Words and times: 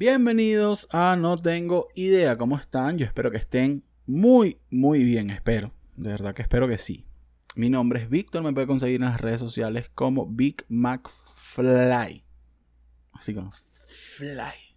Bienvenidos 0.00 0.88
a 0.92 1.14
No 1.14 1.36
Tengo 1.36 1.88
Idea. 1.94 2.38
¿Cómo 2.38 2.56
están? 2.56 2.96
Yo 2.96 3.04
espero 3.04 3.30
que 3.30 3.36
estén 3.36 3.84
muy, 4.06 4.58
muy 4.70 5.04
bien. 5.04 5.28
Espero. 5.28 5.74
De 5.94 6.08
verdad 6.08 6.34
que 6.34 6.40
espero 6.40 6.66
que 6.66 6.78
sí. 6.78 7.04
Mi 7.54 7.68
nombre 7.68 8.00
es 8.00 8.08
Víctor. 8.08 8.42
Me 8.42 8.54
puede 8.54 8.66
conseguir 8.66 9.02
en 9.02 9.08
las 9.08 9.20
redes 9.20 9.40
sociales 9.40 9.90
como 9.94 10.26
Big 10.26 10.64
Mac 10.70 11.10
Fly. 11.34 12.24
Así 13.12 13.34
como 13.34 13.52
Fly. 13.88 14.74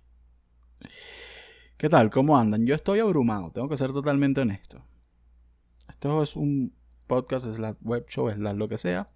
¿Qué 1.77 1.87
tal? 1.87 2.09
¿Cómo 2.09 2.37
andan? 2.37 2.65
Yo 2.65 2.75
estoy 2.75 2.99
abrumado. 2.99 3.49
Tengo 3.51 3.69
que 3.69 3.77
ser 3.77 3.93
totalmente 3.93 4.41
honesto. 4.41 4.83
Esto 5.87 6.21
es 6.21 6.35
un 6.35 6.75
podcast, 7.13 7.45
la 7.59 7.77
web 7.81 8.05
show, 8.09 8.27
la 8.37 8.53
lo 8.53 8.67
que 8.67 8.79
sea, 8.79 9.07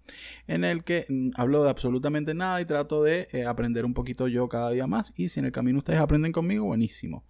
en 0.46 0.62
el 0.62 0.84
que 0.84 1.06
mm, 1.08 1.30
hablo 1.34 1.64
de 1.64 1.70
absolutamente 1.70 2.32
nada 2.32 2.60
y 2.60 2.64
trato 2.64 3.02
de 3.02 3.28
eh, 3.32 3.44
aprender 3.44 3.84
un 3.84 3.92
poquito 3.92 4.28
yo 4.28 4.48
cada 4.48 4.70
día 4.70 4.86
más. 4.86 5.12
Y 5.16 5.28
si 5.28 5.40
en 5.40 5.46
el 5.46 5.52
camino 5.52 5.78
ustedes 5.78 5.98
aprenden 5.98 6.30
conmigo, 6.30 6.64
buenísimo. 6.64 7.24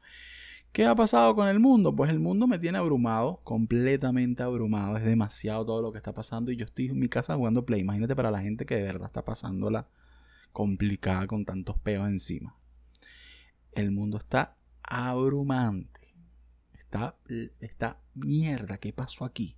¿Qué 0.73 0.84
ha 0.84 0.95
pasado 0.95 1.34
con 1.34 1.48
el 1.48 1.59
mundo? 1.59 1.96
Pues 1.96 2.10
el 2.10 2.20
mundo 2.20 2.46
me 2.46 2.59
tiene 2.59 2.76
abrumado, 2.76 3.40
completamente 3.45 4.42
abrumado. 4.42 4.98
Es 4.98 5.04
demasiado 5.04 5.64
todo 5.64 5.80
lo 5.80 5.90
que 5.90 5.98
está 5.98 6.12
pasando 6.12 6.52
y 6.52 6.56
yo 6.56 6.66
estoy 6.66 6.88
en 6.88 6.98
mi 6.98 7.09
casa 7.09 7.34
jugando 7.34 7.64
Play. 7.64 7.80
Imagínate 7.80 8.14
para 8.14 8.30
la 8.30 8.40
gente 8.42 8.66
que 8.66 8.76
de 8.76 8.82
verdad 8.82 9.06
está 9.06 9.24
pasándola 9.24 9.88
complicada 10.52 11.26
con 11.26 11.46
tantos 11.46 11.78
peos 11.78 12.06
encima. 12.06 12.54
El 13.73 13.90
mundo 13.90 14.18
está 14.18 14.56
abrumante. 14.82 16.14
Está, 16.74 17.16
está 17.60 18.00
mierda, 18.14 18.76
¿qué 18.78 18.92
pasó 18.92 19.24
aquí? 19.24 19.57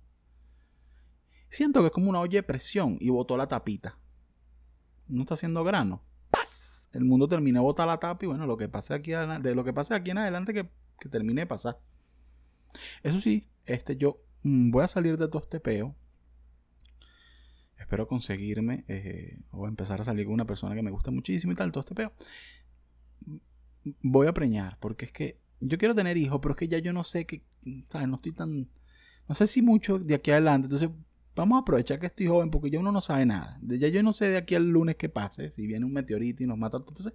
Siento 1.51 1.81
que 1.81 1.87
es 1.87 1.93
como 1.93 2.09
una 2.09 2.21
olla 2.21 2.39
de 2.39 2.43
presión 2.43 2.97
y 3.01 3.09
botó 3.09 3.35
la 3.35 3.45
tapita. 3.45 3.97
No 5.09 5.23
está 5.23 5.33
haciendo 5.33 5.65
grano. 5.65 6.01
¡Paz! 6.31 6.89
El 6.93 7.03
mundo 7.03 7.27
termina 7.27 7.59
de 7.59 7.63
botar 7.65 7.87
la 7.87 7.99
tapa 7.99 8.23
y 8.23 8.27
bueno, 8.27 8.45
lo 8.45 8.55
que 8.55 8.69
pase 8.69 8.93
aquí, 8.93 9.11
de 9.11 9.53
lo 9.53 9.63
que 9.65 9.73
pase 9.73 9.93
aquí 9.93 10.11
en 10.11 10.19
adelante 10.19 10.53
que, 10.53 10.69
que 10.97 11.09
termine 11.09 11.41
de 11.41 11.47
pasar. 11.47 11.77
Eso 13.03 13.19
sí, 13.19 13.49
este 13.65 13.97
yo 13.97 14.23
mm, 14.43 14.71
voy 14.71 14.85
a 14.85 14.87
salir 14.87 15.17
de 15.17 15.27
todo 15.27 15.41
este 15.41 15.59
peo. 15.59 15.93
Espero 17.77 18.07
conseguirme 18.07 18.85
eh, 18.87 19.37
o 19.51 19.67
empezar 19.67 19.99
a 19.99 20.05
salir 20.05 20.25
con 20.25 20.35
una 20.35 20.45
persona 20.45 20.73
que 20.73 20.81
me 20.81 20.91
gusta 20.91 21.11
muchísimo 21.11 21.51
y 21.51 21.55
tal, 21.57 21.73
todo 21.73 21.81
este 21.81 21.95
peo. 21.95 22.13
Voy 24.01 24.27
a 24.27 24.33
preñar, 24.33 24.77
porque 24.79 25.03
es 25.03 25.11
que 25.11 25.37
yo 25.59 25.77
quiero 25.77 25.95
tener 25.95 26.15
hijos, 26.15 26.39
pero 26.41 26.53
es 26.53 26.57
que 26.57 26.69
ya 26.69 26.79
yo 26.79 26.93
no 26.93 27.03
sé 27.03 27.25
que, 27.25 27.43
¿sabes? 27.89 28.07
No 28.07 28.15
estoy 28.15 28.31
tan, 28.31 28.69
no 29.27 29.35
sé 29.35 29.47
si 29.47 29.61
mucho 29.61 29.99
de 29.99 30.15
aquí 30.15 30.31
adelante. 30.31 30.67
Entonces 30.67 30.89
vamos 31.35 31.57
a 31.57 31.61
aprovechar 31.61 31.99
que 31.99 32.07
estoy 32.07 32.27
joven 32.27 32.51
porque 32.51 32.69
ya 32.69 32.79
uno 32.79 32.91
no 32.91 33.01
sabe 33.01 33.25
nada. 33.25 33.59
Ya 33.61 33.87
yo 33.87 34.03
no 34.03 34.13
sé 34.13 34.29
de 34.29 34.37
aquí 34.37 34.55
al 34.55 34.69
lunes 34.69 34.95
qué 34.95 35.09
pase, 35.09 35.51
si 35.51 35.65
viene 35.67 35.85
un 35.85 35.93
meteorito 35.93 36.43
y 36.43 36.47
nos 36.47 36.57
mata. 36.57 36.77
Entonces, 36.77 37.13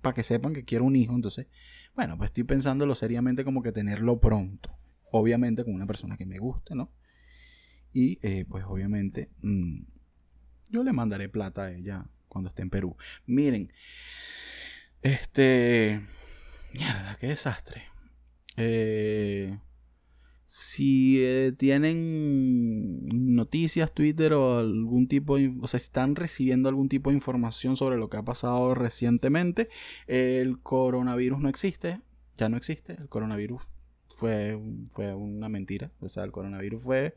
para 0.00 0.14
que 0.14 0.22
sepan 0.22 0.52
que 0.52 0.64
quiero 0.64 0.84
un 0.84 0.96
hijo, 0.96 1.14
entonces, 1.14 1.46
bueno, 1.94 2.16
pues 2.16 2.28
estoy 2.28 2.44
pensándolo 2.44 2.94
seriamente 2.94 3.44
como 3.44 3.62
que 3.62 3.72
tenerlo 3.72 4.20
pronto. 4.20 4.76
Obviamente 5.10 5.64
con 5.64 5.74
una 5.74 5.86
persona 5.86 6.16
que 6.16 6.26
me 6.26 6.38
guste, 6.38 6.74
¿no? 6.74 6.92
Y 7.92 8.18
eh, 8.22 8.44
pues 8.46 8.64
obviamente 8.66 9.30
mm, 9.40 9.80
yo 10.70 10.84
le 10.84 10.92
mandaré 10.92 11.28
plata 11.28 11.64
a 11.64 11.72
ella 11.72 12.06
cuando 12.28 12.50
esté 12.50 12.62
en 12.62 12.70
Perú. 12.70 12.96
Miren, 13.26 13.72
este... 15.02 16.06
Mierda, 16.74 17.16
qué 17.18 17.28
desastre. 17.28 17.84
Eh, 18.56 19.58
si 20.48 21.22
eh, 21.22 21.52
tienen 21.52 23.06
noticias, 23.34 23.92
Twitter 23.92 24.32
o 24.32 24.60
algún 24.60 25.06
tipo 25.06 25.36
de, 25.36 25.54
o 25.60 25.66
sea, 25.66 25.76
están 25.76 26.16
recibiendo 26.16 26.70
algún 26.70 26.88
tipo 26.88 27.10
de 27.10 27.16
información 27.16 27.76
sobre 27.76 27.98
lo 27.98 28.08
que 28.08 28.16
ha 28.16 28.22
pasado 28.22 28.74
recientemente, 28.74 29.68
el 30.06 30.58
coronavirus 30.60 31.40
no 31.40 31.50
existe, 31.50 32.00
ya 32.38 32.48
no 32.48 32.56
existe, 32.56 32.94
el 32.94 33.10
coronavirus 33.10 33.60
fue, 34.08 34.58
fue 34.88 35.14
una 35.14 35.50
mentira, 35.50 35.90
o 36.00 36.08
sea, 36.08 36.24
el 36.24 36.32
coronavirus 36.32 36.82
fue, 36.82 37.14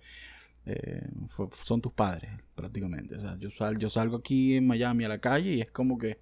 eh, 0.65 1.07
son 1.53 1.79
tus 1.79 1.93
padres 1.93 2.31
prácticamente, 2.53 3.15
o 3.15 3.21
sea, 3.21 3.37
yo, 3.39 3.47
yo 3.77 3.89
salgo 3.89 4.17
aquí 4.17 4.55
en 4.55 4.67
Miami 4.67 5.05
a 5.05 5.09
la 5.09 5.19
calle 5.19 5.53
y 5.53 5.61
es 5.61 5.71
como 5.71 5.97
que, 5.97 6.19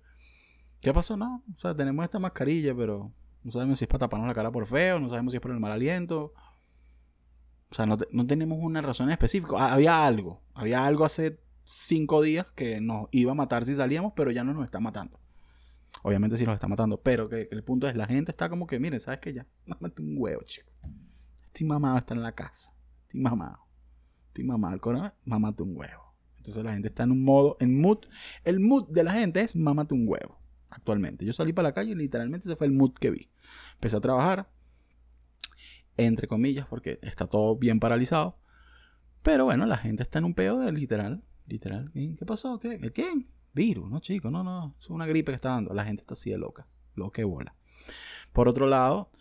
¿qué 0.80 0.94
pasó? 0.94 1.18
No, 1.18 1.44
o 1.56 1.60
sea, 1.60 1.76
tenemos 1.76 2.06
esta 2.06 2.20
mascarilla, 2.20 2.76
pero 2.76 3.12
no 3.44 3.52
sabemos 3.52 3.80
si 3.80 3.86
es 3.86 3.90
para 3.90 4.02
taparnos 4.02 4.28
la 4.28 4.36
cara 4.36 4.52
por 4.52 4.68
feo, 4.68 5.00
no 5.00 5.10
sabemos 5.10 5.34
si 5.34 5.38
es 5.38 5.42
por 5.42 5.50
el 5.50 5.60
mal 5.60 5.72
aliento 5.72 6.36
o 7.72 7.76
sea, 7.76 7.86
no, 7.86 8.26
tenemos 8.26 8.58
una 8.62 8.82
razón 8.82 9.12
específica. 9.12 9.54
Ah, 9.58 9.74
había 9.74 10.06
algo. 10.06 10.42
Había 10.54 10.86
algo 10.86 11.06
hace 11.06 11.40
cinco 11.64 12.22
días 12.22 12.48
que 12.56 12.82
nos 12.82 13.08
iba 13.12 13.32
a 13.32 13.36
matar 13.36 13.64
si 13.64 13.76
salíamos, 13.76 14.14
pero 14.16 14.32
ya 14.32 14.44
no 14.44 14.54
nos 14.54 14.66
está 14.66 14.80
matando. 14.80 15.20
Obviamente 16.02 16.36
sí 16.38 16.46
nos 16.46 16.56
está 16.56 16.68
matando, 16.68 17.02
pero 17.02 17.30
que, 17.30 17.48
el 17.52 17.64
punto 17.64 17.88
es, 17.88 17.96
la 17.96 18.08
gente 18.08 18.32
está 18.32 18.50
como 18.50 18.66
que, 18.66 18.80
miren, 18.80 19.00
¿sabes 19.00 19.20
qué? 19.20 19.34
Ya, 19.34 19.46
mámate 19.66 20.02
un 20.02 20.16
huevo, 20.18 20.42
chico. 20.44 20.72
Estoy 21.46 21.68
mamado, 21.68 21.98
está 21.98 22.16
en 22.16 22.24
la 22.24 22.32
casa. 22.32 22.74
Estoy 23.04 23.22
mamado. 23.22 23.60
Estoy 24.28 24.46
mamado. 24.46 24.74
El 24.74 24.82
corona, 24.82 25.14
mámate 25.26 25.62
un 25.62 25.78
huevo. 25.78 26.16
Entonces 26.38 26.64
la 26.64 26.74
gente 26.74 26.88
está 26.88 27.04
en 27.04 27.12
un 27.12 27.24
modo, 27.24 27.58
en 27.60 27.80
mood. 27.80 28.00
El 28.44 28.60
mood 28.60 28.90
de 28.90 29.04
la 29.04 29.12
gente 29.12 29.42
es 29.42 29.56
mámate 29.56 29.94
un 29.94 30.08
huevo. 30.08 30.40
Actualmente. 30.70 31.26
Yo 31.26 31.34
salí 31.34 31.54
para 31.54 31.70
la 31.70 31.74
calle 31.74 31.92
y 31.92 31.96
literalmente 31.96 32.48
ese 32.48 32.56
fue 32.56 32.68
el 32.68 32.74
mood 32.74 32.94
que 32.94 33.12
vi. 33.12 33.30
Empecé 33.74 33.98
a 33.98 34.02
trabajar, 34.02 34.50
entre 36.06 36.28
comillas, 36.28 36.66
porque 36.68 37.00
está 37.02 37.28
todo 37.28 37.56
bien 37.56 37.80
paralizado. 37.80 38.38
Pero 39.22 39.46
bueno, 39.46 39.66
la 39.66 39.78
gente 39.78 40.04
está 40.04 40.20
en 40.20 40.26
un 40.26 40.34
peo 40.34 40.60
de 40.60 40.72
literal, 40.72 41.24
literal. 41.46 41.92
¿Qué 41.94 42.26
pasó? 42.26 42.60
¿Qué? 42.60 42.76
¿El 42.76 42.94
qué? 42.94 43.28
Virus, 43.54 43.90
no 43.90 44.00
chico, 44.00 44.32
no, 44.32 44.44
no, 44.44 44.76
es 44.80 44.90
una 44.90 45.06
gripe 45.06 45.32
que 45.32 45.36
está 45.36 45.50
dando. 45.50 45.74
La 45.74 45.84
gente 45.84 46.02
está 46.02 46.14
así 46.14 46.30
de 46.30 46.38
loca, 46.38 46.68
loca 46.96 47.18
que 47.18 47.24
bola. 47.24 47.56
Por 48.32 48.48
otro 48.48 48.68
lado, 48.68 49.12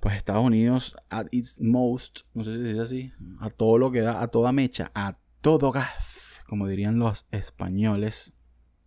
pues 0.00 0.16
Estados 0.16 0.44
Unidos, 0.44 0.96
at 1.08 1.26
its 1.30 1.60
most, 1.60 2.20
no 2.34 2.44
sé 2.44 2.52
si 2.52 2.58
se 2.58 2.68
dice 2.68 2.80
así, 2.80 3.12
a 3.40 3.50
todo 3.50 3.78
lo 3.78 3.90
que 3.90 4.00
da, 4.00 4.20
a 4.20 4.28
toda 4.28 4.52
mecha, 4.52 4.90
a 4.94 5.18
todo 5.40 5.72
gas, 5.72 6.42
como 6.46 6.66
dirían 6.66 6.98
los 6.98 7.26
españoles, 7.30 8.34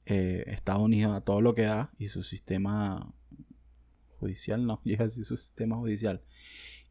eh, 0.05 0.43
Estados 0.47 0.83
Unidos 0.83 1.15
a 1.15 1.21
todo 1.21 1.41
lo 1.41 1.55
que 1.55 1.63
da 1.63 1.91
y 1.97 2.09
su 2.09 2.21
sistema 2.21 3.13
judicial, 4.19 4.65
no, 4.65 4.81
y 4.85 5.01
así 5.01 5.23
su 5.23 5.37
sistema 5.37 5.77
judicial 5.77 6.21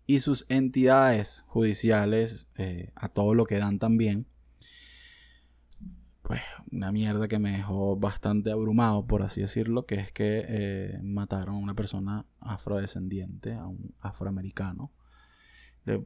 y 0.09 0.21
sus 0.21 0.47
entidades 0.49 1.45
judiciales 1.49 2.49
eh, 2.57 2.93
a 2.97 3.09
todo 3.09 3.35
lo 3.35 3.45
que 3.45 3.59
dan 3.59 3.79
también. 3.79 4.27
Pues 6.23 6.41
una 6.73 6.91
mierda 6.93 7.29
que 7.29 7.39
me 7.39 7.53
dejó 7.53 7.95
bastante 7.95 8.51
abrumado, 8.51 9.07
por 9.07 9.23
así 9.23 9.43
decirlo, 9.43 9.85
que 9.85 9.97
es 9.97 10.11
que 10.11 10.47
eh, 10.49 10.99
mataron 11.03 11.57
a 11.57 11.59
una 11.59 11.75
persona 11.75 12.25
afrodescendiente, 12.41 13.53
a 13.53 13.67
un 13.67 13.95
afroamericano. 14.01 14.93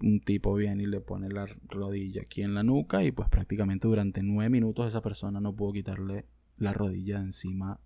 un 0.00 0.20
tipo 0.20 0.52
viene 0.54 0.82
y 0.82 0.86
le 0.86 1.00
pone 1.00 1.28
la 1.28 1.46
rodilla 1.68 2.22
aquí 2.22 2.42
en 2.42 2.54
la 2.54 2.64
nuca 2.64 3.04
y 3.04 3.12
pues 3.12 3.28
prácticamente 3.28 3.86
durante 3.86 4.24
nueve 4.24 4.50
minutos 4.50 4.88
esa 4.88 5.00
persona 5.00 5.40
no 5.40 5.54
pudo 5.54 5.74
quitarle 5.74 6.26
la 6.56 6.72
rodilla 6.72 7.20
encima 7.20 7.78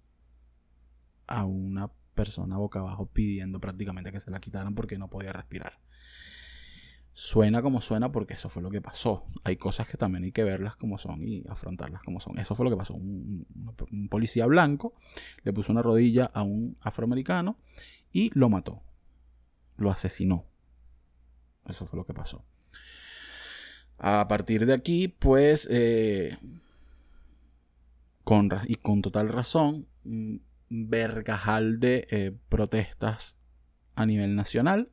a 1.26 1.44
una 1.44 1.91
persona 2.15 2.56
boca 2.56 2.78
abajo 2.78 3.05
pidiendo 3.05 3.60
prácticamente 3.60 4.12
que 4.12 4.21
se 4.21 4.31
la 4.31 4.41
quitaran 4.41 4.75
porque 4.75 4.97
no 4.97 5.09
podía 5.09 5.34
respirar 5.34 5.75
suena 7.19 7.62
como 7.62 7.81
suena 7.81 8.12
porque 8.12 8.34
eso 8.34 8.50
fue 8.50 8.62
lo 8.62 8.71
que 8.71 8.82
pasó. 8.82 9.25
Hay 9.43 9.56
cosas 9.56 9.88
que 9.88 9.97
también 9.97 10.25
hay 10.25 10.32
que 10.32 10.44
verlas 10.44 10.77
como 10.77 10.99
son 10.99 11.27
y 11.27 11.43
afrontarlas 11.49 12.03
como 12.03 12.21
son. 12.21 12.38
Eso 12.38 12.54
fue 12.54 12.65
lo 12.65 12.71
que 12.71 12.77
pasó. 12.77 12.93
Un, 12.93 13.47
policía 14.10 14.44
blanco 14.44 14.93
le 15.43 15.55
puso 15.55 15.72
una 15.72 15.81
rodilla 15.81 16.26
a 16.26 16.43
un 16.43 16.76
afroamericano 16.82 17.56
y 18.12 18.31
lo 18.38 18.50
mató. 18.50 18.82
Lo 19.78 19.91
asesinó. 19.91 20.44
Eso 21.67 21.87
fue 21.87 21.96
lo 21.96 22.05
que 22.05 22.12
pasó. 22.12 22.44
A 23.96 24.29
partir 24.29 24.67
de 24.67 24.75
aquí, 24.75 25.08
pues, 25.08 25.67
eh, 25.70 26.37
con, 28.25 28.50
y 28.67 28.75
con 28.75 29.00
total 29.00 29.31
razón, 29.31 29.88
vergajal 30.69 31.81
de 31.81 32.06
eh, 32.11 32.37
protestas 32.50 33.37
a 33.94 34.05
nivel 34.05 34.37
nacional 34.37 34.91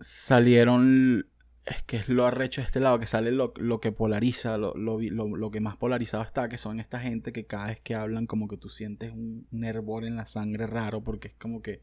salieron. 0.00 1.26
Es 1.66 1.82
que 1.82 1.98
es 1.98 2.08
lo 2.08 2.26
arrecho 2.26 2.60
de 2.60 2.66
este 2.66 2.80
lado, 2.80 2.98
que 2.98 3.06
sale 3.06 3.30
lo, 3.30 3.52
que 3.52 3.92
polariza, 3.92 4.58
lo, 4.58 4.74
lo, 4.74 5.50
que 5.50 5.60
más 5.60 5.76
polarizado 5.76 6.24
está, 6.24 6.48
que 6.48 6.58
son 6.58 6.80
esta 6.80 6.98
gente 6.98 7.32
que 7.32 7.46
cada 7.46 7.66
vez 7.66 7.80
que 7.80 7.94
hablan, 7.94 8.26
como 8.26 8.48
que 8.48 8.56
tú 8.56 8.68
sientes 8.68 9.12
un, 9.12 9.46
un 9.52 9.64
hervor 9.64 10.04
en 10.04 10.16
la 10.16 10.26
sangre 10.26 10.66
raro, 10.66 11.04
porque 11.04 11.28
es 11.28 11.34
como 11.34 11.62
que 11.62 11.82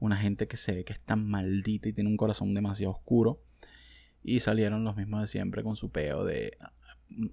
una 0.00 0.16
gente 0.16 0.48
que 0.48 0.56
se 0.56 0.72
ve 0.72 0.84
que 0.84 0.94
es 0.94 1.00
tan 1.00 1.28
maldita 1.28 1.88
y 1.88 1.92
tiene 1.92 2.10
un 2.10 2.16
corazón 2.16 2.52
demasiado 2.54 2.92
oscuro. 2.92 3.40
Y 4.22 4.40
salieron 4.40 4.82
los 4.82 4.96
mismos 4.96 5.20
de 5.20 5.26
siempre 5.28 5.62
con 5.62 5.76
su 5.76 5.90
peo 5.90 6.24
de 6.24 6.58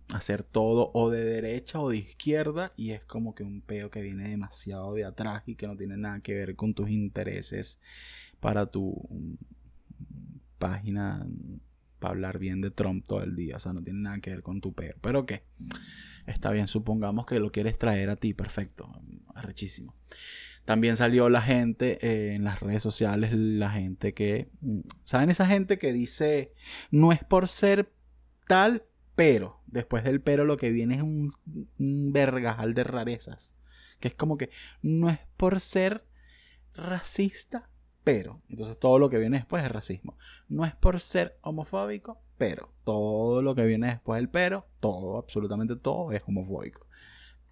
hacer 0.10 0.44
todo 0.44 0.92
o 0.94 1.10
de 1.10 1.24
derecha 1.24 1.80
o 1.80 1.90
de 1.90 1.98
izquierda 1.98 2.74
y 2.76 2.92
es 2.92 3.04
como 3.04 3.36
que 3.36 3.44
un 3.44 3.62
peo 3.62 3.92
que 3.92 4.02
viene 4.02 4.30
demasiado 4.30 4.94
de 4.94 5.06
atrás 5.06 5.44
y 5.46 5.56
que 5.56 5.68
no 5.68 5.76
tiene 5.76 5.98
nada 5.98 6.20
que 6.22 6.34
ver 6.34 6.56
con 6.56 6.74
tus 6.74 6.90
intereses 6.90 7.80
para 8.40 8.68
tu 8.68 9.08
página 10.58 11.26
para 12.00 12.12
hablar 12.12 12.40
bien 12.40 12.62
de 12.62 12.72
Trump 12.72 13.06
todo 13.06 13.24
el 13.24 13.36
día. 13.36 13.58
O 13.58 13.60
sea, 13.60 13.74
no 13.74 13.82
tiene 13.82 14.00
nada 14.00 14.20
que 14.20 14.30
ver 14.30 14.44
con 14.44 14.62
tu 14.62 14.74
peo. 14.74 14.96
Pero 15.02 15.26
qué. 15.26 15.44
Está 16.26 16.52
bien, 16.52 16.68
supongamos 16.68 17.26
que 17.26 17.40
lo 17.40 17.52
quieres 17.52 17.78
traer 17.78 18.10
a 18.10 18.16
ti. 18.16 18.34
Perfecto. 18.34 18.90
Arrechísimo. 19.34 19.96
También 20.66 20.98
salió 20.98 21.30
la 21.30 21.42
gente 21.42 21.98
eh, 22.06 22.36
en 22.36 22.44
las 22.44 22.60
redes 22.60 22.84
sociales, 22.84 23.32
la 23.34 23.70
gente 23.72 24.14
que... 24.14 24.50
¿Saben 25.06 25.30
esa 25.30 25.48
gente 25.48 25.78
que 25.78 25.94
dice, 25.94 26.54
no 26.92 27.14
es 27.14 27.24
por 27.24 27.48
ser 27.48 27.94
tal, 28.50 28.84
pero 29.16 29.62
después 29.68 30.04
del 30.04 30.20
pero 30.20 30.44
lo 30.44 30.58
que 30.58 30.70
viene 30.72 30.96
es 30.96 31.02
un, 31.02 31.32
un 31.80 32.12
vergajal 32.12 32.74
de 32.74 32.84
rarezas? 32.84 33.54
Que 34.02 34.10
es 34.10 34.14
como 34.14 34.38
que 34.38 34.50
no 34.82 35.10
es 35.10 35.20
por 35.38 35.62
ser 35.62 36.04
racista, 36.74 37.70
pero. 38.08 38.42
Entonces 38.48 38.80
todo 38.80 39.00
lo 39.00 39.10
que 39.10 39.18
viene 39.18 39.36
después 39.36 39.66
es 39.66 39.70
racismo. 39.70 40.18
No 40.48 40.64
es 40.64 40.74
por 40.74 40.98
ser 41.02 41.38
homofóbico, 41.42 42.22
pero. 42.38 42.72
Todo 42.86 43.42
lo 43.42 43.54
que 43.54 43.66
viene 43.66 43.88
después 43.88 44.18
del 44.18 44.30
pero, 44.30 44.66
todo, 44.80 45.18
absolutamente 45.18 45.76
todo 45.76 46.14
es 46.14 46.24
homofóbico. 46.26 46.88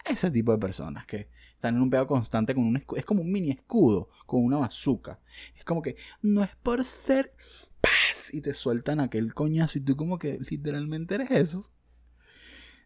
Ese 0.06 0.32
tipo 0.32 0.54
de 0.54 0.58
personas 0.58 1.06
que 1.06 1.28
están 1.56 1.76
en 1.76 1.82
un 1.82 1.90
pedo 1.90 2.08
constante 2.08 2.56
con 2.56 2.64
un 2.64 2.78
escudo. 2.78 2.98
Es 2.98 3.04
como 3.04 3.22
un 3.22 3.34
mini 3.34 3.52
escudo 3.52 4.08
con 4.26 4.46
una 4.46 4.56
bazooka. 4.56 5.20
Es 5.58 5.66
como 5.66 5.82
que 5.82 5.98
no 6.22 6.42
es 6.42 6.56
por 6.64 6.86
ser 6.86 7.34
paz 7.82 8.34
y 8.34 8.40
te 8.40 8.54
sueltan 8.54 9.02
aquel 9.02 9.34
coñazo 9.34 9.80
y 9.80 9.82
tú 9.82 9.98
como 9.98 10.18
que 10.18 10.40
literalmente 10.40 11.16
eres 11.16 11.32
eso. 11.32 11.70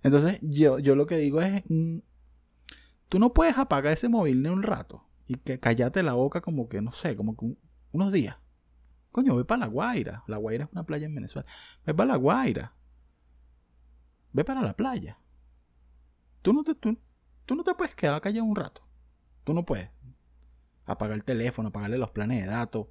Entonces 0.01 0.39
yo, 0.42 0.80
yo 0.80 0.95
lo 0.95 1.06
que 1.06 1.18
digo 1.18 1.39
es, 1.39 1.62
mm, 1.68 2.00
tú 3.10 3.19
no 3.19 3.31
puedes 3.31 3.60
apagar 3.60 3.94
ese 3.94 4.10
móvil 4.10 4.42
ni 4.42 4.50
un 4.50 4.63
rato 4.63 5.09
y 5.30 5.36
que 5.36 5.60
callate 5.60 6.02
la 6.02 6.14
boca 6.14 6.42
como 6.42 6.68
que, 6.68 6.81
no 6.81 6.92
sé, 6.92 7.16
como 7.16 7.38
que 7.38 7.46
unos 7.92 8.12
días. 8.12 8.36
Coño, 9.12 9.36
ve 9.36 9.46
para 9.46 9.60
La 9.60 9.68
Guaira. 9.68 10.24
La 10.26 10.38
Guaira 10.38 10.66
es 10.66 10.72
una 10.72 10.84
playa 10.84 11.06
en 11.06 11.14
Venezuela. 11.14 11.48
Ve 11.86 11.94
para 11.94 12.14
La 12.14 12.16
Guaira. 12.16 12.74
Ve 14.34 14.44
para 14.44 14.64
la 14.64 14.76
playa. 14.76 15.20
Tú 16.42 16.52
no 16.52 16.64
te, 16.64 16.74
tú, 16.74 16.98
no 17.56 17.64
te 17.64 17.76
puedes 17.76 17.94
quedar 17.94 18.20
callado 18.22 18.44
un 18.44 18.56
rato. 18.56 18.81
Tú 19.44 19.54
no 19.54 19.64
puedes. 19.66 19.92
Apagar 20.86 21.16
el 21.16 21.24
teléfono, 21.24 21.70
apagarle 21.70 22.00
los 22.00 22.10
planes 22.10 22.42
de 22.42 22.48
datos. 22.48 22.88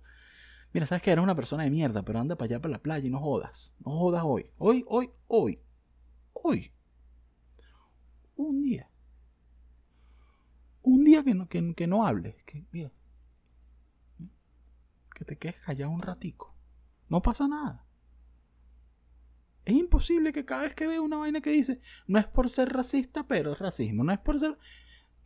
Mira, 0.73 0.87
sabes 0.87 1.03
que 1.03 1.11
eres 1.11 1.25
una 1.25 1.35
persona 1.35 1.65
de 1.65 1.71
mierda, 1.71 2.05
pero 2.05 2.21
anda 2.21 2.37
para 2.37 2.47
allá 2.47 2.61
para 2.61 2.73
la 2.73 2.83
playa 2.83 3.05
y 3.05 3.11
no 3.11 3.19
jodas. 3.19 3.75
No 3.85 3.99
jodas 3.99 4.23
hoy. 4.25 4.49
Hoy, 4.59 4.85
hoy, 4.87 5.11
hoy. 5.27 5.61
Hoy. 6.35 6.73
Un 8.37 8.63
día 8.63 8.89
un 10.89 11.05
día 11.05 11.23
que 11.23 11.35
no, 11.35 11.49
que, 11.49 11.87
no 11.87 12.07
hables, 12.07 12.43
que, 12.45 12.65
mira, 12.73 12.91
que 15.15 15.25
te 15.25 15.37
quedes 15.37 15.59
callado 15.61 15.91
un 15.91 16.01
ratico. 16.01 16.55
No 17.09 17.21
pasa 17.21 17.47
nada. 17.47 17.85
Es 19.65 19.75
imposible 19.75 20.33
que 20.33 20.47
cada 20.47 20.63
vez 20.63 20.75
que 20.75 20.87
vea 20.87 21.01
una 21.01 21.19
vaina 21.19 21.43
que 21.43 21.51
dice, 21.51 21.81
no 22.07 22.19
es 22.19 22.27
por 22.27 22.49
ser 22.49 22.71
racista, 22.71 23.27
pero 23.27 23.53
es 23.53 23.59
racismo. 23.59 24.03
No 24.03 24.13
es 24.13 24.19
por 24.19 24.39
ser... 24.39 24.57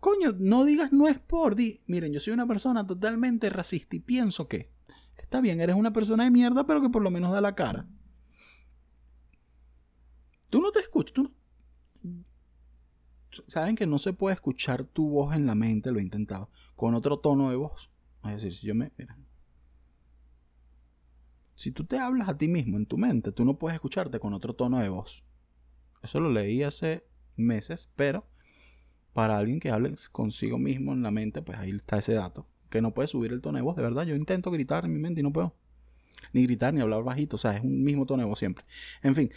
Coño, 0.00 0.34
no 0.36 0.64
digas 0.64 0.92
no 0.92 1.06
es 1.06 1.20
por... 1.20 1.54
Di, 1.54 1.80
miren, 1.86 2.12
yo 2.12 2.18
soy 2.18 2.32
una 2.32 2.46
persona 2.46 2.84
totalmente 2.84 3.48
racista 3.50 3.94
y 3.94 4.00
pienso 4.00 4.48
que... 4.48 4.72
Está 5.16 5.40
bien, 5.40 5.60
eres 5.60 5.76
una 5.76 5.92
persona 5.92 6.24
de 6.24 6.30
mierda, 6.30 6.66
pero 6.66 6.82
que 6.82 6.88
por 6.88 7.02
lo 7.02 7.10
menos 7.10 7.32
da 7.32 7.40
la 7.40 7.54
cara. 7.54 7.86
Tú 10.50 10.60
no 10.60 10.72
te 10.72 10.80
escuchas, 10.80 11.12
tú, 11.14 11.32
saben 13.46 13.76
que 13.76 13.86
no 13.86 13.98
se 13.98 14.12
puede 14.12 14.34
escuchar 14.34 14.84
tu 14.84 15.08
voz 15.08 15.34
en 15.34 15.46
la 15.46 15.54
mente, 15.54 15.90
lo 15.90 15.98
he 15.98 16.02
intentado, 16.02 16.50
con 16.76 16.94
otro 16.94 17.18
tono 17.18 17.50
de 17.50 17.56
voz. 17.56 17.90
Es 18.24 18.34
decir, 18.34 18.54
si 18.54 18.66
yo 18.66 18.74
me. 18.74 18.92
Mira. 18.96 19.18
Si 21.54 21.70
tú 21.70 21.84
te 21.84 21.98
hablas 21.98 22.28
a 22.28 22.36
ti 22.36 22.48
mismo 22.48 22.76
en 22.76 22.86
tu 22.86 22.98
mente, 22.98 23.32
tú 23.32 23.44
no 23.44 23.58
puedes 23.58 23.74
escucharte 23.74 24.18
con 24.18 24.32
otro 24.32 24.54
tono 24.54 24.78
de 24.80 24.88
voz. 24.88 25.22
Eso 26.02 26.18
lo 26.20 26.30
leí 26.30 26.62
hace 26.62 27.06
meses, 27.36 27.90
pero 27.94 28.26
para 29.12 29.38
alguien 29.38 29.60
que 29.60 29.70
hable 29.70 29.94
consigo 30.10 30.58
mismo 30.58 30.92
en 30.92 31.02
la 31.02 31.10
mente, 31.10 31.42
pues 31.42 31.58
ahí 31.58 31.70
está 31.70 31.98
ese 31.98 32.14
dato. 32.14 32.46
Que 32.70 32.80
no 32.80 32.94
puede 32.94 33.08
subir 33.08 33.32
el 33.32 33.40
tono 33.40 33.58
de 33.58 33.62
voz, 33.62 33.76
de 33.76 33.82
verdad. 33.82 34.04
Yo 34.04 34.14
intento 34.14 34.50
gritar 34.50 34.84
en 34.84 34.92
mi 34.92 34.98
mente 34.98 35.20
y 35.20 35.22
no 35.22 35.32
puedo. 35.32 35.54
Ni 36.32 36.42
gritar 36.44 36.72
ni 36.72 36.80
hablar 36.80 37.02
bajito, 37.02 37.36
o 37.36 37.38
sea, 37.38 37.56
es 37.56 37.62
un 37.62 37.82
mismo 37.82 38.06
tono 38.06 38.22
de 38.22 38.28
voz 38.28 38.38
siempre. 38.38 38.64
En 39.02 39.14
fin. 39.14 39.30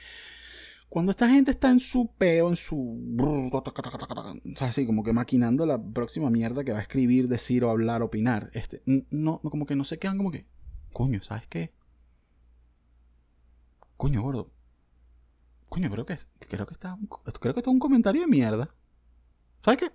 Cuando 0.95 1.11
esta 1.11 1.27
gente 1.27 1.51
está 1.51 1.71
en 1.71 1.81
su 1.81 2.07
peo, 2.17 2.47
en 2.47 2.55
su... 2.55 2.77
O 3.19 4.55
sea, 4.55 4.69
así 4.69 4.85
como 4.85 5.03
que 5.03 5.11
maquinando 5.11 5.65
la 5.65 5.77
próxima 5.77 6.29
mierda 6.29 6.63
que 6.63 6.71
va 6.71 6.77
a 6.77 6.83
escribir, 6.83 7.27
decir 7.27 7.65
o 7.65 7.69
hablar, 7.69 8.01
opinar. 8.01 8.49
Este, 8.53 8.81
no, 8.85 9.41
como 9.41 9.65
que 9.65 9.75
no 9.75 9.83
se 9.83 9.99
quedan 9.99 10.15
como 10.15 10.31
que... 10.31 10.47
Coño, 10.93 11.21
¿sabes 11.21 11.47
qué? 11.47 11.73
Coño, 13.97 14.21
gordo. 14.21 14.53
Coño, 15.67 15.91
creo 15.91 16.05
que, 16.05 16.17
creo 16.39 16.65
que 16.65 16.75
está... 16.75 16.97
Creo 17.41 17.53
que 17.53 17.59
está 17.59 17.71
un 17.71 17.79
comentario 17.79 18.21
de 18.21 18.27
mierda. 18.27 18.73
¿Sabes 19.65 19.79
qué? 19.81 19.91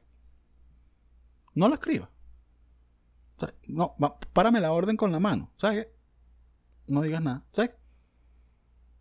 No 1.54 1.68
lo 1.68 1.76
escriba. 1.76 2.10
no, 3.68 3.96
párame 4.34 4.60
la 4.60 4.70
orden 4.70 4.98
con 4.98 5.12
la 5.12 5.18
mano. 5.18 5.50
¿Sabes 5.56 5.86
qué? 5.86 5.92
No 6.88 7.00
digas 7.00 7.22
nada. 7.22 7.46
¿Sabes? 7.52 7.70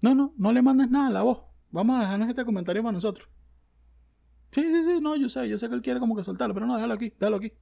No, 0.01 0.15
no, 0.15 0.33
no 0.37 0.53
le 0.53 0.61
mandes 0.61 0.89
nada 0.89 1.07
a 1.07 1.11
la 1.11 1.23
voz. 1.23 1.48
Vamos 1.71 1.97
a 1.97 2.01
dejarnos 2.01 2.29
este 2.29 2.45
comentario 2.45 2.81
para 2.81 2.93
nosotros. 2.93 3.27
Sí, 4.51 4.61
sí, 4.61 4.83
sí, 4.83 4.99
no, 5.01 5.15
yo 5.15 5.29
sé, 5.29 5.47
yo 5.47 5.59
sé 5.59 5.69
que 5.69 5.75
él 5.75 5.81
quiere 5.81 5.99
como 5.99 6.15
que 6.15 6.23
soltarlo, 6.23 6.53
pero 6.53 6.65
no, 6.65 6.75
déjalo 6.75 6.93
aquí, 6.95 7.13
déjalo 7.19 7.37
aquí. 7.37 7.53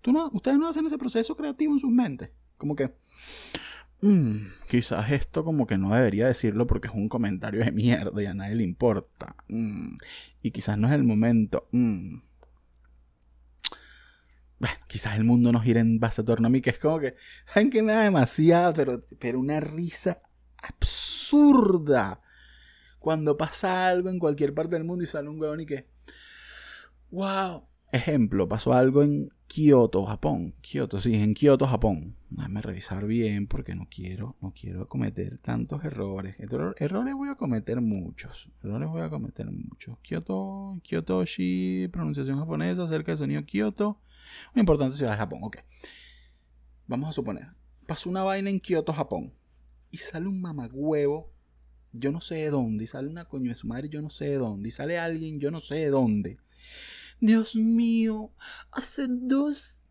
Tú 0.00 0.12
no, 0.12 0.30
ustedes 0.32 0.58
no 0.58 0.68
hacen 0.68 0.86
ese 0.86 0.98
proceso 0.98 1.36
creativo 1.36 1.72
en 1.72 1.80
sus 1.80 1.90
mentes. 1.90 2.30
Como 2.56 2.76
que, 2.76 2.94
mm, 4.02 4.36
quizás 4.68 5.10
esto 5.10 5.44
como 5.44 5.66
que 5.66 5.76
no 5.76 5.94
debería 5.94 6.26
decirlo 6.26 6.66
porque 6.66 6.88
es 6.88 6.94
un 6.94 7.08
comentario 7.08 7.64
de 7.64 7.72
mierda 7.72 8.22
y 8.22 8.26
a 8.26 8.34
nadie 8.34 8.54
le 8.54 8.62
importa. 8.62 9.34
Mm, 9.48 9.96
y 10.42 10.50
quizás 10.52 10.78
no 10.78 10.86
es 10.86 10.94
el 10.94 11.02
momento. 11.02 11.68
Mm. 11.72 12.18
Bueno, 14.60 14.76
quizás 14.86 15.16
el 15.16 15.24
mundo 15.24 15.50
no 15.50 15.60
gira 15.60 15.80
en 15.80 15.98
base 15.98 16.22
a 16.22 16.24
torno 16.24 16.46
a 16.46 16.50
mí, 16.50 16.60
que 16.60 16.70
es 16.70 16.78
como 16.78 17.00
que, 17.00 17.16
¿saben 17.52 17.70
que 17.70 17.82
me 17.82 17.92
da 17.92 18.02
demasiado? 18.02 18.72
Pero, 18.74 19.04
pero 19.18 19.40
una 19.40 19.58
risa 19.58 20.22
absurda 20.62 22.20
cuando 23.04 23.36
pasa 23.36 23.86
algo 23.86 24.08
en 24.08 24.18
cualquier 24.18 24.54
parte 24.54 24.76
del 24.76 24.84
mundo 24.84 25.04
y 25.04 25.06
sale 25.06 25.28
un 25.28 25.38
huevón 25.38 25.60
y 25.60 25.66
que, 25.66 25.86
wow. 27.10 27.64
Ejemplo, 27.92 28.48
pasó 28.48 28.72
algo 28.72 29.02
en 29.02 29.30
Kioto, 29.46 30.06
Japón. 30.06 30.54
Kioto, 30.62 30.98
sí, 30.98 31.14
en 31.14 31.34
Kioto, 31.34 31.66
Japón. 31.66 32.16
Déjame 32.30 32.62
revisar 32.62 33.04
bien 33.04 33.46
porque 33.46 33.74
no 33.74 33.88
quiero, 33.90 34.36
no 34.40 34.54
quiero 34.58 34.88
cometer 34.88 35.36
tantos 35.36 35.84
errores. 35.84 36.36
errores 36.38 37.14
voy 37.14 37.28
a 37.28 37.34
cometer 37.34 37.82
muchos. 37.82 38.50
Errores 38.62 38.88
voy 38.88 39.02
a 39.02 39.10
cometer 39.10 39.50
muchos. 39.50 39.98
Kyoto, 39.98 40.80
Kyotoshi, 40.82 41.88
pronunciación 41.92 42.38
japonesa 42.38 42.84
acerca 42.84 43.12
del 43.12 43.18
sonido 43.18 43.44
Kyoto. 43.44 44.00
Una 44.54 44.60
importante 44.60 44.96
ciudad 44.96 45.12
de 45.12 45.18
Japón, 45.18 45.40
ok. 45.42 45.58
Vamos 46.86 47.10
a 47.10 47.12
suponer. 47.12 47.48
Pasó 47.86 48.08
una 48.08 48.22
vaina 48.22 48.48
en 48.48 48.60
Kioto, 48.60 48.94
Japón. 48.94 49.34
Y 49.90 49.98
sale 49.98 50.26
un 50.26 50.40
mamagüevo 50.40 51.33
yo 51.94 52.12
no 52.12 52.20
sé 52.20 52.36
de 52.36 52.50
dónde, 52.50 52.84
y 52.84 52.86
sale 52.86 53.08
una 53.08 53.24
coño 53.24 53.48
de 53.48 53.54
su 53.54 53.66
madre, 53.66 53.88
yo 53.88 54.02
no 54.02 54.10
sé 54.10 54.26
de 54.26 54.38
dónde, 54.38 54.68
y 54.68 54.72
sale 54.72 54.98
alguien, 54.98 55.40
yo 55.40 55.50
no 55.50 55.60
sé 55.60 55.76
de 55.76 55.90
dónde. 55.90 56.38
Dios 57.20 57.56
mío, 57.56 58.32
hace 58.72 59.06
dos 59.08 59.84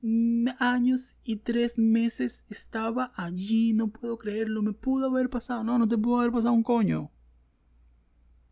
años 0.59 1.15
y 1.23 1.37
tres 1.37 1.77
meses 1.77 2.45
estaba 2.49 3.13
allí, 3.15 3.73
no 3.73 3.87
puedo 3.87 4.17
creerlo, 4.17 4.61
me 4.61 4.73
pudo 4.73 5.07
haber 5.07 5.29
pasado, 5.29 5.63
no, 5.63 5.79
no 5.79 5.87
te 5.87 5.97
pudo 5.97 6.19
haber 6.19 6.31
pasado 6.31 6.53
un 6.53 6.63
coño. 6.63 7.09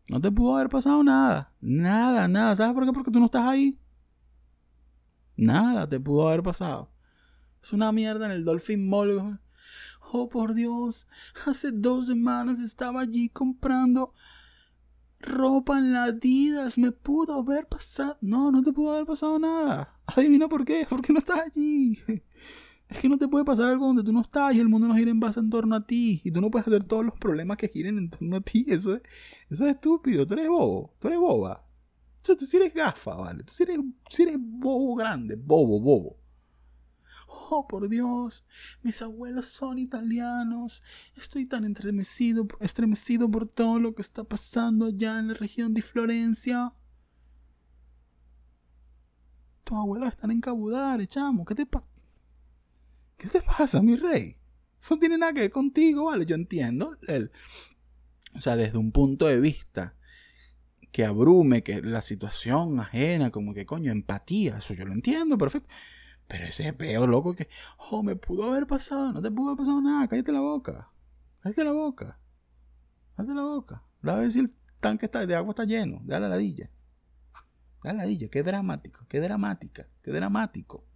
No 0.08 0.20
te 0.20 0.32
pudo 0.32 0.56
haber 0.56 0.68
pasado 0.68 1.04
nada, 1.04 1.52
nada, 1.60 2.26
nada, 2.26 2.56
¿sabes 2.56 2.74
por 2.74 2.84
qué? 2.84 2.92
Porque 2.92 3.10
tú 3.10 3.20
no 3.20 3.26
estás 3.26 3.46
ahí. 3.46 3.78
Nada 5.36 5.88
te 5.88 6.00
pudo 6.00 6.28
haber 6.28 6.42
pasado. 6.42 6.90
Es 7.62 7.72
una 7.72 7.92
mierda 7.92 8.26
en 8.26 8.32
el 8.32 8.44
Dolphin 8.44 8.88
Mall. 8.88 9.40
Oh, 10.14 10.28
por 10.28 10.52
Dios, 10.52 11.06
hace 11.46 11.72
dos 11.72 12.08
semanas 12.08 12.60
estaba 12.60 13.00
allí 13.00 13.30
comprando 13.30 14.12
ropa 15.20 15.78
en. 15.78 15.94
Me 16.76 16.92
pudo 16.92 17.32
haber 17.34 17.66
pasado. 17.66 18.18
No, 18.20 18.50
no 18.50 18.62
te 18.62 18.72
pudo 18.72 18.92
haber 18.92 19.06
pasado 19.06 19.38
nada. 19.38 19.98
Adivina 20.06 20.48
por 20.48 20.66
qué. 20.66 20.86
Porque 20.88 21.14
no 21.14 21.18
estás 21.18 21.40
allí. 21.40 21.98
Es 22.88 22.98
que 22.98 23.08
no 23.08 23.16
te 23.16 23.26
puede 23.26 23.46
pasar 23.46 23.70
algo 23.70 23.86
donde 23.86 24.04
tú 24.04 24.12
no 24.12 24.20
estás 24.20 24.54
y 24.54 24.60
el 24.60 24.68
mundo 24.68 24.86
no 24.86 24.94
gira 24.94 25.10
en 25.10 25.18
base 25.18 25.40
en 25.40 25.48
torno 25.48 25.76
a 25.76 25.86
ti. 25.86 26.20
Y 26.24 26.30
tú 26.30 26.42
no 26.42 26.50
puedes 26.50 26.68
hacer 26.68 26.84
todos 26.84 27.02
los 27.02 27.14
problemas 27.18 27.56
que 27.56 27.68
giren 27.68 27.96
en 27.96 28.10
torno 28.10 28.36
a 28.36 28.42
ti. 28.42 28.66
Eso 28.68 28.96
es, 28.96 29.02
eso 29.48 29.64
es 29.64 29.76
estúpido. 29.76 30.26
Tú 30.26 30.34
eres 30.34 30.48
bobo. 30.48 30.94
Tú 30.98 31.08
eres 31.08 31.18
boba. 31.18 31.64
tú 32.20 32.36
sí 32.36 32.58
eres 32.58 32.74
gafa, 32.74 33.14
¿vale? 33.14 33.44
Tú 33.44 33.52
eres, 33.60 33.78
sí 34.10 34.24
eres 34.24 34.36
bobo 34.38 34.94
grande. 34.94 35.36
Bobo, 35.36 35.80
bobo. 35.80 36.21
Oh, 37.50 37.66
por 37.68 37.88
Dios, 37.88 38.44
mis 38.82 39.02
abuelos 39.02 39.46
son 39.46 39.78
italianos. 39.78 40.82
Estoy 41.16 41.46
tan 41.46 41.64
estremecido, 41.64 42.46
por 42.46 43.48
todo 43.48 43.78
lo 43.78 43.94
que 43.94 44.02
está 44.02 44.24
pasando 44.24 44.86
allá 44.86 45.18
en 45.18 45.28
la 45.28 45.34
región 45.34 45.74
de 45.74 45.82
Florencia. 45.82 46.72
Tus 49.64 49.76
abuelos 49.76 50.08
están 50.08 50.30
en 50.30 50.40
Cabudare, 50.40 51.06
chamo. 51.06 51.44
¿Qué 51.44 51.54
te 51.54 51.66
pasa? 51.66 51.86
¿Qué 53.16 53.28
te 53.28 53.40
mi 53.82 53.96
rey? 53.96 54.36
Eso 54.80 54.94
no 54.94 55.00
tiene 55.00 55.18
nada 55.18 55.32
que 55.32 55.40
ver 55.40 55.50
contigo, 55.50 56.06
¿vale? 56.06 56.26
Yo 56.26 56.34
entiendo 56.34 56.96
el, 57.06 57.30
o 58.34 58.40
sea, 58.40 58.56
desde 58.56 58.78
un 58.78 58.90
punto 58.90 59.26
de 59.26 59.38
vista 59.40 59.94
que 60.90 61.04
abrume, 61.04 61.62
que 61.62 61.80
la 61.80 62.02
situación 62.02 62.80
ajena, 62.80 63.30
como 63.30 63.54
que 63.54 63.64
coño, 63.64 63.92
empatía, 63.92 64.58
eso 64.58 64.74
yo 64.74 64.84
lo 64.84 64.92
entiendo, 64.92 65.38
perfecto. 65.38 65.68
Pero 66.32 66.46
ese 66.46 66.72
peo 66.72 67.06
loco 67.06 67.34
que, 67.34 67.46
oh, 67.90 68.02
me 68.02 68.16
pudo 68.16 68.44
haber 68.44 68.66
pasado, 68.66 69.12
no 69.12 69.20
te 69.20 69.30
pudo 69.30 69.50
haber 69.50 69.58
pasado 69.58 69.82
nada, 69.82 70.08
cállate 70.08 70.32
la 70.32 70.40
boca, 70.40 70.90
cállate 71.42 71.62
la 71.62 71.72
boca, 71.72 72.18
cállate 73.14 73.34
la 73.34 73.42
boca. 73.42 73.82
La 74.00 74.14
vez 74.14 74.32
si 74.32 74.38
el 74.38 74.50
tanque 74.80 75.04
está, 75.04 75.26
de 75.26 75.34
agua 75.36 75.50
está 75.50 75.64
lleno, 75.64 76.00
de 76.04 76.18
la 76.18 76.30
ladilla. 76.30 76.70
Da 77.84 77.92
la 77.92 78.04
ladilla, 78.04 78.28
qué 78.30 78.42
dramático, 78.42 79.04
qué 79.10 79.20
dramática, 79.20 79.86
qué 80.00 80.10
dramático. 80.10 80.86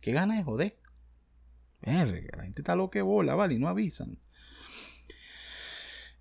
Qué 0.00 0.12
gana 0.12 0.36
de 0.36 0.44
joder. 0.44 0.78
Verga, 1.82 2.36
la 2.36 2.44
gente 2.44 2.62
está 2.62 2.76
loca 2.76 2.92
que 2.92 3.02
bola, 3.02 3.34
vale, 3.34 3.54
y 3.54 3.58
no 3.58 3.66
avisan. 3.66 4.20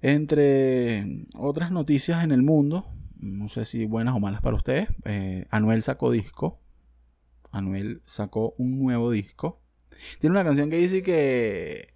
Entre 0.01 1.27
otras 1.36 1.70
noticias 1.70 2.24
en 2.24 2.32
el 2.32 2.41
mundo, 2.41 2.91
no 3.17 3.50
sé 3.50 3.65
si 3.65 3.86
buenas 3.86 4.15
o 4.15 4.20
malas 4.20 4.41
para 4.41 4.55
ustedes, 4.55 4.89
eh, 5.03 5.46
Anuel 5.51 5.84
sacó 5.84 6.10
disco. 6.10 6.64
Anuel 7.55 8.01
sacó 8.05 8.53
un 8.57 8.77
nuevo 8.79 9.12
disco. 9.12 9.62
Tiene 10.19 10.33
una 10.33 10.43
canción 10.43 10.69
que 10.69 10.77
dice 10.77 11.01
que. 11.01 11.93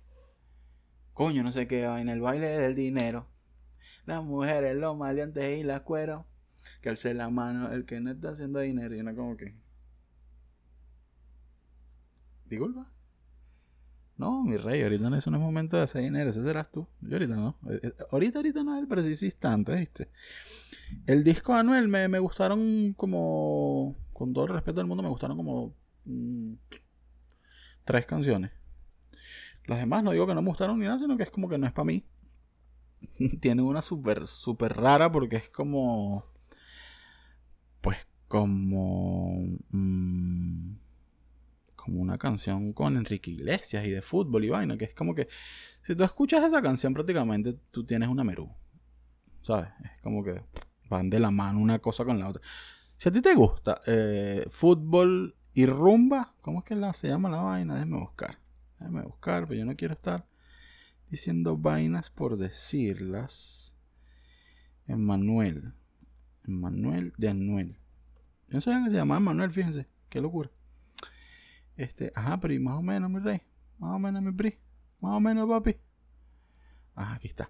Coño, 1.14 1.44
no 1.44 1.52
sé 1.52 1.68
qué 1.68 1.84
en 1.84 2.08
el 2.08 2.22
baile 2.22 2.48
del 2.48 2.76
dinero. 2.76 3.28
Las 4.06 4.24
mujeres, 4.24 4.76
los 4.78 4.98
maleantes 4.98 5.60
y 5.60 5.64
las 5.64 5.82
cueros. 5.82 6.26
Que 6.82 6.90
alce 6.90 7.14
la 7.14 7.30
mano 7.30 7.72
el 7.72 7.86
que 7.86 8.00
no 8.00 8.12
está 8.12 8.30
haciendo 8.30 8.60
dinero. 8.60 8.96
Y 8.96 9.02
una 9.02 9.14
como 9.14 9.36
que. 9.36 9.54
Disculpa. 12.46 12.90
No, 14.16 14.44
mi 14.44 14.58
rey, 14.58 14.82
ahorita 14.82 15.10
no 15.10 15.16
es 15.16 15.28
momento 15.28 15.78
de 15.78 15.84
hacer 15.84 16.02
dinero, 16.02 16.30
ese 16.30 16.44
serás 16.44 16.70
tú. 16.72 16.88
Yo 17.02 17.14
ahorita 17.14 17.36
no. 17.36 17.58
Eh, 17.70 17.80
eh, 17.84 17.94
ahorita, 18.12 18.40
ahorita 18.40 18.64
no 18.64 18.76
es 18.76 18.82
el 18.82 18.88
preciso 18.88 19.26
instante, 19.26 19.74
¿viste? 19.76 20.10
El 21.06 21.24
disco 21.24 21.54
de 21.54 21.60
Anuel 21.60 21.88
me, 21.88 22.08
me 22.08 22.20
gustaron 22.20 22.94
como. 22.98 23.96
Con 24.20 24.34
todo 24.34 24.48
el 24.48 24.52
respeto 24.52 24.82
del 24.82 24.88
mundo, 24.88 25.02
me 25.02 25.08
gustaron 25.08 25.38
como. 25.38 25.74
Mm, 26.04 26.56
tres 27.86 28.06
canciones. 28.06 28.52
Las 29.66 29.80
demás 29.80 30.04
no 30.04 30.12
digo 30.12 30.28
que 30.28 30.36
no 30.36 30.42
me 30.42 30.50
gustaron 30.50 30.78
ni 30.78 30.86
nada, 30.86 31.00
sino 31.00 31.16
que 31.16 31.24
es 31.24 31.32
como 31.32 31.48
que 31.48 31.58
no 31.58 31.66
es 31.66 31.72
para 31.72 31.86
mí. 31.86 32.04
Tiene 33.40 33.62
una 33.62 33.82
súper, 33.82 34.28
súper 34.28 34.76
rara 34.76 35.10
porque 35.10 35.38
es 35.38 35.50
como. 35.50 36.26
Pues 37.80 38.06
como. 38.28 39.58
Mmm, 39.70 40.74
como 41.78 42.02
una 42.02 42.18
canción 42.18 42.74
con 42.74 42.98
Enrique 42.98 43.32
Iglesias 43.32 43.88
y 43.88 43.90
de 43.90 44.02
fútbol 44.02 44.44
y 44.44 44.50
vaina, 44.50 44.78
que 44.78 44.84
es 44.84 44.94
como 44.94 45.16
que 45.16 45.30
si 45.82 45.96
tú 45.96 46.04
escuchas 46.04 46.44
esa 46.44 46.62
canción 46.62 46.94
prácticamente 46.94 47.58
tú 47.72 47.86
tienes 47.86 48.10
una 48.10 48.26
merú. 48.26 48.54
¿Sabes? 49.44 49.70
Es 49.82 50.02
como 50.02 50.26
que 50.26 50.42
van 50.90 51.10
de 51.10 51.22
la 51.22 51.32
mano 51.32 51.60
una 51.60 51.80
cosa 51.80 52.04
con 52.04 52.20
la 52.20 52.28
otra. 52.28 52.42
Si 53.00 53.08
a 53.08 53.14
ti 53.14 53.22
te 53.22 53.34
gusta 53.34 53.80
eh, 53.86 54.46
fútbol 54.50 55.34
y 55.54 55.66
rumba, 55.66 56.36
¿cómo 56.42 56.60
es 56.60 56.66
que 56.66 56.76
se 56.94 57.08
llama 57.08 57.30
la 57.30 57.38
vaina? 57.38 57.76
Déjame 57.76 57.98
buscar. 57.98 58.40
Déjame 58.78 59.04
buscar, 59.04 59.48
pero 59.48 59.58
yo 59.58 59.66
no 59.66 59.74
quiero 59.74 59.94
estar 59.94 60.28
diciendo 61.10 61.56
vainas 61.58 62.10
por 62.10 62.36
decirlas. 62.36 63.74
Emanuel. 64.86 65.72
Emanuel 66.46 67.14
de 67.18 67.30
Anuel. 67.30 67.78
Yo 68.50 68.56
no 68.56 68.62
sabía 68.62 68.84
que 68.84 68.90
se 68.90 68.98
llamaba 68.98 69.22
Manuel, 69.22 69.52
fíjense. 69.52 69.88
Qué 70.10 70.20
locura. 70.20 70.52
Este, 71.78 72.12
ajá, 72.14 72.42
pero 72.42 72.60
más 72.60 72.80
o 72.80 72.82
menos, 72.82 73.10
mi 73.10 73.20
rey. 73.20 73.42
Más 73.78 73.96
o 73.96 74.00
menos, 74.00 74.22
mi 74.22 74.34
pri. 74.34 74.60
Más 75.02 75.16
o 75.16 75.22
menos, 75.22 75.48
papi. 75.48 75.78
Ajá, 76.96 77.14
aquí 77.14 77.30
está. 77.30 77.50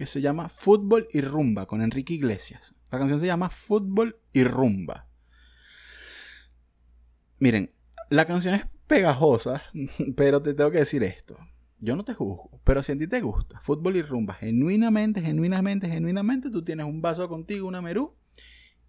Que 0.00 0.06
se 0.06 0.22
llama 0.22 0.48
Fútbol 0.48 1.08
y 1.12 1.20
Rumba 1.20 1.66
con 1.66 1.82
Enrique 1.82 2.14
Iglesias. 2.14 2.74
La 2.90 2.98
canción 2.98 3.20
se 3.20 3.26
llama 3.26 3.50
Fútbol 3.50 4.18
y 4.32 4.44
Rumba. 4.44 5.10
Miren, 7.38 7.70
la 8.08 8.24
canción 8.24 8.54
es 8.54 8.64
pegajosa, 8.86 9.62
pero 10.16 10.40
te 10.40 10.54
tengo 10.54 10.70
que 10.70 10.78
decir 10.78 11.04
esto. 11.04 11.36
Yo 11.80 11.96
no 11.96 12.04
te 12.06 12.14
juzgo, 12.14 12.62
pero 12.64 12.82
si 12.82 12.92
a 12.92 12.96
ti 12.96 13.06
te 13.08 13.20
gusta 13.20 13.60
fútbol 13.60 13.96
y 13.96 14.00
rumba, 14.00 14.32
genuinamente, 14.32 15.20
genuinamente, 15.20 15.86
genuinamente, 15.86 16.48
tú 16.48 16.64
tienes 16.64 16.86
un 16.86 17.02
vaso 17.02 17.28
contigo, 17.28 17.68
una 17.68 17.82
merú, 17.82 18.16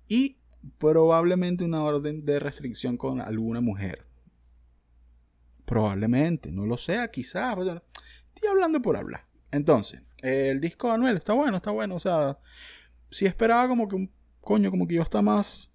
y 0.08 0.38
probablemente 0.78 1.66
una 1.66 1.84
orden 1.84 2.24
de 2.24 2.40
restricción 2.40 2.96
con 2.96 3.20
alguna 3.20 3.60
mujer. 3.60 4.08
Probablemente, 5.66 6.54
no 6.54 6.66
lo 6.66 6.78
sea, 6.78 7.12
quizás. 7.12 7.58
Estoy 7.58 8.50
hablando 8.50 8.82
por 8.82 8.96
hablar. 8.96 9.28
Entonces, 9.52 10.04
el 10.22 10.60
disco 10.60 10.88
de 10.88 10.94
Anuel 10.94 11.18
está 11.18 11.34
bueno, 11.34 11.58
está 11.58 11.72
bueno. 11.72 11.96
O 11.96 12.00
sea, 12.00 12.38
si 13.10 13.26
esperaba 13.26 13.68
como 13.68 13.88
que 13.88 13.96
un 13.96 14.12
coño, 14.40 14.72
como 14.72 14.88
que 14.88 14.96
yo 14.96 15.02
está 15.02 15.22
más. 15.22 15.72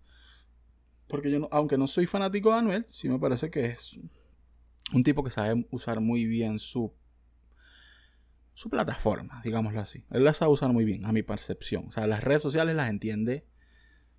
Porque 1.09 1.31
yo, 1.31 1.39
no, 1.39 1.49
aunque 1.53 1.79
no 1.79 1.87
soy 1.87 2.07
fanático 2.07 2.51
de 2.51 2.59
Anuel, 2.59 2.87
sí 2.89 3.09
me 3.09 3.19
parece 3.19 3.51
que 3.51 3.67
es 3.67 3.99
un 4.93 5.05
tipo 5.05 5.23
que 5.23 5.31
sabe 5.31 5.67
usar 5.71 6.01
muy 6.01 6.25
bien 6.27 6.59
su 6.59 6.93
su 8.57 8.71
plataforma, 8.71 9.43
digámoslo 9.45 9.81
así. 9.81 10.07
Él 10.11 10.25
la 10.25 10.33
sabe 10.33 10.51
usar 10.51 10.73
muy 10.73 10.87
bien, 10.87 11.05
a 11.05 11.13
mi 11.13 11.23
percepción. 11.23 11.89
O 11.89 11.93
sea, 11.93 12.07
las 12.07 12.25
redes 12.25 12.41
sociales 12.41 12.75
las 12.75 12.89
entiende 12.89 13.45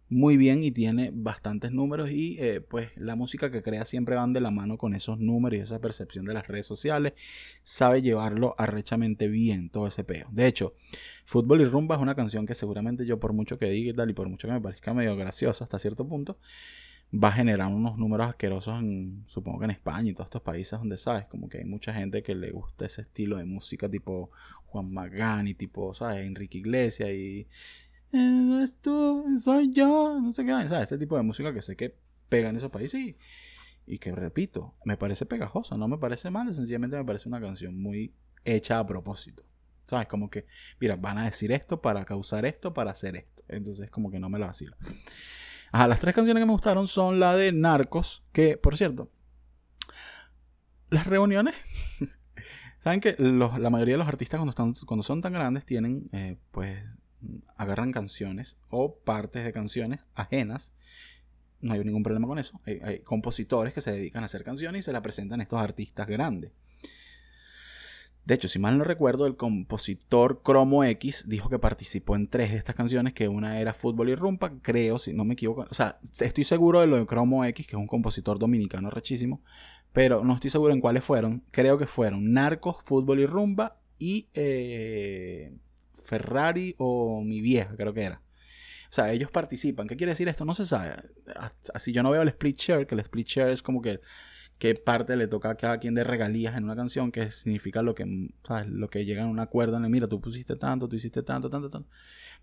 muy 0.09 0.37
bien 0.37 0.63
y 0.63 0.71
tiene 0.71 1.11
bastantes 1.13 1.71
números 1.71 2.09
y 2.11 2.37
eh, 2.39 2.61
pues 2.61 2.95
la 2.95 3.15
música 3.15 3.51
que 3.51 3.61
crea 3.61 3.85
siempre 3.85 4.15
van 4.15 4.33
de 4.33 4.39
la 4.39 4.51
mano 4.51 4.77
con 4.77 4.93
esos 4.93 5.19
números 5.19 5.59
y 5.59 5.61
esa 5.61 5.79
percepción 5.79 6.25
de 6.25 6.33
las 6.33 6.47
redes 6.47 6.65
sociales 6.65 7.13
sabe 7.63 8.01
llevarlo 8.01 8.55
arrechamente 8.57 9.27
bien 9.27 9.69
todo 9.69 9.87
ese 9.87 10.03
peo. 10.03 10.27
De 10.31 10.47
hecho 10.47 10.73
Fútbol 11.25 11.61
y 11.61 11.65
Rumba 11.65 11.95
es 11.95 12.01
una 12.01 12.15
canción 12.15 12.45
que 12.45 12.55
seguramente 12.55 13.05
yo 13.05 13.19
por 13.19 13.33
mucho 13.33 13.57
que 13.57 13.69
diga 13.69 13.91
y 13.91 13.93
tal 13.93 14.09
y 14.09 14.13
por 14.13 14.29
mucho 14.29 14.47
que 14.47 14.53
me 14.53 14.61
parezca 14.61 14.93
medio 14.93 15.15
graciosa 15.15 15.65
hasta 15.65 15.79
cierto 15.79 16.07
punto 16.07 16.37
va 17.13 17.29
a 17.29 17.31
generar 17.31 17.67
unos 17.67 17.97
números 17.97 18.27
asquerosos 18.27 18.79
en, 18.79 19.23
supongo 19.27 19.59
que 19.59 19.65
en 19.65 19.71
España 19.71 20.11
y 20.11 20.13
todos 20.13 20.27
estos 20.27 20.41
países 20.41 20.77
donde 20.77 20.97
sabes 20.97 21.25
como 21.25 21.47
que 21.47 21.59
hay 21.59 21.65
mucha 21.65 21.93
gente 21.93 22.21
que 22.21 22.35
le 22.35 22.51
gusta 22.51 22.85
ese 22.85 23.01
estilo 23.01 23.37
de 23.37 23.45
música 23.45 23.89
tipo 23.89 24.29
Juan 24.65 24.91
Magán 24.91 25.47
y 25.47 25.53
tipo 25.53 25.93
sabes 25.93 26.25
Enrique 26.25 26.57
Iglesias 26.57 27.09
y 27.09 27.47
eh, 28.11 28.61
es 28.63 28.79
tú, 28.79 29.25
soy 29.37 29.73
yo, 29.73 30.19
no 30.21 30.31
sé 30.31 30.45
qué. 30.45 30.51
¿sabes? 30.51 30.83
Este 30.83 30.97
tipo 30.97 31.17
de 31.17 31.23
música 31.23 31.53
que 31.53 31.61
sé 31.61 31.75
que 31.75 31.97
pega 32.29 32.49
en 32.49 32.55
esos 32.55 32.71
países 32.71 33.15
y, 33.85 33.97
que, 33.99 34.11
repito, 34.11 34.75
me 34.83 34.97
parece 34.97 35.25
pegajosa, 35.25 35.77
no 35.77 35.87
me 35.87 35.97
parece 35.97 36.29
mal, 36.29 36.53
sencillamente 36.53 36.97
me 36.97 37.05
parece 37.05 37.29
una 37.29 37.39
canción 37.39 37.79
muy 37.79 38.13
hecha 38.43 38.79
a 38.79 38.87
propósito. 38.87 39.43
¿Sabes? 39.85 40.07
Como 40.07 40.29
que, 40.29 40.45
mira, 40.81 40.97
van 40.97 41.17
a 41.17 41.25
decir 41.25 41.51
esto 41.51 41.81
para 41.81 42.03
causar 42.03 42.45
esto, 42.45 42.73
para 42.73 42.91
hacer 42.91 43.15
esto. 43.15 43.43
Entonces, 43.47 43.89
como 43.89 44.11
que 44.11 44.19
no 44.19 44.27
me 44.29 44.37
lo 44.37 44.45
vacilo. 44.45 44.75
Ajá, 45.71 45.87
las 45.87 45.99
tres 45.99 46.13
canciones 46.13 46.41
que 46.41 46.45
me 46.45 46.51
gustaron 46.51 46.87
son 46.87 47.19
la 47.19 47.35
de 47.35 47.53
Narcos, 47.53 48.23
que, 48.33 48.57
por 48.57 48.75
cierto, 48.75 49.09
las 50.89 51.07
reuniones. 51.07 51.55
Saben 52.83 52.99
que 52.99 53.15
la 53.17 53.69
mayoría 53.69 53.95
de 53.95 53.99
los 53.99 54.07
artistas 54.07 54.39
cuando, 54.39 54.51
están, 54.51 54.73
cuando 54.85 55.03
son 55.03 55.21
tan 55.21 55.33
grandes 55.33 55.65
tienen, 55.65 56.09
eh, 56.13 56.37
pues, 56.51 56.83
agarran 57.55 57.91
canciones 57.91 58.57
o 58.69 58.95
partes 58.95 59.45
de 59.45 59.53
canciones 59.53 60.01
ajenas. 60.15 60.74
No 61.59 61.74
hay 61.74 61.83
ningún 61.83 62.03
problema 62.03 62.27
con 62.27 62.39
eso. 62.39 62.59
Hay, 62.65 63.00
compositores 63.00 63.74
que 63.74 63.81
se 63.81 63.91
dedican 63.91 64.24
a 64.24 64.25
hacer 64.25 64.43
canciones 64.43 64.79
y 64.79 64.83
se 64.83 64.93
la 64.93 65.01
presentan 65.01 65.39
a 65.39 65.43
estos 65.43 65.59
artistas 65.59 66.07
grandes. 66.07 66.51
De 68.25 68.33
hecho, 68.33 68.50
si 68.50 68.59
mal 68.59 68.77
no 68.77 68.83
recuerdo, 68.83 69.25
el 69.25 69.38
compositor 69.38 70.41
Cromo 70.43 70.83
X 70.83 71.24
dijo 71.27 71.50
que 71.50 71.59
participó 71.59 72.13
en 72.17 72.27
tres 72.27 72.51
de 72.51 72.57
estas 72.57 72.75
canciones, 72.75 73.13
que 73.13 73.29
una 73.29 73.62
era 73.62 73.74
Fútbol 73.74 74.09
y 74.09 74.15
Rumpa, 74.15 74.51
creo, 74.62 75.00
si 75.00 75.13
no 75.13 75.24
me 75.24 75.36
equivoco. 75.36 75.65
O 75.69 75.74
sea, 75.74 75.97
estoy 76.19 76.43
seguro 76.43 76.81
de 76.81 76.88
lo 76.88 76.97
de 76.97 77.05
Cromo 77.05 77.45
X, 77.45 77.65
que 77.65 77.77
es 77.77 77.79
un 77.79 77.88
compositor 77.88 78.38
dominicano 78.38 78.89
rechísimo, 78.89 79.41
pero 79.93 80.25
no 80.25 80.36
estoy 80.36 80.50
seguro 80.50 80.74
en 80.74 80.81
cuáles 80.81 81.05
fueron. 81.05 81.41
Creo 81.51 81.77
que 81.77 81.88
fueron 81.88 82.33
Narcos, 82.33 82.83
Fútbol 82.83 83.21
y 83.21 83.25
Rumba 83.25 83.77
y 83.97 84.27
eh, 84.33 85.53
Ferrari 86.07 86.73
o 86.77 87.21
mi 87.21 87.41
vieja, 87.41 87.75
creo 87.75 87.93
que 87.93 88.03
era. 88.03 88.21
O 88.89 88.93
sea, 88.93 89.11
ellos 89.11 89.29
participan. 89.29 89.87
¿Qué 89.87 89.97
quiere 89.97 90.11
decir 90.11 90.29
esto? 90.29 90.45
No 90.45 90.53
se 90.53 90.65
sabe. 90.65 90.95
Así 91.73 91.91
yo 91.91 92.01
no 92.01 92.11
veo 92.11 92.21
el 92.21 92.29
split 92.29 92.57
share, 92.57 92.87
que 92.87 92.95
el 92.95 93.01
split 93.01 93.27
share 93.27 93.51
es 93.51 93.61
como 93.61 93.81
que 93.81 93.99
qué 94.57 94.73
parte 94.75 95.17
le 95.17 95.27
toca 95.27 95.49
a 95.49 95.55
cada 95.55 95.77
quien 95.77 95.93
de 95.93 96.05
regalías 96.05 96.55
en 96.55 96.63
una 96.63 96.75
canción, 96.75 97.11
que 97.11 97.29
significa 97.29 97.81
lo 97.81 97.93
que, 97.93 98.31
¿sabes? 98.47 98.67
Lo 98.67 98.89
que 98.89 99.03
llega 99.03 99.23
a 99.23 99.27
un 99.27 99.39
acuerdo 99.39 99.75
en 99.75 99.83
el, 99.83 99.89
mira, 99.91 100.07
tú 100.07 100.21
pusiste 100.21 100.55
tanto, 100.55 100.87
tú 100.87 100.95
hiciste 100.95 101.21
tanto, 101.21 101.49
tanto, 101.49 101.69
tanto. 101.69 101.89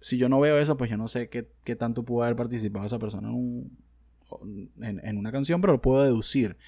Si 0.01 0.19
yo 0.19 0.29
no 0.29 0.39
veo 0.39 0.59
eso, 0.59 0.77
pues 0.77 0.91
yo 0.91 0.99
no 0.99 1.09
sé 1.09 1.31
qué, 1.31 1.49
qué 1.65 1.75
tanto 1.75 2.05
pudo 2.05 2.25
haber 2.25 2.37
participado 2.37 2.85
esa 2.85 2.99
persona 2.99 3.31
en, 3.31 5.01
en 5.03 5.17
una 5.17 5.33
canción, 5.33 5.63
pero 5.63 5.73
lo 5.73 5.81
puedo 5.81 6.05
deducir. 6.05 6.59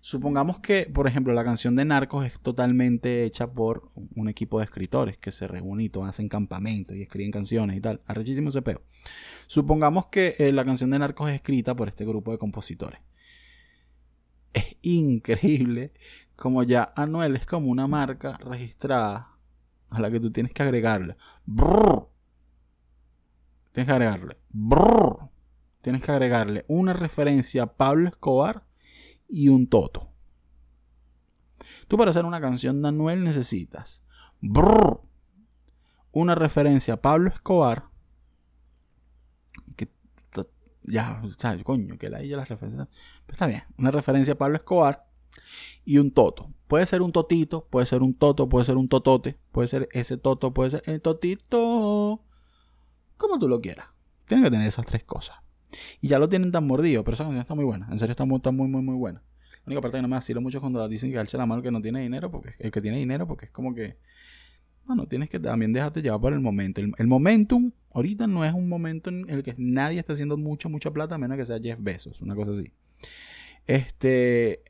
Supongamos 0.00 0.60
que, 0.60 0.88
por 0.92 1.08
ejemplo, 1.08 1.32
la 1.32 1.44
canción 1.44 1.74
de 1.74 1.84
Narcos 1.84 2.24
es 2.24 2.38
totalmente 2.40 3.24
hecha 3.24 3.52
por 3.52 3.90
un 4.14 4.28
equipo 4.28 4.58
de 4.58 4.64
escritores 4.64 5.18
que 5.18 5.32
se 5.32 5.48
reúnen 5.48 5.90
y 5.92 5.98
hacen 6.04 6.28
campamentos 6.28 6.94
y 6.94 7.02
escriben 7.02 7.32
canciones 7.32 7.76
y 7.76 7.80
tal. 7.80 8.00
Arrechísimo 8.06 8.50
ese 8.50 8.62
peo. 8.62 8.82
Supongamos 9.48 10.06
que 10.06 10.36
eh, 10.38 10.52
la 10.52 10.64
canción 10.64 10.90
de 10.90 10.98
Narcos 11.00 11.30
es 11.30 11.36
escrita 11.36 11.74
por 11.74 11.88
este 11.88 12.04
grupo 12.04 12.30
de 12.30 12.38
compositores. 12.38 13.00
Es 14.52 14.76
increíble 14.82 15.92
como 16.36 16.62
ya 16.62 16.92
Anuel 16.94 17.34
es 17.34 17.46
como 17.46 17.68
una 17.68 17.88
marca 17.88 18.38
registrada 18.38 19.32
a 19.90 20.00
la 20.00 20.10
que 20.10 20.20
tú 20.20 20.30
tienes 20.30 20.52
que 20.52 20.62
agregarle. 20.62 21.16
Tienes 23.72 23.86
que 23.86 23.92
agregarle. 23.92 24.36
Tienes 25.82 26.02
que 26.02 26.12
agregarle 26.12 26.64
una 26.68 26.92
referencia 26.92 27.64
a 27.64 27.72
Pablo 27.76 28.08
Escobar 28.08 28.67
y 29.28 29.48
un 29.48 29.68
toto. 29.68 30.10
Tú 31.86 31.96
para 31.96 32.10
hacer 32.10 32.24
una 32.24 32.40
canción 32.40 32.82
de 32.82 32.88
Anuel 32.88 33.24
necesitas 33.24 34.04
una 36.12 36.34
referencia 36.34 36.94
a 36.94 37.00
Pablo 37.00 37.30
Escobar. 37.30 37.84
Ya, 40.82 41.20
¿sabes? 41.38 41.64
Coño, 41.64 41.98
que 41.98 42.08
la 42.08 42.22
las 42.22 42.48
referencias. 42.48 42.88
Pues 43.26 43.34
está 43.34 43.46
bien. 43.46 43.64
Una 43.76 43.90
referencia 43.90 44.34
a 44.34 44.38
Pablo 44.38 44.56
Escobar 44.56 45.06
y 45.84 45.98
un 45.98 46.12
toto. 46.12 46.50
Puede 46.66 46.86
ser 46.86 47.02
un 47.02 47.12
totito, 47.12 47.66
puede 47.68 47.86
ser 47.86 48.02
un 48.02 48.14
toto, 48.14 48.48
puede 48.48 48.64
ser 48.64 48.76
un 48.76 48.88
totote, 48.88 49.38
puede 49.52 49.68
ser 49.68 49.88
ese 49.92 50.16
toto, 50.16 50.54
puede 50.54 50.70
ser 50.70 50.82
el 50.86 51.02
totito. 51.02 52.22
Como 53.16 53.38
tú 53.38 53.48
lo 53.48 53.60
quieras. 53.60 53.88
Tienen 54.26 54.44
que 54.44 54.50
tener 54.50 54.66
esas 54.66 54.86
tres 54.86 55.04
cosas. 55.04 55.36
Y 56.00 56.08
ya 56.08 56.18
lo 56.18 56.28
tienen 56.28 56.52
tan 56.52 56.66
mordido, 56.66 57.04
pero 57.04 57.14
esa 57.14 57.24
canción 57.24 57.40
está 57.40 57.54
muy 57.54 57.64
buena. 57.64 57.88
En 57.90 57.98
serio 57.98 58.12
está 58.12 58.24
muy, 58.24 58.40
muy, 58.52 58.68
muy, 58.68 58.82
muy 58.82 58.96
buena. 58.96 59.22
La 59.64 59.70
única 59.70 59.82
parte 59.82 59.98
que 59.98 60.02
no 60.02 60.08
me 60.08 60.16
vacilo 60.16 60.40
mucho 60.40 60.60
cuando 60.60 60.86
dicen 60.88 61.10
que 61.10 61.18
alce 61.18 61.36
la 61.36 61.46
mano 61.46 61.60
que 61.60 61.70
no 61.70 61.82
tiene 61.82 62.00
dinero, 62.00 62.30
porque 62.30 62.52
el 62.58 62.70
que 62.70 62.80
tiene 62.80 62.98
dinero, 62.98 63.26
porque 63.26 63.46
es 63.46 63.50
como 63.50 63.74
que. 63.74 63.96
Bueno, 64.86 65.06
tienes 65.06 65.28
que 65.28 65.38
también 65.38 65.74
dejarte 65.74 66.00
llevar 66.00 66.20
por 66.20 66.32
el 66.32 66.40
momento. 66.40 66.80
El, 66.80 67.06
momentum 67.06 67.72
ahorita 67.92 68.26
no 68.26 68.46
es 68.46 68.54
un 68.54 68.70
momento 68.70 69.10
en 69.10 69.28
el 69.28 69.42
que 69.42 69.54
nadie 69.58 69.98
está 69.98 70.14
haciendo 70.14 70.38
mucha, 70.38 70.70
mucha 70.70 70.90
plata, 70.90 71.16
a 71.16 71.18
menos 71.18 71.36
que 71.36 71.44
sea 71.44 71.60
Jeff 71.60 71.78
Bezos, 71.78 72.22
una 72.22 72.34
cosa 72.34 72.52
así. 72.52 72.72
Este. 73.66 74.62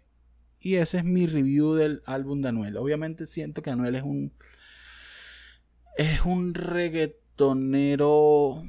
Y 0.61 0.75
ese 0.75 0.99
es 0.99 1.05
mi 1.05 1.29
review 1.29 1.75
del 1.75 2.03
álbum 2.05 2.43
de 2.43 2.49
Anuel. 2.49 2.77
Obviamente 2.77 3.27
siento 3.27 3.63
que 3.63 3.71
Anuel 3.71 3.95
es 3.95 4.03
un. 4.03 4.33
Es 5.97 6.25
un 6.25 6.55
reggaetonero. 6.55 8.65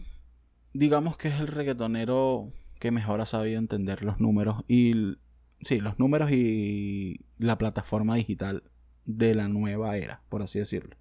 Digamos 0.73 1.17
que 1.17 1.29
es 1.29 1.39
el 1.39 1.47
reggaetonero 1.47 2.51
que 2.79 2.91
mejor 2.91 3.21
ha 3.21 3.25
sabido 3.25 3.59
entender 3.59 4.03
los 4.03 4.19
números. 4.19 4.63
Y. 4.67 5.17
Sí, 5.61 5.81
los 5.81 5.99
números 5.99 6.31
y 6.31 7.19
la 7.37 7.57
plataforma 7.57 8.15
digital 8.15 8.63
de 9.05 9.35
la 9.35 9.49
nueva 9.49 9.97
era, 9.97 10.21
por 10.29 10.41
así 10.41 10.57
decirlo. 10.57 10.95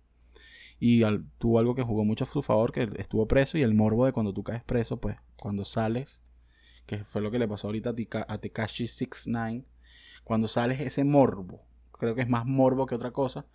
Y 0.81 1.03
tuvo 1.39 1.61
algo 1.61 1.77
que 1.77 1.85
jugó 1.85 2.05
mucho 2.05 2.25
a 2.25 2.27
su 2.27 2.43
favor, 2.43 2.73
que 2.73 2.89
estuvo 2.97 3.29
preso. 3.29 3.57
Y 3.57 3.63
el 3.63 3.75
morbo 3.75 4.05
de 4.07 4.13
cuando 4.13 4.35
tú 4.35 4.43
caes 4.43 4.65
preso, 4.65 5.01
pues 5.01 5.17
cuando 5.37 5.65
sales, 5.65 6.21
que 6.87 7.05
fue 7.05 7.21
lo 7.21 7.31
que 7.31 7.39
le 7.39 7.47
pasó 7.47 7.69
ahorita 7.69 7.95
a 8.27 8.39
Tekashi 8.39 8.89
69 8.89 9.65
cuando 10.29 10.47
sales 10.47 10.79
ese 10.81 11.05
morbo, 11.05 11.63
creo 11.93 12.15
que 12.15 12.21
es 12.21 12.29
más 12.29 12.45
morbo 12.45 12.85
que 12.85 12.95
otra 12.95 13.13
cosa, 13.13 13.47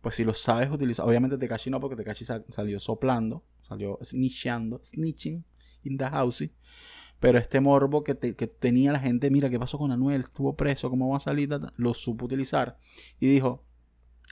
pues 0.00 0.14
si 0.14 0.22
lo 0.22 0.34
sabes 0.34 0.70
utilizar, 0.70 1.04
obviamente 1.04 1.36
Tekashi 1.36 1.68
no, 1.68 1.80
porque 1.80 1.96
Tekashi 1.96 2.24
salió 2.24 2.78
soplando, 2.78 3.42
salió 3.62 3.98
snitchando, 4.04 4.80
snitching 4.84 5.44
in 5.84 5.98
the 5.98 6.04
house, 6.04 6.50
pero 7.20 7.38
este 7.38 7.60
morbo 7.60 8.02
que, 8.04 8.14
tenía 8.14 8.92
la 8.92 9.00
gente, 9.00 9.30
mira, 9.30 9.48
¿qué 9.48 9.58
pasó 9.58 9.78
con 9.78 9.92
Anuel? 9.92 10.22
Estuvo 10.22 10.56
preso, 10.56 10.90
¿cómo 10.90 11.08
va 11.10 11.18
a 11.18 11.20
salir? 11.20 11.48
Lo 11.76 11.94
supo 11.94 12.24
utilizar 12.24 12.78
y 13.20 13.28
dijo, 13.28 13.64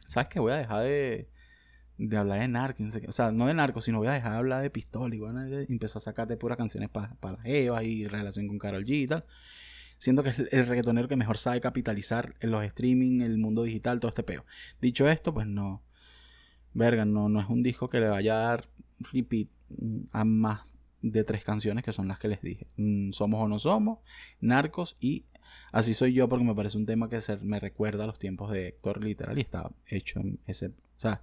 ¿sabes 0.08 0.28
qué? 0.28 0.40
Voy 0.40 0.52
a 0.52 0.56
dejar 0.56 0.82
de, 0.82 1.28
hablar 2.16 2.40
de 2.40 2.48
narco, 2.48 2.82
o 3.06 3.12
sea, 3.12 3.30
no 3.30 3.46
de 3.46 3.54
narco, 3.54 3.80
sino 3.80 3.98
voy 3.98 4.08
a 4.08 4.12
dejar 4.12 4.32
de 4.32 4.38
hablar 4.38 4.62
de 4.62 4.70
pistola 4.70 5.14
y 5.14 5.18
bueno, 5.18 5.46
empezó 5.68 5.98
a 5.98 6.00
sacarte 6.00 6.36
puras 6.36 6.58
canciones 6.58 6.88
para 6.88 7.14
para 7.16 7.38
Eva 7.44 7.82
y 7.84 8.06
relación 8.06 8.48
con 8.48 8.58
Carol 8.58 8.84
G 8.84 9.02
y 9.02 9.06
tal 9.06 9.24
siento 10.00 10.22
que 10.22 10.30
es 10.30 10.38
el 10.38 10.66
reggaetonero 10.66 11.06
que 11.06 11.16
mejor 11.16 11.38
sabe 11.38 11.60
capitalizar 11.60 12.34
en 12.40 12.50
los 12.50 12.64
streaming, 12.64 13.20
el 13.20 13.38
mundo 13.38 13.62
digital, 13.62 14.00
todo 14.00 14.08
este 14.08 14.22
peo. 14.22 14.44
Dicho 14.80 15.08
esto, 15.08 15.32
pues 15.32 15.46
no. 15.46 15.82
Verga, 16.72 17.04
no, 17.04 17.28
no 17.28 17.38
es 17.38 17.48
un 17.48 17.62
disco 17.62 17.88
que 17.90 18.00
le 18.00 18.08
vaya 18.08 18.34
a 18.34 18.40
dar 18.40 18.68
repeat 19.12 19.48
a 20.12 20.24
más 20.24 20.62
de 21.02 21.24
tres 21.24 21.44
canciones 21.44 21.84
que 21.84 21.92
son 21.92 22.08
las 22.08 22.18
que 22.18 22.28
les 22.28 22.42
dije. 22.42 22.66
Mm, 22.76 23.12
somos 23.12 23.42
o 23.42 23.48
no 23.48 23.58
somos, 23.58 23.98
Narcos 24.40 24.96
y 25.00 25.24
Así 25.72 25.94
soy 25.94 26.12
yo 26.12 26.28
porque 26.28 26.44
me 26.44 26.54
parece 26.54 26.78
un 26.78 26.86
tema 26.86 27.08
que 27.08 27.20
me 27.42 27.60
recuerda 27.60 28.04
a 28.04 28.06
los 28.06 28.18
tiempos 28.18 28.50
de 28.50 28.68
Héctor 28.68 29.02
literal 29.04 29.38
y 29.38 29.42
está 29.42 29.70
hecho 29.86 30.20
ese, 30.46 30.68
o 30.68 30.72
sea, 31.00 31.22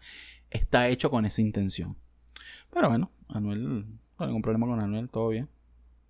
está 0.49 0.87
hecho 0.87 1.09
con 1.09 1.25
esa 1.25 1.41
intención. 1.41 1.97
Pero 2.71 2.89
bueno, 2.89 3.11
Anuel, 3.27 3.63
no 3.63 3.81
tengo 4.17 4.27
ningún 4.27 4.41
problema 4.41 4.67
con 4.67 4.79
Anuel, 4.79 5.09
todo 5.09 5.29
bien. 5.29 5.49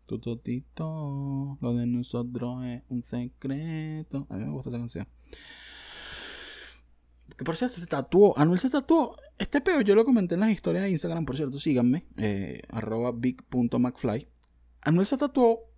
Tu 0.05 0.19
totito, 0.19 1.57
lo 1.59 1.73
de 1.73 1.85
nosotros 1.85 2.63
es 2.63 2.83
un 2.89 3.03
secreto. 3.03 4.25
A 4.29 4.37
mí 4.37 4.45
me 4.45 4.51
gusta 4.51 4.69
esa 4.69 4.79
canción. 4.79 5.07
Que 7.35 7.43
por 7.43 7.55
cierto, 7.55 7.75
se 7.75 7.85
tatuó. 7.87 8.37
Anuel 8.37 8.59
se 8.59 8.69
tatuó. 8.69 9.17
Este 9.37 9.61
peo 9.61 9.81
yo 9.81 9.95
lo 9.95 10.05
comenté 10.05 10.35
en 10.35 10.41
las 10.41 10.51
historias 10.51 10.83
de 10.83 10.89
Instagram, 10.89 11.25
por 11.25 11.35
cierto, 11.35 11.59
síganme. 11.59 12.05
Eh, 12.17 12.61
arroba 12.69 13.11
big.macfly. 13.11 14.27
Anuel 14.81 15.05
se 15.05 15.17
tatuó, 15.17 15.69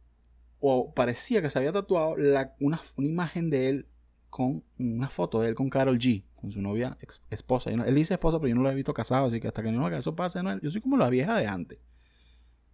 o 0.59 0.93
parecía 0.93 1.41
que 1.41 1.49
se 1.49 1.57
había 1.57 1.71
tatuado, 1.71 2.15
una, 2.59 2.81
imagen 2.97 3.49
de 3.49 3.69
él 3.69 3.88
con 4.29 4.63
una 4.77 5.09
foto 5.09 5.41
de 5.41 5.49
él 5.49 5.55
con 5.55 5.69
Carol 5.69 5.97
G, 5.97 6.23
con 6.35 6.51
su 6.51 6.62
novia 6.62 6.97
esposa. 7.29 7.71
Él 7.71 7.95
dice 7.95 8.13
esposa, 8.13 8.38
pero 8.39 8.49
yo 8.49 8.55
no 8.55 8.62
lo 8.62 8.69
he 8.69 8.75
visto 8.75 8.93
casado, 8.93 9.25
así 9.25 9.39
que 9.39 9.47
hasta 9.47 9.63
que 9.63 9.71
no 9.71 9.85
haga 9.85 9.97
eso 9.97 10.15
pase, 10.15 10.39
Anuel, 10.39 10.62
yo 10.62 10.69
soy 10.69 10.81
como 10.81 10.97
la 10.97 11.09
vieja 11.09 11.35
de 11.38 11.47
antes. 11.47 11.79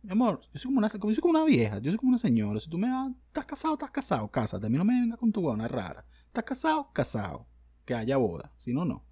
Mi 0.03 0.11
amor, 0.11 0.41
yo 0.53 0.59
soy 0.59 0.69
como 0.69 0.79
una, 0.79 0.89
como, 0.89 1.15
como 1.15 1.31
una 1.31 1.45
vieja, 1.45 1.79
yo 1.79 1.89
soy 1.91 1.97
como 1.97 2.09
una 2.09 2.19
señora. 2.19 2.59
Si 2.59 2.69
tú 2.69 2.77
me 2.77 2.89
vas, 2.89 3.11
estás 3.27 3.45
casado, 3.45 3.73
estás 3.73 3.89
casado, 3.91 4.27
cásate. 4.27 4.67
A 4.67 4.69
mí 4.69 4.77
no 4.77 4.85
me 4.85 4.99
venga 4.99 5.17
con 5.17 5.31
tu 5.31 5.41
buena 5.41 5.67
rara. 5.67 6.05
Estás 6.27 6.43
casado, 6.43 6.91
casado. 6.93 7.47
Que 7.85 7.93
haya 7.93 8.17
boda, 8.17 8.51
si 8.57 8.73
no, 8.73 8.85
no. 8.85 9.05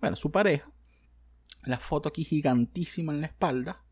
Bueno, 0.00 0.16
su 0.16 0.30
pareja, 0.30 0.70
la 1.64 1.78
foto 1.78 2.08
aquí 2.08 2.24
gigantísima 2.24 3.12
en 3.12 3.20
la 3.22 3.26
espalda. 3.28 3.82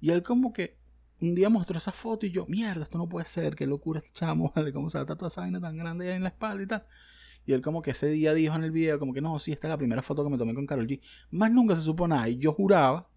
Y 0.00 0.10
él 0.10 0.22
como 0.22 0.52
que 0.52 0.78
un 1.20 1.34
día 1.34 1.48
mostró 1.48 1.78
esa 1.78 1.92
foto 1.92 2.26
y 2.26 2.30
yo, 2.30 2.46
mierda, 2.46 2.82
esto 2.82 2.98
no 2.98 3.08
puede 3.08 3.26
ser, 3.26 3.54
qué 3.54 3.66
locura 3.66 4.00
este 4.00 4.10
chamo, 4.12 4.52
¿vale? 4.56 4.72
¿Cómo 4.72 4.90
se 4.90 4.98
va 4.98 5.06
toda 5.06 5.28
esa 5.28 5.42
vaina 5.42 5.60
tan 5.60 5.76
grande 5.76 6.10
ahí 6.10 6.16
en 6.16 6.24
la 6.24 6.30
espalda 6.30 6.62
y 6.62 6.66
tal? 6.66 6.84
Y 7.44 7.52
él 7.52 7.62
como 7.62 7.82
que 7.82 7.92
ese 7.92 8.08
día 8.08 8.34
dijo 8.34 8.54
en 8.54 8.64
el 8.64 8.70
video, 8.70 8.98
como 8.98 9.12
que 9.12 9.20
no, 9.20 9.38
sí, 9.38 9.52
esta 9.52 9.66
es 9.66 9.70
la 9.70 9.78
primera 9.78 10.02
foto 10.02 10.22
que 10.22 10.30
me 10.30 10.38
tomé 10.38 10.54
con 10.54 10.66
Carol 10.66 10.86
G. 10.86 11.00
Más 11.30 11.50
nunca 11.50 11.74
se 11.74 11.82
supo 11.82 12.06
nada. 12.06 12.28
Y 12.28 12.38
yo 12.38 12.52
juraba 12.52 13.08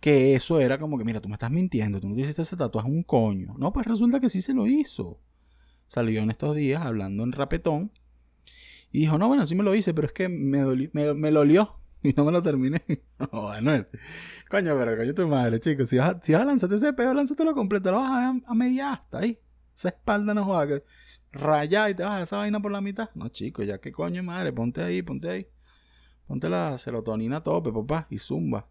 que 0.00 0.34
eso 0.34 0.60
era 0.60 0.78
como 0.78 0.96
que, 0.96 1.04
mira, 1.04 1.20
tú 1.20 1.28
me 1.28 1.34
estás 1.34 1.50
mintiendo, 1.50 2.00
tú 2.00 2.08
no 2.08 2.14
te 2.14 2.22
hiciste 2.22 2.42
ese 2.42 2.56
tatuaje 2.56 2.88
un 2.88 3.02
coño. 3.02 3.54
No, 3.58 3.72
pues 3.72 3.86
resulta 3.86 4.20
que 4.20 4.30
sí 4.30 4.40
se 4.40 4.54
lo 4.54 4.66
hizo. 4.66 5.20
Salió 5.88 6.20
en 6.20 6.30
estos 6.30 6.56
días 6.56 6.82
hablando 6.82 7.22
en 7.22 7.32
rapetón. 7.32 7.92
Y 8.92 9.00
dijo, 9.00 9.18
no, 9.18 9.28
bueno, 9.28 9.44
sí 9.46 9.54
me 9.54 9.62
lo 9.62 9.74
hice, 9.74 9.92
pero 9.94 10.06
es 10.06 10.12
que 10.12 10.28
me, 10.28 10.64
me, 10.92 11.30
lo 11.30 11.40
olió. 11.40 11.74
Y 12.00 12.12
no 12.12 12.24
me 12.24 12.30
lo 12.30 12.42
terminé. 12.42 12.80
no, 13.32 13.48
Anuel. 13.48 13.88
Coño, 14.48 14.78
pero 14.78 14.96
coño 14.96 15.14
tu 15.14 15.26
madre, 15.26 15.58
chicos. 15.58 15.88
Si 15.88 15.96
vas, 15.96 16.10
a, 16.10 16.20
si 16.22 16.32
vas 16.32 16.42
a 16.42 16.44
lanzarte 16.44 16.76
ese 16.76 16.92
peo, 16.92 17.12
lánzatelo 17.12 17.54
completo. 17.54 17.90
Lo 17.90 17.98
vas 17.98 18.10
a, 18.10 18.40
a 18.46 18.54
media 18.54 18.92
hasta 18.92 19.18
ahí. 19.18 19.40
Esa 19.74 19.88
espalda 19.88 20.32
no 20.32 20.44
juega 20.44 20.78
que 20.78 20.84
y 21.32 21.94
te 21.94 22.02
vas 22.02 22.20
a 22.20 22.22
esa 22.22 22.36
vaina 22.38 22.60
por 22.60 22.72
la 22.72 22.80
mitad. 22.80 23.10
No, 23.14 23.28
chicos, 23.28 23.66
ya 23.66 23.78
que 23.78 23.92
coño 23.92 24.22
madre, 24.22 24.52
ponte 24.52 24.82
ahí, 24.82 25.02
ponte 25.02 25.28
ahí. 25.28 25.46
Ponte 26.26 26.48
la 26.48 26.76
serotonina 26.78 27.38
a 27.38 27.42
tope, 27.42 27.72
papá, 27.72 28.06
y 28.10 28.18
zumba. 28.18 28.68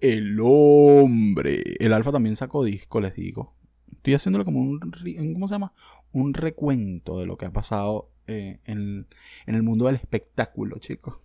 El 0.00 0.38
hombre. 0.42 1.62
El 1.78 1.92
Alfa 1.92 2.12
también 2.12 2.36
sacó 2.36 2.64
disco, 2.64 3.00
les 3.00 3.14
digo. 3.14 3.54
Estoy 3.92 4.14
haciéndolo 4.14 4.44
como 4.44 4.60
un, 4.60 4.80
¿cómo 4.80 5.48
se 5.48 5.54
llama? 5.54 5.72
Un 6.12 6.34
recuento 6.34 7.18
de 7.18 7.26
lo 7.26 7.36
que 7.36 7.46
ha 7.46 7.52
pasado 7.52 8.10
eh, 8.28 8.60
en, 8.64 9.06
el 9.46 9.62
mundo 9.62 9.86
del 9.86 9.96
espectáculo, 9.96 10.78
chicos. 10.78 11.16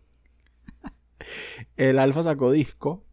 el 1.78 2.00
Alfa 2.00 2.24
sacó 2.24 2.52
disco. 2.52 3.06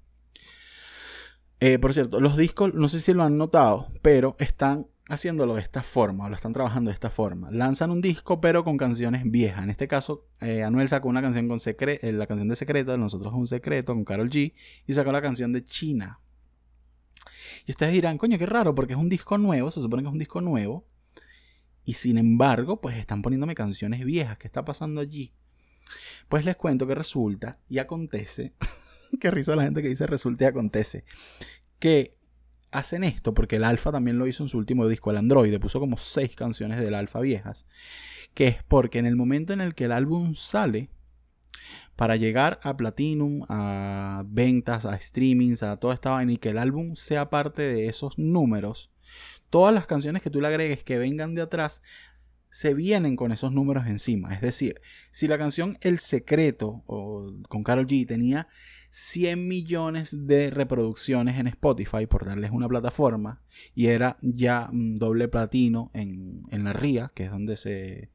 Eh, 1.60 1.78
por 1.78 1.92
cierto, 1.92 2.20
los 2.20 2.36
discos, 2.36 2.72
no 2.72 2.88
sé 2.88 3.00
si 3.00 3.12
lo 3.12 3.22
han 3.22 3.36
notado, 3.36 3.88
pero 4.00 4.34
están 4.38 4.86
haciéndolo 5.10 5.56
de 5.56 5.60
esta 5.60 5.82
forma, 5.82 6.28
lo 6.28 6.36
están 6.36 6.52
trabajando 6.52 6.88
de 6.88 6.94
esta 6.94 7.10
forma. 7.10 7.50
Lanzan 7.50 7.90
un 7.90 8.00
disco, 8.00 8.40
pero 8.40 8.64
con 8.64 8.76
canciones 8.76 9.22
viejas. 9.24 9.64
En 9.64 9.70
este 9.70 9.88
caso, 9.88 10.28
eh, 10.40 10.62
Anuel 10.62 10.88
sacó 10.88 11.08
una 11.08 11.20
canción 11.20 11.48
con 11.48 11.58
secreto, 11.58 12.06
eh, 12.06 12.12
la 12.12 12.26
canción 12.26 12.48
de 12.48 12.54
secreto, 12.54 12.92
de 12.92 12.98
nosotros 12.98 13.34
un 13.34 13.46
secreto, 13.46 13.92
con 13.92 14.04
Carol 14.04 14.30
G, 14.30 14.54
y 14.86 14.92
sacó 14.92 15.10
la 15.10 15.20
canción 15.20 15.52
de 15.52 15.64
China. 15.64 16.20
Y 17.66 17.72
ustedes 17.72 17.92
dirán, 17.92 18.18
coño, 18.18 18.38
qué 18.38 18.46
raro, 18.46 18.74
porque 18.74 18.92
es 18.92 18.98
un 18.98 19.08
disco 19.08 19.36
nuevo, 19.36 19.70
se 19.70 19.80
supone 19.80 20.02
que 20.02 20.08
es 20.08 20.12
un 20.12 20.18
disco 20.18 20.40
nuevo. 20.40 20.86
Y 21.84 21.94
sin 21.94 22.18
embargo, 22.18 22.80
pues 22.80 22.96
están 22.96 23.22
poniéndome 23.22 23.54
canciones 23.54 24.04
viejas. 24.04 24.38
¿Qué 24.38 24.46
está 24.46 24.64
pasando 24.64 25.00
allí? 25.00 25.32
Pues 26.28 26.44
les 26.44 26.56
cuento 26.56 26.86
que 26.86 26.94
resulta 26.94 27.58
y 27.68 27.78
acontece. 27.78 28.54
qué 29.20 29.30
risa 29.30 29.56
la 29.56 29.64
gente 29.64 29.82
que 29.82 29.88
dice 29.88 30.06
resulta 30.06 30.44
y 30.44 30.46
acontece. 30.48 31.04
Que 31.78 32.16
hacen 32.70 33.04
esto 33.04 33.34
porque 33.34 33.56
el 33.56 33.64
Alfa 33.64 33.90
también 33.90 34.18
lo 34.18 34.26
hizo 34.26 34.44
en 34.44 34.48
su 34.48 34.58
último 34.58 34.86
disco, 34.86 35.10
el 35.10 35.16
Android, 35.16 35.58
puso 35.58 35.80
como 35.80 35.96
seis 35.96 36.36
canciones 36.36 36.80
del 36.80 36.94
Alfa 36.94 37.20
viejas, 37.20 37.66
que 38.34 38.48
es 38.48 38.62
porque 38.62 38.98
en 38.98 39.06
el 39.06 39.16
momento 39.16 39.52
en 39.52 39.60
el 39.60 39.74
que 39.74 39.84
el 39.84 39.92
álbum 39.92 40.34
sale, 40.34 40.90
para 41.96 42.16
llegar 42.16 42.60
a 42.62 42.78
Platinum, 42.78 43.44
a 43.50 44.22
ventas, 44.26 44.86
a 44.86 44.98
streamings, 44.98 45.62
a 45.62 45.76
toda 45.76 45.92
esta 45.92 46.10
vaina 46.10 46.32
y 46.32 46.38
que 46.38 46.48
el 46.48 46.58
álbum 46.58 46.94
sea 46.94 47.28
parte 47.28 47.60
de 47.60 47.88
esos 47.88 48.18
números, 48.18 48.90
todas 49.50 49.74
las 49.74 49.86
canciones 49.86 50.22
que 50.22 50.30
tú 50.30 50.40
le 50.40 50.48
agregues 50.48 50.82
que 50.82 50.98
vengan 50.98 51.34
de 51.34 51.42
atrás 51.42 51.82
se 52.50 52.74
vienen 52.74 53.16
con 53.16 53.32
esos 53.32 53.52
números 53.52 53.86
encima. 53.86 54.34
Es 54.34 54.40
decir, 54.40 54.80
si 55.12 55.28
la 55.28 55.38
canción 55.38 55.78
El 55.80 55.98
Secreto 55.98 56.82
o 56.86 57.32
con 57.48 57.62
Carol 57.62 57.86
G 57.86 58.06
tenía 58.06 58.48
100 58.90 59.46
millones 59.46 60.26
de 60.26 60.50
reproducciones 60.50 61.38
en 61.38 61.46
Spotify, 61.46 62.06
por 62.06 62.26
darles 62.26 62.50
una 62.50 62.68
plataforma, 62.68 63.40
y 63.74 63.86
era 63.86 64.18
ya 64.20 64.68
mm, 64.72 64.96
doble 64.96 65.28
platino 65.28 65.90
en, 65.94 66.44
la 66.50 66.72
RIA, 66.72 67.12
que 67.14 67.24
es 67.24 67.30
donde 67.30 67.56
se, 67.56 68.10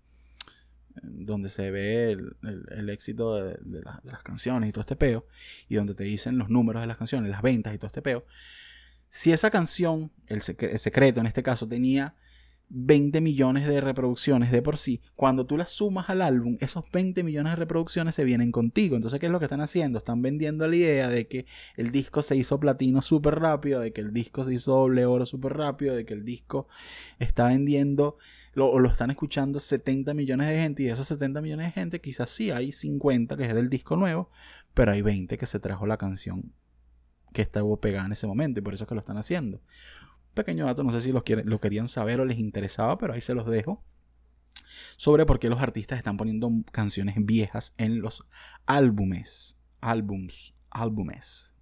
donde 1.02 1.50
se 1.50 1.72
ve 1.72 2.12
el, 2.12 2.90
éxito 2.90 3.36
de, 3.36 3.82
las 4.04 4.22
canciones 4.24 4.70
y 4.70 4.74
todo 4.74 4.82
este 4.82 4.98
peo, 4.98 5.26
y 5.70 5.76
donde 5.76 5.96
te 5.96 6.04
dicen 6.04 6.38
los 6.38 6.50
números 6.50 6.82
de 6.82 6.88
las 6.88 6.98
canciones, 6.98 7.32
las 7.32 7.42
ventas 7.42 7.74
y 7.74 7.78
todo 7.78 7.88
este 7.88 8.02
peo. 8.02 8.26
Si 9.16 9.32
esa 9.32 9.50
canción, 9.50 10.12
el 10.28 10.42
secreto 10.42 11.22
en 11.22 11.26
este 11.26 11.42
caso, 11.42 11.70
tenía 11.70 12.16
20 12.68 13.22
millones 13.22 13.66
de 13.66 13.80
reproducciones 13.80 14.52
de 14.52 14.62
por 14.62 14.78
sí, 14.78 15.02
cuando 15.16 15.46
tú 15.46 15.56
las 15.56 15.72
sumas 15.72 16.10
al 16.10 16.22
álbum, 16.22 16.58
esos 16.60 16.84
20 16.92 17.24
millones 17.24 17.54
de 17.54 17.56
reproducciones 17.56 18.14
se 18.14 18.26
vienen 18.26 18.52
contigo. 18.52 18.98
Entonces, 18.98 19.22
¿qué 19.22 19.28
es 19.28 19.32
lo 19.32 19.40
que 19.40 19.46
están 19.46 19.62
haciendo? 19.62 20.00
Están 20.00 20.22
vendiendo 20.22 20.68
la 20.68 20.76
idea 20.76 21.08
de 21.08 21.30
que 21.30 21.46
el 21.78 21.92
disco 21.92 22.22
se 22.24 22.36
hizo 22.36 22.60
platino 22.60 23.02
súper 23.02 23.36
rápido, 23.36 23.80
de 23.80 23.94
que 23.94 24.02
el 24.02 24.12
disco 24.12 24.44
se 24.44 24.54
hizo 24.54 24.74
doble 24.74 25.06
oro 25.06 25.26
súper 25.26 25.54
rápido, 25.54 25.96
de 25.96 26.06
que 26.06 26.14
el 26.14 26.26
disco 26.26 26.68
está 27.18 27.48
vendiendo 27.48 28.18
o 28.58 28.80
lo 28.82 28.90
están 28.90 29.12
escuchando 29.12 29.62
70 29.62 30.14
millones 30.14 30.50
de 30.50 30.56
gente 30.56 30.84
y 30.84 30.88
de 30.88 30.92
esos 30.92 31.08
70 31.08 31.40
millones 31.42 31.68
de 31.68 31.72
gente 31.72 32.02
quizás 32.02 32.32
sí 32.32 32.52
hay 32.52 32.74
50 32.74 33.38
que 33.38 33.46
es 33.46 33.56
del 33.56 33.70
disco 33.70 33.96
nuevo, 33.96 34.30
pero 34.74 34.92
hay 34.92 35.02
20 35.02 35.38
que 35.38 35.46
se 35.46 35.62
trajo 35.62 35.86
la 35.86 35.96
canción 35.96 36.52
que 37.36 37.44
estaba 37.44 37.78
pegada 37.78 38.08
en 38.08 38.14
ese 38.14 38.26
momento 38.26 38.60
y 38.60 38.64
por 38.64 38.74
eso 38.74 38.86
es 38.86 38.88
que 38.88 38.96
lo 38.96 39.02
están 39.02 39.18
haciendo 39.18 39.62
pequeño 40.36 40.66
dato, 40.66 40.84
no 40.84 40.92
sé 40.92 41.02
si 41.02 41.12
lo, 41.12 41.24
lo 41.46 41.60
querían 41.60 41.88
saber 41.88 42.20
o 42.20 42.26
les 42.26 42.38
interesaba, 42.38 43.00
pero 43.00 43.14
ahí 43.14 43.22
se 43.22 43.34
los 43.34 43.48
dejo. 43.48 43.84
Sobre 44.98 45.26
por 45.26 45.40
qué 45.40 45.50
los 45.50 45.62
artistas 45.62 45.98
están 45.98 46.18
poniendo 46.18 46.52
canciones 46.72 47.16
viejas 47.18 47.74
en 47.78 48.02
los 48.02 48.24
álbumes. 48.68 49.58
Álbums. 49.82 50.54
Álbumes. 50.70 51.54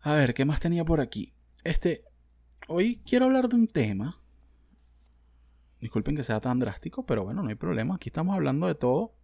A 0.00 0.14
ver, 0.14 0.34
¿qué 0.34 0.44
más 0.44 0.60
tenía 0.60 0.84
por 0.84 1.00
aquí? 1.00 1.32
Este. 1.64 2.04
Hoy 2.68 3.00
quiero 3.06 3.26
hablar 3.26 3.48
de 3.48 3.56
un 3.56 3.66
tema. 3.66 4.20
Disculpen 5.80 6.14
que 6.14 6.22
sea 6.22 6.40
tan 6.40 6.60
drástico, 6.60 7.04
pero 7.04 7.24
bueno, 7.24 7.42
no 7.42 7.48
hay 7.48 7.54
problema. 7.54 7.96
Aquí 7.96 8.08
estamos 8.08 8.34
hablando 8.34 8.66
de 8.66 8.74
todo. 8.74 9.14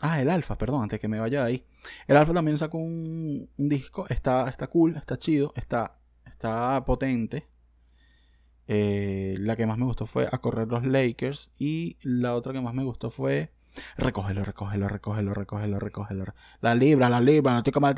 Ah, 0.00 0.20
el 0.20 0.30
Alfa, 0.30 0.56
perdón, 0.56 0.82
antes 0.82 0.98
que 0.98 1.08
me 1.08 1.20
vaya 1.20 1.40
de 1.40 1.46
ahí. 1.46 1.64
El 2.06 2.16
Alfa 2.16 2.32
también 2.32 2.58
sacó 2.58 2.78
un, 2.78 3.50
disco. 3.56 4.06
Está, 4.08 4.48
está 4.48 4.66
cool, 4.68 4.96
está 4.96 5.18
chido, 5.18 5.52
está 5.56 5.98
está 6.24 6.84
potente. 6.84 7.46
Eh, 8.66 9.36
la 9.40 9.56
que 9.56 9.66
más 9.66 9.78
me 9.78 9.84
gustó 9.84 10.06
fue 10.06 10.28
A 10.30 10.38
correr 10.38 10.68
los 10.68 10.86
Lakers. 10.86 11.52
Y 11.58 11.98
la 12.02 12.34
otra 12.34 12.52
que 12.52 12.60
más 12.60 12.74
me 12.74 12.84
gustó 12.84 13.10
fue 13.10 13.52
Recógelo, 13.96 14.44
recógelo, 14.44 14.88
recógelo, 14.88 15.34
recógelo, 15.34 15.78
recógelo. 15.78 16.24
La 16.60 16.74
libra, 16.74 17.08
la 17.08 17.20
libra, 17.20 17.52
no 17.52 17.58
estoy 17.58 17.72
como 17.72 17.86
la 17.86 17.94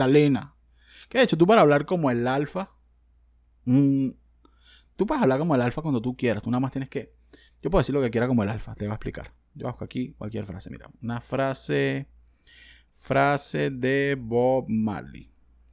Que 1.08 1.18
de 1.18 1.24
hecho, 1.24 1.36
tú 1.36 1.46
para 1.46 1.62
hablar 1.62 1.86
como 1.86 2.10
el 2.10 2.26
alfa. 2.26 2.70
Mm, 3.64 4.10
tú 4.96 5.06
puedes 5.06 5.22
hablar 5.22 5.38
como 5.38 5.54
el 5.54 5.62
alfa 5.62 5.82
cuando 5.82 6.02
tú 6.02 6.16
quieras. 6.16 6.42
Tú 6.42 6.50
nada 6.50 6.60
más 6.60 6.72
tienes 6.72 6.88
que. 6.88 7.14
Yo 7.62 7.70
puedo 7.70 7.80
decir 7.80 7.94
lo 7.94 8.02
que 8.02 8.10
quiera 8.10 8.26
como 8.26 8.42
el 8.42 8.50
alfa. 8.50 8.74
Te 8.74 8.84
voy 8.84 8.92
a 8.92 8.94
explicar. 8.94 9.32
Yo 9.54 9.66
busco 9.66 9.84
aquí 9.84 10.12
cualquier 10.12 10.46
frase. 10.46 10.70
Mira, 10.70 10.90
una 11.02 11.20
frase. 11.20 12.08
Frase 12.96 13.70
de 13.70 14.16
Bob 14.18 14.66
Marley. 14.68 15.28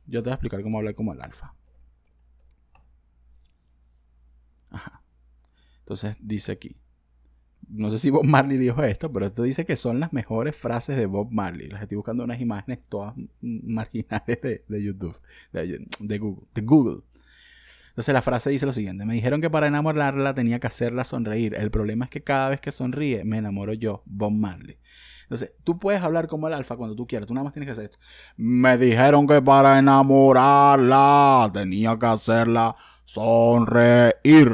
Yo 0.08 0.22
te 0.22 0.26
voy 0.26 0.32
a 0.32 0.36
explicar 0.36 0.64
cómo 0.64 0.80
hablar 0.80 0.96
como 0.96 1.14
el 1.14 1.22
alfa. 1.22 1.54
Ajá. 4.72 5.04
Entonces 5.80 6.16
dice 6.20 6.52
aquí. 6.52 6.76
No 7.68 7.92
sé 7.92 8.00
si 8.00 8.10
Bob 8.10 8.26
Marley 8.26 8.58
dijo 8.58 8.84
esto, 8.84 9.12
pero 9.14 9.28
esto 9.28 9.44
dice 9.44 9.64
que 9.64 9.76
son 9.76 10.00
las 10.00 10.12
mejores 10.12 10.56
frases 10.56 10.98
de 10.98 11.06
Bob 11.06 11.32
Marley. 11.32 11.68
Las 11.68 11.84
estoy 11.84 11.98
buscando 11.98 12.24
unas 12.24 12.42
imágenes 12.42 12.80
todas 12.90 13.14
marginales 13.42 14.42
de, 14.42 14.84
YouTube, 14.84 15.16
de, 15.52 16.18
Google, 16.18 16.48
de 16.54 16.62
Google. 16.62 17.02
Entonces 18.00 18.14
la 18.14 18.22
frase 18.22 18.50
dice 18.50 18.66
lo 18.66 18.72
siguiente. 18.72 19.06
Me 19.06 19.14
dijeron 19.14 19.42
que 19.42 19.50
para 19.50 19.68
enamorarla 19.68 20.34
tenía 20.34 20.62
que 20.62 20.68
hacerla 20.68 21.04
sonreír. 21.04 21.54
El 21.56 21.70
problema 21.70 22.06
es 22.06 22.10
que 22.10 22.24
cada 22.24 22.48
vez 22.48 22.62
que 22.62 22.72
sonríe 22.72 23.26
me 23.26 23.40
enamoro 23.40 23.74
yo, 23.74 24.04
Bob 24.06 24.32
Marley. 24.32 24.78
Entonces, 25.24 25.52
tú 25.66 25.80
puedes 25.80 26.02
hablar 26.02 26.30
como 26.30 26.48
el 26.48 26.54
alfa 26.54 26.78
cuando 26.78 26.96
tú 26.96 27.06
quieras. 27.06 27.28
Tú 27.28 27.34
nada 27.34 27.44
más 27.44 27.52
tienes 27.52 27.68
que 27.68 27.72
hacer 27.74 27.84
esto. 27.84 27.98
Me 28.38 28.78
dijeron 28.78 29.28
que 29.28 29.42
para 29.42 29.78
enamorarla 29.78 31.52
tenía 31.54 32.00
que 32.00 32.06
hacerla 32.06 32.78
sonreír. 33.04 34.48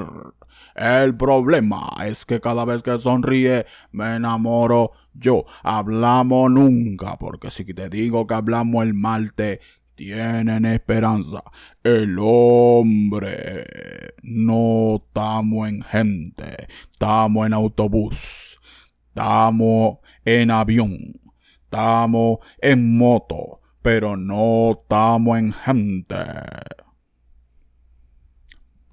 El 0.73 1.15
problema 1.15 1.91
es 2.03 2.25
que 2.25 2.41
cada 2.41 2.65
vez 2.65 2.81
que 2.81 2.97
sonríe 2.97 3.67
me 3.91 4.15
enamoro 4.15 4.91
yo. 5.13 5.45
Hablamos 5.62 6.49
nunca, 6.49 7.15
porque 7.17 7.51
si 7.51 7.63
te 7.63 7.89
digo 7.89 8.25
que 8.25 8.34
hablamos 8.34 8.84
el 8.84 8.95
malte, 8.95 9.60
tienen 9.95 10.65
esperanza. 10.65 11.43
El 11.84 12.17
hombre 12.19 13.65
no 14.23 14.97
estamos 14.97 15.69
en 15.69 15.81
gente, 15.81 16.67
estamos 16.91 17.45
en 17.45 17.53
autobús, 17.53 18.60
estamos 19.08 19.99
en 20.23 20.51
avión, 20.51 21.19
estamos 21.63 22.39
en 22.60 22.97
moto, 22.97 23.62
pero 23.81 24.17
no 24.17 24.71
estamos 24.71 25.38
en 25.39 25.53
gente 25.53 26.15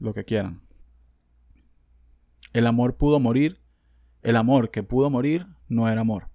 lo 0.02 0.12
que 0.12 0.24
quieran. 0.24 0.62
El 2.52 2.66
amor 2.66 2.96
pudo 2.96 3.20
morir. 3.20 3.60
El 4.22 4.36
amor 4.36 4.70
que 4.70 4.82
pudo 4.82 5.10
morir 5.10 5.46
no 5.68 5.88
era 5.88 6.02
amor. 6.02 6.31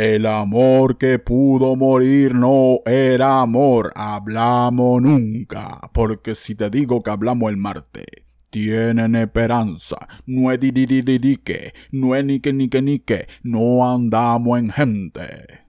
El 0.00 0.24
amor 0.24 0.96
que 0.96 1.18
pudo 1.18 1.76
morir 1.76 2.34
no 2.34 2.80
era 2.86 3.42
amor. 3.42 3.92
Hablamos 3.94 5.02
nunca. 5.02 5.78
Porque 5.92 6.34
si 6.34 6.54
te 6.54 6.70
digo 6.70 7.02
que 7.02 7.10
hablamos 7.10 7.50
el 7.50 7.58
martes, 7.58 8.06
tienen 8.48 9.14
esperanza. 9.14 9.98
No 10.24 10.50
es 10.52 10.58
di, 10.58 10.70
di, 10.70 10.86
di, 10.86 11.02
di 11.02 11.36
que, 11.36 11.74
no 11.92 12.16
es 12.16 12.24
ni 12.24 12.40
que 12.40 12.54
ni 12.54 12.70
que 12.70 12.80
ni 12.80 13.00
que, 13.00 13.26
no 13.42 13.86
andamos 13.86 14.58
en 14.58 14.70
gente. 14.70 15.66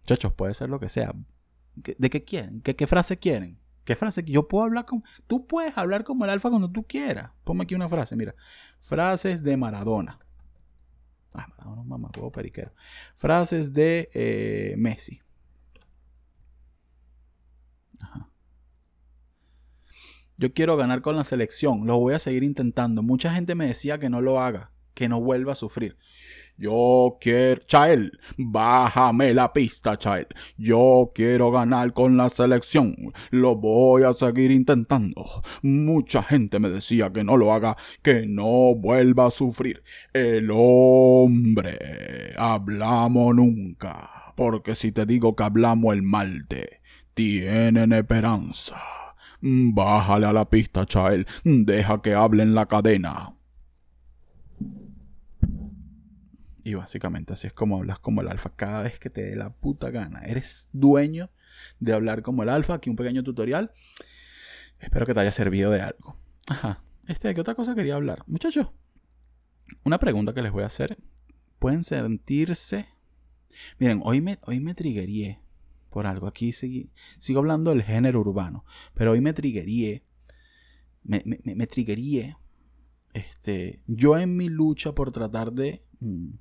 Muchachos, 0.00 0.34
puede 0.34 0.52
ser 0.52 0.68
lo 0.68 0.78
que 0.78 0.90
sea. 0.90 1.14
¿De 1.74 2.10
qué 2.10 2.22
quieren? 2.22 2.60
¿Qué, 2.60 2.76
qué 2.76 2.86
frase 2.86 3.18
quieren? 3.18 3.58
¿Qué 3.86 3.96
frase? 3.96 4.24
Yo 4.24 4.46
puedo 4.46 4.64
hablar 4.64 4.84
como... 4.84 5.02
Tú 5.26 5.46
puedes 5.46 5.78
hablar 5.78 6.04
como 6.04 6.26
el 6.26 6.30
alfa 6.30 6.50
cuando 6.50 6.70
tú 6.70 6.82
quieras. 6.82 7.30
Ponme 7.44 7.62
aquí 7.62 7.74
una 7.74 7.88
frase, 7.88 8.14
mira. 8.14 8.34
Frases 8.82 9.42
de 9.42 9.56
Maradona. 9.56 10.18
Ah, 11.34 11.48
Maradona, 11.48 11.82
mamá, 11.82 12.10
huevo 12.16 12.30
periquero. 12.30 12.72
Frases 13.16 13.74
de 13.74 14.08
eh, 14.14 14.74
Messi. 14.78 15.20
Ajá. 17.98 18.30
Yo 20.36 20.52
quiero 20.54 20.76
ganar 20.76 21.02
con 21.02 21.16
la 21.16 21.24
selección. 21.24 21.86
Lo 21.86 21.98
voy 21.98 22.14
a 22.14 22.18
seguir 22.18 22.44
intentando. 22.44 23.02
Mucha 23.02 23.34
gente 23.34 23.54
me 23.54 23.66
decía 23.66 23.98
que 23.98 24.08
no 24.08 24.20
lo 24.20 24.40
haga. 24.40 24.70
Que 24.94 25.08
no 25.08 25.20
vuelva 25.20 25.52
a 25.52 25.56
sufrir. 25.56 25.98
Yo 26.56 27.18
quiero, 27.20 27.62
Chael, 27.66 28.18
bájame 28.38 29.34
la 29.34 29.52
pista, 29.52 29.98
Chael. 29.98 30.28
Yo 30.56 31.10
quiero 31.12 31.50
ganar 31.50 31.92
con 31.92 32.16
la 32.16 32.30
selección. 32.30 32.94
Lo 33.30 33.56
voy 33.56 34.04
a 34.04 34.12
seguir 34.12 34.52
intentando. 34.52 35.24
Mucha 35.62 36.22
gente 36.22 36.60
me 36.60 36.70
decía 36.70 37.12
que 37.12 37.24
no 37.24 37.36
lo 37.36 37.52
haga, 37.52 37.76
que 38.02 38.26
no 38.26 38.74
vuelva 38.76 39.26
a 39.26 39.30
sufrir. 39.32 39.82
El 40.12 40.50
hombre, 40.52 42.32
hablamos 42.36 43.34
nunca. 43.34 44.32
Porque 44.36 44.76
si 44.76 44.92
te 44.92 45.06
digo 45.06 45.34
que 45.34 45.42
hablamos 45.42 45.92
el 45.92 46.02
malte, 46.02 46.80
tienen 47.14 47.92
esperanza. 47.92 48.76
Bájale 49.40 50.26
a 50.26 50.32
la 50.32 50.48
pista, 50.48 50.86
Chael. 50.86 51.26
Deja 51.42 52.00
que 52.00 52.14
hable 52.14 52.42
en 52.44 52.54
la 52.54 52.66
cadena. 52.66 53.33
Y 56.64 56.74
básicamente 56.74 57.34
así 57.34 57.46
es 57.46 57.52
como 57.52 57.76
hablas 57.76 57.98
como 57.98 58.22
el 58.22 58.28
alfa 58.28 58.56
cada 58.56 58.82
vez 58.82 58.98
que 58.98 59.10
te 59.10 59.22
dé 59.22 59.36
la 59.36 59.50
puta 59.50 59.90
gana. 59.90 60.20
Eres 60.20 60.68
dueño 60.72 61.30
de 61.78 61.92
hablar 61.92 62.22
como 62.22 62.42
el 62.42 62.48
alfa. 62.48 62.74
Aquí 62.74 62.90
un 62.90 62.96
pequeño 62.96 63.22
tutorial. 63.22 63.72
Espero 64.78 65.06
que 65.06 65.14
te 65.14 65.20
haya 65.20 65.30
servido 65.30 65.70
de 65.70 65.82
algo. 65.82 66.18
Ajá. 66.46 66.82
Este, 67.06 67.28
¿de 67.28 67.34
qué 67.34 67.40
otra 67.42 67.54
cosa 67.54 67.74
quería 67.74 67.94
hablar? 67.94 68.24
Muchachos, 68.26 68.70
una 69.84 69.98
pregunta 69.98 70.32
que 70.32 70.40
les 70.42 70.52
voy 70.52 70.62
a 70.62 70.66
hacer. 70.66 70.96
¿Pueden 71.58 71.84
sentirse? 71.84 72.88
Miren, 73.78 74.00
hoy 74.02 74.22
me, 74.22 74.38
hoy 74.42 74.58
me 74.58 74.74
por 75.90 76.06
algo. 76.06 76.26
Aquí 76.26 76.52
sigo 76.52 77.38
hablando 77.38 77.70
del 77.70 77.82
género 77.82 78.20
urbano. 78.20 78.64
Pero 78.94 79.12
hoy 79.12 79.20
me 79.20 79.32
triguería. 79.32 80.02
Me, 81.02 81.22
me, 81.24 81.68
Este, 83.12 83.82
yo 83.86 84.16
en 84.18 84.34
mi 84.34 84.48
lucha 84.48 84.92
por 84.92 85.12
tratar 85.12 85.52
de 85.52 85.84
Mm, 86.04 86.34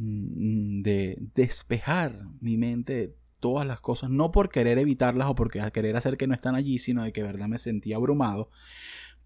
de 0.00 1.18
despejar 1.34 2.24
mi 2.40 2.56
mente 2.56 2.92
de 2.94 3.14
todas 3.38 3.66
las 3.66 3.80
cosas, 3.80 4.10
no 4.10 4.32
por 4.32 4.48
querer 4.48 4.78
evitarlas 4.78 5.28
o 5.28 5.34
porque 5.34 5.62
querer 5.72 5.96
hacer 5.96 6.16
que 6.16 6.26
no 6.26 6.34
están 6.34 6.54
allí, 6.54 6.78
sino 6.78 7.02
de 7.02 7.12
que 7.12 7.22
verdad 7.22 7.48
me 7.48 7.58
sentía 7.58 7.96
abrumado. 7.96 8.50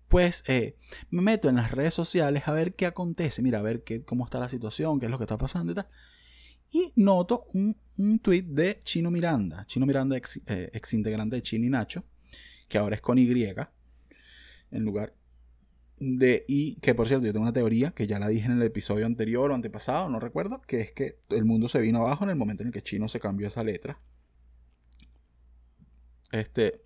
Después 0.01 0.45
eh, 0.47 0.77
me 1.11 1.23
meto 1.23 1.49
en 1.49 1.57
las 1.57 1.71
redes 1.71 1.95
sociales 1.95 2.47
a 2.47 2.53
ver 2.53 2.75
qué 2.75 2.87
acontece, 2.87 3.43
mira, 3.43 3.59
a 3.59 3.63
ver 3.63 3.83
qué, 3.85 4.05
cómo 4.05 4.25
está 4.25 4.39
la 4.39 4.49
situación, 4.49 5.01
qué 5.01 5.07
es 5.07 5.11
lo 5.11 5.19
que 5.19 5.25
está 5.25 5.39
pasando 5.39 5.73
y 5.73 5.75
tal. 5.75 5.89
Y 6.71 6.93
noto 6.97 7.47
un, 7.53 7.77
un 7.97 8.19
tweet 8.19 8.43
de 8.43 8.81
Chino 8.85 9.11
Miranda, 9.11 9.65
Chino 9.67 9.87
Miranda, 9.87 10.17
ex, 10.17 10.41
eh, 10.47 10.71
ex 10.73 10.93
integrante 10.93 11.37
de 11.37 11.43
Chino 11.43 11.67
y 11.67 11.71
Nacho, 11.71 12.05
que 12.69 12.79
ahora 12.79 12.97
es 12.97 13.01
con 13.01 13.19
Y, 13.19 13.29
en 14.71 14.85
lugar 14.85 15.15
de 15.99 16.45
y 16.49 16.77
que 16.77 16.95
por 16.95 17.07
cierto 17.07 17.27
yo 17.27 17.33
tengo 17.33 17.45
una 17.45 17.53
teoría 17.53 17.93
que 17.93 18.07
ya 18.07 18.19
la 18.19 18.29
dije 18.29 18.47
en 18.47 18.53
el 18.53 18.63
episodio 18.63 19.07
anterior 19.07 19.51
o 19.51 19.55
antepasado, 19.55 20.09
no 20.09 20.21
recuerdo, 20.21 20.61
que 20.63 20.81
es 20.81 20.93
que 20.93 21.21
el 21.31 21.45
mundo 21.45 21.69
se 21.69 21.81
vino 21.81 22.01
abajo 22.01 22.25
en 22.25 22.31
el 22.31 22.37
momento 22.37 22.63
en 22.63 22.69
el 22.69 22.73
que 22.73 22.83
Chino 22.83 23.09
se 23.09 23.21
cambió 23.21 23.47
esa 23.47 23.63
letra. 23.63 24.01
Este 26.33 26.83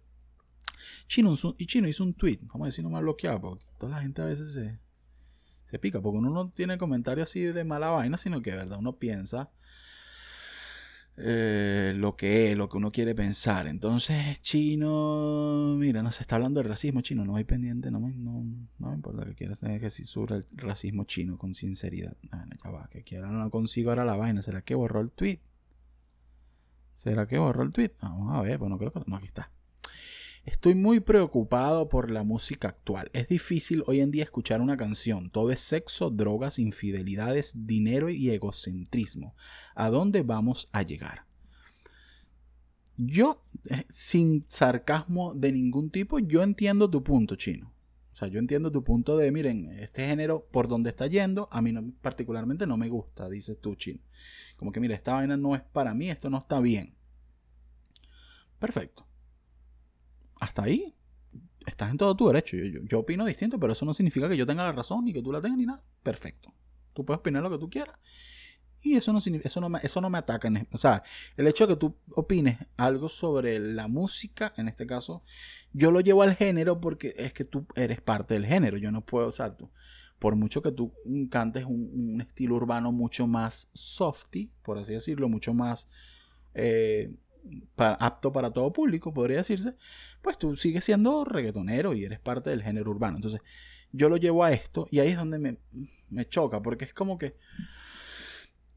Chino, 1.06 1.32
y 1.56 1.66
Chino 1.66 1.88
hizo 1.88 2.04
un 2.04 2.14
tweet, 2.14 2.38
vamos 2.42 2.66
a 2.66 2.66
decir 2.66 2.84
no 2.84 2.90
me 2.90 2.98
ha 2.98 3.00
bloqueado, 3.00 3.40
porque 3.40 3.64
toda 3.78 3.92
la 3.92 4.02
gente 4.02 4.22
a 4.22 4.26
veces 4.26 4.52
se, 4.52 4.78
se 5.66 5.78
pica, 5.78 6.00
porque 6.00 6.18
uno 6.18 6.30
no 6.30 6.50
tiene 6.50 6.78
comentarios 6.78 7.30
así 7.30 7.40
de 7.40 7.64
mala 7.64 7.90
vaina, 7.90 8.16
sino 8.16 8.42
que 8.42 8.50
verdad 8.50 8.78
uno 8.78 8.96
piensa 8.96 9.50
eh, 11.20 11.94
lo 11.96 12.14
que 12.16 12.52
es, 12.52 12.56
lo 12.56 12.68
que 12.68 12.76
uno 12.76 12.92
quiere 12.92 13.14
pensar. 13.14 13.66
Entonces, 13.66 14.40
chino, 14.40 15.74
mira, 15.76 16.02
no 16.02 16.12
se 16.12 16.22
está 16.22 16.36
hablando 16.36 16.60
del 16.60 16.68
racismo 16.68 17.00
chino, 17.00 17.24
no 17.24 17.36
hay 17.36 17.44
pendiente, 17.44 17.90
no 17.90 17.98
me, 18.00 18.12
no, 18.12 18.44
me 18.78 18.94
importa 18.94 19.24
que 19.24 19.34
quieras 19.34 19.58
tener 19.58 19.80
que 19.80 19.90
sobre 19.90 20.36
el 20.36 20.46
racismo 20.56 21.04
chino 21.04 21.36
con 21.36 21.54
sinceridad. 21.54 22.16
Bueno, 22.30 22.54
ya 22.62 22.70
va, 22.70 22.88
que 22.88 23.02
quiera, 23.02 23.28
no 23.28 23.50
consigo 23.50 23.90
ahora 23.90 24.04
la 24.04 24.16
vaina. 24.16 24.42
¿Será 24.42 24.62
que 24.62 24.74
borró 24.74 25.00
el 25.00 25.10
tweet? 25.10 25.40
¿Será 26.94 27.26
que 27.26 27.38
borró 27.38 27.62
el 27.62 27.72
tweet? 27.72 27.92
Vamos 28.00 28.36
a 28.36 28.42
ver, 28.42 28.58
bueno, 28.58 28.78
creo 28.78 28.92
que 28.92 29.00
no, 29.06 29.16
aquí 29.16 29.26
está. 29.26 29.50
Estoy 30.48 30.74
muy 30.74 31.00
preocupado 31.00 31.90
por 31.90 32.10
la 32.10 32.22
música 32.22 32.68
actual. 32.68 33.10
Es 33.12 33.28
difícil 33.28 33.84
hoy 33.86 34.00
en 34.00 34.10
día 34.10 34.24
escuchar 34.24 34.62
una 34.62 34.78
canción. 34.78 35.28
Todo 35.28 35.50
es 35.50 35.60
sexo, 35.60 36.08
drogas, 36.08 36.58
infidelidades, 36.58 37.66
dinero 37.66 38.08
y 38.08 38.30
egocentrismo. 38.30 39.34
¿A 39.74 39.90
dónde 39.90 40.22
vamos 40.22 40.70
a 40.72 40.80
llegar? 40.84 41.26
Yo, 42.96 43.42
eh, 43.68 43.84
sin 43.90 44.46
sarcasmo 44.48 45.34
de 45.34 45.52
ningún 45.52 45.90
tipo, 45.90 46.18
yo 46.18 46.42
entiendo 46.42 46.88
tu 46.88 47.04
punto, 47.04 47.36
chino. 47.36 47.70
O 48.14 48.16
sea, 48.16 48.28
yo 48.28 48.38
entiendo 48.38 48.72
tu 48.72 48.82
punto 48.82 49.18
de, 49.18 49.30
miren, 49.30 49.70
este 49.78 50.06
género 50.06 50.48
por 50.50 50.66
donde 50.66 50.88
está 50.88 51.08
yendo, 51.08 51.50
a 51.52 51.60
mí 51.60 51.74
particularmente 52.00 52.66
no 52.66 52.78
me 52.78 52.88
gusta, 52.88 53.28
dices 53.28 53.60
tú, 53.60 53.74
chino. 53.74 54.00
Como 54.56 54.72
que, 54.72 54.80
mira, 54.80 54.94
esta 54.94 55.12
vaina 55.12 55.36
no 55.36 55.54
es 55.54 55.60
para 55.60 55.92
mí, 55.92 56.08
esto 56.08 56.30
no 56.30 56.38
está 56.38 56.58
bien. 56.58 56.94
Perfecto 58.58 59.07
hasta 60.40 60.62
ahí 60.62 60.94
estás 61.66 61.90
en 61.90 61.98
todo 61.98 62.16
tu 62.16 62.26
derecho. 62.26 62.56
Yo, 62.56 63.00
opino 63.00 63.24
distinto, 63.24 63.58
pero 63.58 63.72
eso 63.72 63.84
no 63.84 63.94
significa 63.94 64.28
que 64.28 64.36
yo 64.36 64.46
tenga 64.46 64.64
la 64.64 64.72
razón 64.72 65.04
ni 65.04 65.12
que 65.12 65.22
tú 65.22 65.32
la 65.32 65.40
tengas 65.40 65.58
ni 65.58 65.66
nada. 65.66 65.82
Perfecto. 66.02 66.52
Tú 66.92 67.04
puedes 67.04 67.20
opinar 67.20 67.42
lo 67.42 67.50
que 67.50 67.58
tú 67.58 67.70
quieras. 67.70 67.96
Y 68.80 68.96
eso 68.96 69.12
no, 69.12 69.18
eso 69.18 69.60
no, 69.60 69.68
me, 69.68 69.80
eso 69.82 70.00
no 70.00 70.08
me 70.08 70.18
ataca. 70.18 70.50
O 70.72 70.78
sea, 70.78 71.02
el 71.36 71.46
hecho 71.46 71.66
de 71.66 71.74
que 71.74 71.80
tú 71.80 71.96
opines 72.14 72.58
algo 72.76 73.08
sobre 73.08 73.58
la 73.58 73.88
música, 73.88 74.52
en 74.56 74.68
este 74.68 74.86
caso, 74.86 75.22
yo 75.72 75.90
lo 75.90 76.00
llevo 76.00 76.22
al 76.22 76.36
género 76.36 76.80
porque 76.80 77.14
es 77.18 77.32
que 77.32 77.44
tú 77.44 77.66
eres 77.74 78.00
parte 78.00 78.34
del 78.34 78.46
género. 78.46 78.76
Yo 78.76 78.92
no 78.92 79.04
puedo, 79.04 79.28
o 79.28 79.32
sea, 79.32 79.56
tú, 79.56 79.70
por 80.18 80.36
mucho 80.36 80.62
que 80.62 80.72
tú 80.72 80.92
cantes 81.30 81.64
un, 81.64 82.20
estilo 82.20 82.54
urbano 82.54 82.92
mucho 82.92 83.26
más 83.26 83.68
softy, 83.74 84.50
por 84.62 84.78
así 84.78 84.92
decirlo, 84.92 85.28
mucho 85.28 85.54
más 85.54 85.88
eh, 86.54 87.12
apto 87.76 88.32
para 88.32 88.50
todo 88.50 88.72
público, 88.72 89.12
podría 89.12 89.38
decirse, 89.38 89.74
pues 90.22 90.38
tú 90.38 90.56
sigues 90.56 90.84
siendo 90.84 91.24
reggaetonero 91.24 91.94
y 91.94 92.04
eres 92.04 92.20
parte 92.20 92.50
del 92.50 92.62
género 92.62 92.90
urbano. 92.90 93.16
Entonces, 93.16 93.40
yo 93.92 94.08
lo 94.08 94.16
llevo 94.16 94.44
a 94.44 94.52
esto 94.52 94.88
y 94.90 94.98
ahí 94.98 95.08
es 95.08 95.16
donde 95.16 95.38
me, 95.38 95.58
me 96.10 96.28
choca, 96.28 96.60
porque 96.62 96.84
es 96.84 96.94
como 96.94 97.18
que 97.18 97.36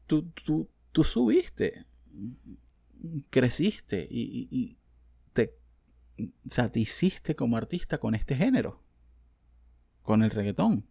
tú, 0.06 0.30
tú, 0.44 0.68
tú 0.92 1.04
subiste, 1.04 1.86
creciste 3.30 4.06
y, 4.10 4.78
te, 5.32 5.56
o 6.48 7.34
como 7.36 7.56
artista 7.56 7.98
con 7.98 8.14
este 8.14 8.34
género, 8.34 8.82
con 10.02 10.22
el 10.22 10.30
reggaetón. 10.30 10.86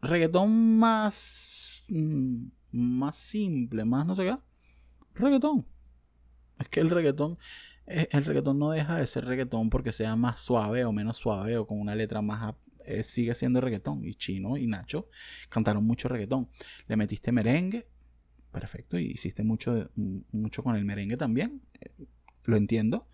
Reggaetón 0.00 0.78
más, 0.78 1.84
mm, 1.88 2.46
más 2.72 3.16
simple, 3.16 3.84
más 3.84 4.06
no 4.06 4.14
sé 4.14 4.24
qué. 4.24 4.38
Reggaetón. 5.14 5.66
Es 6.58 6.68
que 6.68 6.80
el 6.80 6.90
reggaetón, 6.90 7.38
eh, 7.86 8.08
el 8.10 8.24
reggaetón 8.24 8.58
no 8.58 8.70
deja 8.70 8.96
de 8.96 9.06
ser 9.06 9.24
reggaetón 9.24 9.70
porque 9.70 9.92
sea 9.92 10.16
más 10.16 10.40
suave 10.40 10.84
o 10.84 10.92
menos 10.92 11.16
suave 11.16 11.56
o 11.58 11.66
con 11.66 11.80
una 11.80 11.94
letra 11.94 12.22
más... 12.22 12.54
Eh, 12.84 13.04
sigue 13.04 13.34
siendo 13.34 13.60
reggaetón. 13.60 14.04
Y 14.04 14.14
Chino 14.14 14.56
y 14.56 14.66
Nacho 14.66 15.08
cantaron 15.48 15.84
mucho 15.84 16.08
reggaetón. 16.08 16.48
Le 16.88 16.96
metiste 16.96 17.30
merengue, 17.32 17.86
perfecto, 18.50 18.98
y 18.98 19.06
hiciste 19.06 19.44
mucho, 19.44 19.90
mucho 20.32 20.62
con 20.62 20.74
el 20.74 20.84
merengue 20.84 21.16
también, 21.16 21.62
eh, 21.80 21.90
lo 22.44 22.56
entiendo. 22.56 23.08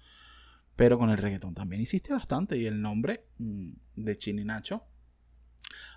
Pero 0.76 0.98
con 0.98 1.10
el 1.10 1.18
reggaetón 1.18 1.54
también 1.54 1.82
hiciste 1.82 2.12
bastante. 2.12 2.56
Y 2.56 2.66
el 2.66 2.80
nombre 2.80 3.24
mm, 3.38 3.72
de 3.96 4.16
Chino 4.16 4.40
y 4.40 4.44
Nacho, 4.44 4.84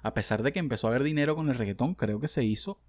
a 0.01 0.13
pesar 0.13 0.43
de 0.43 0.51
que 0.51 0.60
empezó 0.60 0.88
a 0.88 0.89
haber 0.89 1.04
dinero 1.04 1.36
con 1.36 1.49
el 1.49 1.56
reggaetón, 1.56 1.95
creo 1.95 2.19
que 2.19 2.27
se 2.27 2.43
hizo 2.43 2.82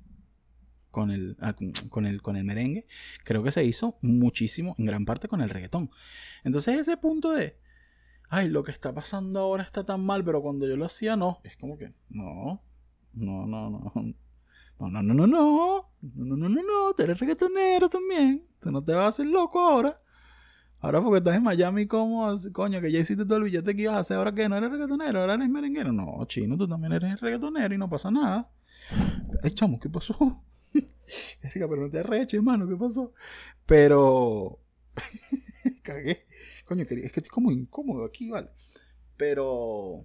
con 0.93 1.11
el, 1.11 1.37
ah, 1.41 1.57
con, 1.91 2.07
el, 2.07 2.23
con 2.23 2.37
el 2.37 2.45
merengue, 2.45 2.87
creo 3.25 3.43
que 3.43 3.51
se 3.51 3.65
hizo 3.65 3.99
muchísimo, 4.03 4.77
en 4.79 4.87
gran 4.87 5.05
parte 5.05 5.27
con 5.27 5.41
el 5.41 5.51
reggaetón. 5.51 5.91
Entonces 6.45 6.79
ese 6.79 6.97
punto 6.97 7.33
de, 7.33 7.59
ay, 8.29 8.49
lo 8.49 8.63
que 8.63 8.71
está 8.71 8.95
pasando 8.95 9.41
ahora 9.41 9.65
está 9.65 9.85
tan 9.85 10.05
mal, 10.05 10.25
pero 10.25 10.41
cuando 10.41 10.69
yo 10.69 10.77
lo 10.77 10.85
hacía 10.85 11.17
no, 11.17 11.41
es 11.43 11.57
como 11.57 11.77
que, 11.77 11.93
no, 12.11 12.63
no, 13.15 13.47
no, 13.47 13.71
no. 13.71 13.93
No, 14.79 14.91
no, 14.91 15.03
no, 15.03 15.15
no, 15.15 15.27
no, 15.29 15.93
no, 16.03 16.37
no, 16.37 16.49
no, 16.49 16.49
no, 16.49 16.95
tú 16.97 17.03
eres 17.05 17.21
reggaetonero 17.21 17.89
también. 17.89 18.45
Tú 18.59 18.73
no 18.73 18.83
te 18.83 18.93
vas 18.93 19.05
a 19.05 19.09
hacer 19.09 19.27
loco 19.27 19.61
ahora. 19.61 20.01
Ahora 20.81 21.01
porque 21.01 21.19
estás 21.19 21.37
en 21.37 21.45
Miami, 21.45 21.87
como, 21.87 22.35
coño, 22.53 22.81
que 22.81 22.91
ya 22.91 22.99
hiciste 22.99 23.25
todo 23.25 23.39
el 23.39 23.45
billete 23.45 23.77
que 23.77 23.83
ibas 23.83 23.95
a 23.95 24.01
hacer, 24.01 24.17
ahora 24.17 24.35
que 24.35 24.49
no 24.49 24.57
eres 24.57 24.73
reggaetonero, 24.73 25.21
ahora 25.21 25.35
eres 25.35 25.49
merenguero. 25.49 25.93
No, 25.93 26.25
chino, 26.27 26.57
tú 26.57 26.67
también 26.67 26.95
eres 26.95 27.21
reggaetonero 27.21 27.73
y 27.73 27.79
no 27.79 27.89
pasa 27.89 28.11
nada. 28.11 28.51
Ay, 29.45 29.53
chamo, 29.53 29.79
¿qué 29.79 29.89
pasó? 29.89 30.43
pero 31.53 31.77
no 31.77 31.91
te 31.91 32.01
arreches, 32.01 32.35
hermano, 32.35 32.69
¿qué 32.69 32.77
pasó? 32.77 33.13
Pero. 33.67 34.59
Cagué. 35.83 36.27
Coño, 36.67 36.83
es 36.83 36.89
que 36.89 37.07
estoy 37.07 37.31
como 37.31 37.51
incómodo 37.51 38.05
aquí, 38.05 38.31
¿vale? 38.31 38.49
Pero. 39.17 40.05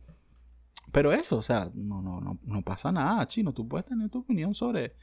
Pero 0.92 1.12
eso, 1.12 1.38
o 1.38 1.42
sea, 1.42 1.70
no, 1.74 2.02
no, 2.02 2.22
no, 2.22 2.40
no 2.44 2.62
pasa 2.62 2.92
nada, 2.92 3.28
chino. 3.28 3.54
Tú 3.54 3.68
puedes 3.68 3.86
tener 3.86 4.10
tu 4.10 4.20
opinión 4.20 4.56
sobre 4.56 4.96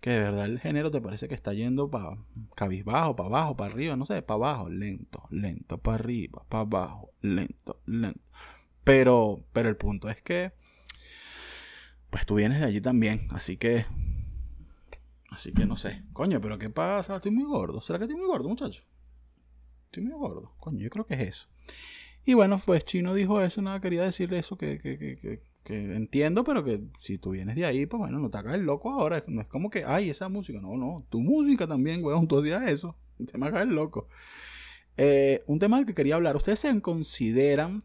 que 0.00 0.10
de 0.10 0.20
verdad 0.20 0.46
el 0.46 0.58
género 0.60 0.90
te 0.90 1.00
parece 1.00 1.28
que 1.28 1.34
está 1.34 1.52
yendo 1.52 1.90
para 1.90 2.16
cabizbajo, 2.54 3.16
para 3.16 3.28
abajo, 3.28 3.56
para 3.56 3.72
arriba, 3.72 3.96
no 3.96 4.06
sé, 4.06 4.22
para 4.22 4.36
abajo, 4.36 4.70
lento, 4.70 5.26
lento, 5.30 5.78
para 5.78 5.96
arriba, 5.96 6.44
para 6.48 6.62
abajo, 6.62 7.12
lento, 7.20 7.80
lento. 7.86 8.20
Pero, 8.82 9.44
pero 9.52 9.68
el 9.68 9.76
punto 9.76 10.08
es 10.08 10.22
que, 10.22 10.52
pues 12.08 12.24
tú 12.24 12.36
vienes 12.36 12.60
de 12.60 12.66
allí 12.66 12.80
también, 12.80 13.28
así 13.30 13.56
que 13.58 13.84
Así 15.30 15.52
que 15.52 15.64
no 15.64 15.76
sé. 15.76 16.02
Coño, 16.12 16.40
pero 16.40 16.58
¿qué 16.58 16.70
pasa? 16.70 17.16
Estoy 17.16 17.30
muy 17.30 17.44
gordo. 17.44 17.80
¿Será 17.80 17.98
que 17.98 18.04
estoy 18.04 18.18
muy 18.18 18.26
gordo, 18.26 18.48
muchacho? 18.48 18.82
Estoy 19.86 20.02
muy 20.02 20.12
gordo. 20.12 20.54
Coño, 20.58 20.80
yo 20.80 20.90
creo 20.90 21.06
que 21.06 21.14
es 21.14 21.20
eso. 21.20 21.46
Y 22.24 22.34
bueno, 22.34 22.60
pues 22.64 22.84
Chino 22.84 23.14
dijo 23.14 23.40
eso. 23.40 23.62
Nada, 23.62 23.80
quería 23.80 24.02
decirle 24.02 24.38
eso 24.40 24.58
que, 24.58 24.78
que, 24.80 24.98
que, 24.98 25.42
que, 25.62 25.94
entiendo, 25.94 26.42
pero 26.44 26.64
que 26.64 26.82
si 26.98 27.16
tú 27.18 27.30
vienes 27.30 27.54
de 27.56 27.64
ahí, 27.64 27.86
pues 27.86 27.98
bueno, 27.98 28.18
no 28.18 28.28
te 28.28 28.38
hagas 28.38 28.54
el 28.54 28.62
loco 28.62 28.90
ahora. 28.90 29.24
No 29.28 29.40
es 29.40 29.46
como 29.46 29.70
que, 29.70 29.84
ay, 29.86 30.10
esa 30.10 30.28
música. 30.28 30.60
No, 30.60 30.76
no. 30.76 31.06
Tu 31.10 31.20
música 31.20 31.66
también, 31.66 32.04
weón. 32.04 32.26
Tú 32.26 32.36
odias 32.36 32.68
eso. 32.68 32.96
Te 33.30 33.38
me 33.38 33.46
hagas 33.46 33.62
el 33.62 33.70
loco. 33.70 34.08
Eh, 34.96 35.44
un 35.46 35.60
tema 35.60 35.76
del 35.76 35.86
que 35.86 35.94
quería 35.94 36.16
hablar. 36.16 36.34
¿Ustedes 36.34 36.58
se 36.58 36.80
consideran. 36.80 37.84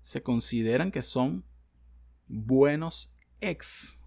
Se 0.00 0.22
consideran 0.22 0.92
que 0.92 1.02
son 1.02 1.44
buenos 2.28 3.12
ex? 3.40 3.99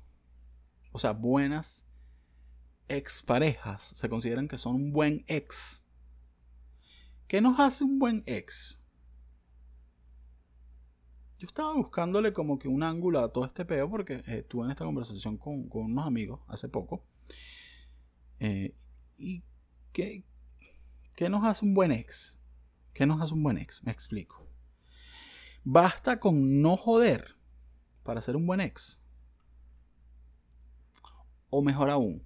O 0.93 0.99
sea, 0.99 1.12
buenas 1.12 1.86
exparejas 2.88 3.93
se 3.95 4.08
consideran 4.08 4.47
que 4.47 4.58
son 4.58 4.75
un 4.75 4.93
buen 4.93 5.25
ex. 5.27 5.86
¿Qué 7.27 7.41
nos 7.41 7.60
hace 7.60 7.84
un 7.84 7.99
buen 7.99 8.23
ex? 8.25 8.82
Yo 11.39 11.47
estaba 11.47 11.73
buscándole 11.73 12.32
como 12.32 12.60
que 12.60 12.67
un 12.67 12.84
ángulo 12.84 13.19
a 13.19 13.34
todo 13.34 13.45
este 13.45 13.65
peo 13.65 13.89
porque 13.89 14.23
eh, 14.27 14.43
tuve 14.43 14.65
en 14.65 14.71
esta 14.71 14.86
conversación 14.86 15.38
con, 15.38 15.67
unos 15.69 16.08
amigos 16.08 16.41
hace 16.47 16.69
poco. 16.69 17.03
Eh, 18.39 18.75
¿Y 19.17 19.43
qué, 19.91 20.23
qué 21.15 21.29
nos 21.29 21.43
hace 21.43 21.65
un 21.65 21.73
buen 21.73 21.91
ex? 21.91 22.39
¿Qué 22.93 23.08
nos 23.08 23.19
hace 23.19 23.34
un 23.34 23.41
buen 23.41 23.58
ex? 23.58 23.84
Me 23.84 23.91
explico. 23.91 24.47
Basta 25.63 26.19
con 26.19 26.62
no 26.62 26.77
joder 26.77 27.36
para 28.03 28.21
ser 28.21 28.36
un 28.36 28.45
buen 28.45 28.62
ex. 28.62 29.03
O 31.56 31.62
mejor 31.62 31.92
aún, 31.92 32.24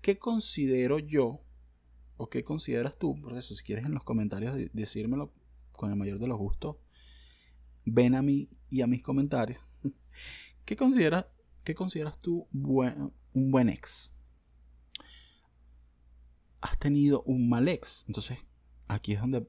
¿qué 0.00 0.18
considero 0.18 0.98
yo 0.98 1.42
o 2.16 2.30
qué 2.30 2.42
consideras 2.42 2.96
tú? 2.96 3.20
Por 3.20 3.36
eso, 3.36 3.54
si 3.54 3.62
quieres 3.62 3.84
en 3.84 3.92
los 3.92 4.02
comentarios 4.02 4.56
decírmelo 4.72 5.30
con 5.72 5.90
el 5.90 5.96
mayor 5.96 6.18
de 6.18 6.26
los 6.26 6.38
gustos, 6.38 6.76
ven 7.84 8.14
a 8.14 8.22
mí 8.22 8.48
y 8.70 8.80
a 8.80 8.86
mis 8.86 9.02
comentarios. 9.02 9.60
¿Qué 10.64 10.74
consideras, 10.74 11.26
qué 11.64 11.74
consideras 11.74 12.18
tú 12.18 12.48
un 12.50 13.50
buen 13.50 13.68
ex? 13.68 14.10
Has 16.62 16.78
tenido 16.78 17.24
un 17.24 17.46
mal 17.46 17.68
ex. 17.68 18.04
Entonces, 18.06 18.38
aquí 18.88 19.12
es 19.12 19.20
donde 19.20 19.46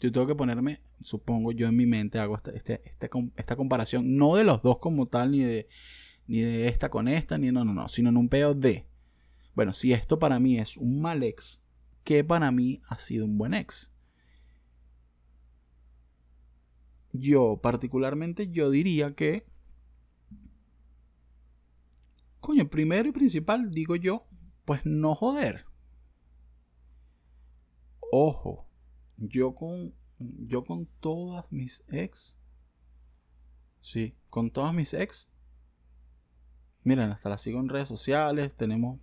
yo 0.00 0.10
tengo 0.10 0.26
que 0.26 0.34
ponerme, 0.34 0.80
supongo 1.02 1.52
yo 1.52 1.68
en 1.68 1.76
mi 1.76 1.86
mente 1.86 2.18
hago 2.18 2.34
esta, 2.34 2.50
este, 2.50 2.82
este 2.84 3.08
esta 3.36 3.54
comparación, 3.54 4.16
no 4.16 4.34
de 4.34 4.42
los 4.42 4.60
dos 4.60 4.78
como 4.78 5.06
tal, 5.06 5.30
ni 5.30 5.38
de, 5.38 5.68
ni 6.28 6.40
de 6.40 6.68
esta 6.68 6.90
con 6.90 7.08
esta, 7.08 7.38
ni 7.38 7.50
no, 7.50 7.64
no, 7.64 7.72
no, 7.72 7.88
sino 7.88 8.10
en 8.10 8.16
un 8.18 8.28
peo 8.28 8.54
de, 8.54 8.86
bueno, 9.54 9.72
si 9.72 9.92
esto 9.92 10.18
para 10.18 10.38
mí 10.38 10.58
es 10.58 10.76
un 10.76 11.00
mal 11.00 11.22
ex, 11.22 11.62
¿qué 12.04 12.22
para 12.22 12.52
mí 12.52 12.80
ha 12.86 12.98
sido 12.98 13.24
un 13.24 13.38
buen 13.38 13.54
ex? 13.54 13.92
Yo, 17.12 17.58
particularmente, 17.62 18.50
yo 18.50 18.70
diría 18.70 19.14
que, 19.14 19.46
coño, 22.40 22.68
primero 22.68 23.08
y 23.08 23.12
principal, 23.12 23.70
digo 23.70 23.96
yo, 23.96 24.26
pues 24.66 24.84
no 24.84 25.14
joder. 25.14 25.64
Ojo, 28.12 28.68
yo 29.16 29.54
con, 29.54 29.94
yo 30.18 30.64
con 30.64 30.86
todas 31.00 31.50
mis 31.50 31.82
ex, 31.88 32.38
sí, 33.80 34.14
con 34.28 34.50
todas 34.50 34.74
mis 34.74 34.92
ex, 34.92 35.30
miren, 36.88 37.10
hasta 37.10 37.28
las 37.28 37.42
sigo 37.42 37.60
en 37.60 37.68
redes 37.68 37.86
sociales, 37.86 38.56
tenemos 38.56 38.98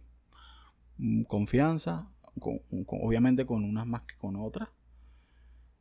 mm, 0.97 1.23
confianza, 1.23 2.09
obviamente 2.41 3.45
con 3.45 3.63
unas 3.63 3.85
más 3.85 4.01
que 4.03 4.17
con 4.17 4.35
otras. 4.35 4.69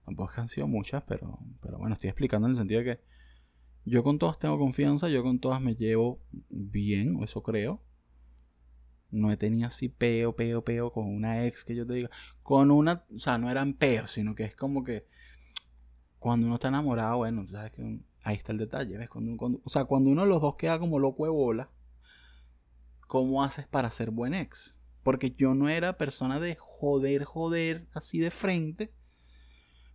Tampoco 0.05 0.33
han 0.37 0.49
sido 0.49 0.69
muchas, 0.69 1.03
pero, 1.05 1.39
pero 1.63 1.79
bueno, 1.79 1.95
estoy 1.95 2.11
explicando 2.11 2.47
en 2.47 2.53
el 2.53 2.59
sentido 2.59 2.81
de 2.81 2.85
que 2.85 3.01
yo 3.87 4.03
con 4.03 4.19
todas 4.19 4.39
tengo 4.39 4.59
confianza, 4.59 5.09
yo 5.09 5.23
con 5.23 5.39
todas 5.39 5.61
me 5.61 5.77
llevo 5.77 6.21
bien, 6.51 7.23
eso 7.23 7.43
creo. 7.43 7.83
No 9.11 9.31
he 9.31 9.37
tenido 9.37 9.69
así 9.69 9.89
peo, 9.89 10.35
peo, 10.37 10.63
peo 10.63 10.93
con 10.93 11.07
una 11.07 11.47
ex 11.47 11.65
que 11.65 11.75
yo 11.75 11.87
te 11.87 11.95
diga. 11.95 12.11
Con 12.43 12.71
una, 12.71 13.05
o 13.15 13.19
sea, 13.19 13.39
no 13.39 13.51
eran 13.51 13.75
peos, 13.75 14.11
sino 14.11 14.35
que 14.35 14.45
es 14.45 14.57
como 14.57 14.85
que 14.85 15.07
cuando 16.19 16.47
uno 16.47 16.57
está 16.57 16.69
enamorado, 16.69 17.19
bueno, 17.19 17.47
sabes 17.47 17.73
que 17.73 18.01
ahí 18.25 18.37
está 18.37 18.53
el 18.53 18.59
detalle, 18.59 18.99
¿ves? 18.99 19.09
Cuando, 19.09 19.61
o 19.63 19.69
sea, 19.69 19.85
cuando 19.85 20.11
uno 20.11 20.23
de 20.23 20.29
los 20.29 20.41
dos 20.41 20.57
queda 20.57 20.79
como 20.79 20.99
loco 20.99 21.25
de 21.25 21.31
bola, 21.31 21.71
¿cómo 23.15 23.45
haces 23.45 23.69
para 23.69 23.93
ser 23.93 24.11
buen 24.11 24.35
ex? 24.35 24.77
Porque 25.05 25.31
yo 25.31 25.55
no 25.55 25.69
era 25.69 25.97
persona 25.97 26.41
de 26.41 26.57
joder, 26.59 27.23
joder, 27.23 27.87
así 27.93 28.19
de 28.19 28.33
frente. 28.33 28.93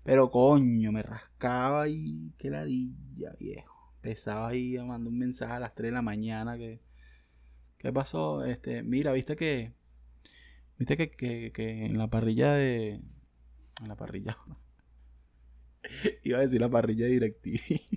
Pero 0.05 0.31
coño, 0.31 0.93
me 0.93 1.03
rascaba 1.03 1.89
y 1.89 2.33
qué 2.37 2.49
ladilla, 2.49 3.35
viejo. 3.37 3.91
Empezaba 3.95 4.47
ahí 4.47 4.77
a 4.77 4.85
mandar 4.85 5.11
un 5.11 5.19
mensaje 5.19 5.51
a 5.51 5.59
las 5.59 5.75
3 5.75 5.89
de 5.89 5.95
la 5.95 6.01
mañana 6.01 6.57
que 6.57 6.79
¿Qué 7.77 7.91
pasó? 7.91 8.45
Este, 8.45 8.83
mira, 8.83 9.11
viste 9.11 9.35
que. 9.35 9.73
Viste 10.77 10.95
que, 10.95 11.51
que, 11.51 11.85
en 11.85 11.97
la 11.97 12.09
parrilla 12.09 12.53
de. 12.53 13.01
En 13.81 13.87
la 13.89 13.97
parrilla. 13.97 14.37
Iba 16.23 16.37
a 16.37 16.41
decir 16.41 16.61
la 16.61 16.69
parrilla 16.69 17.07
de 17.07 17.35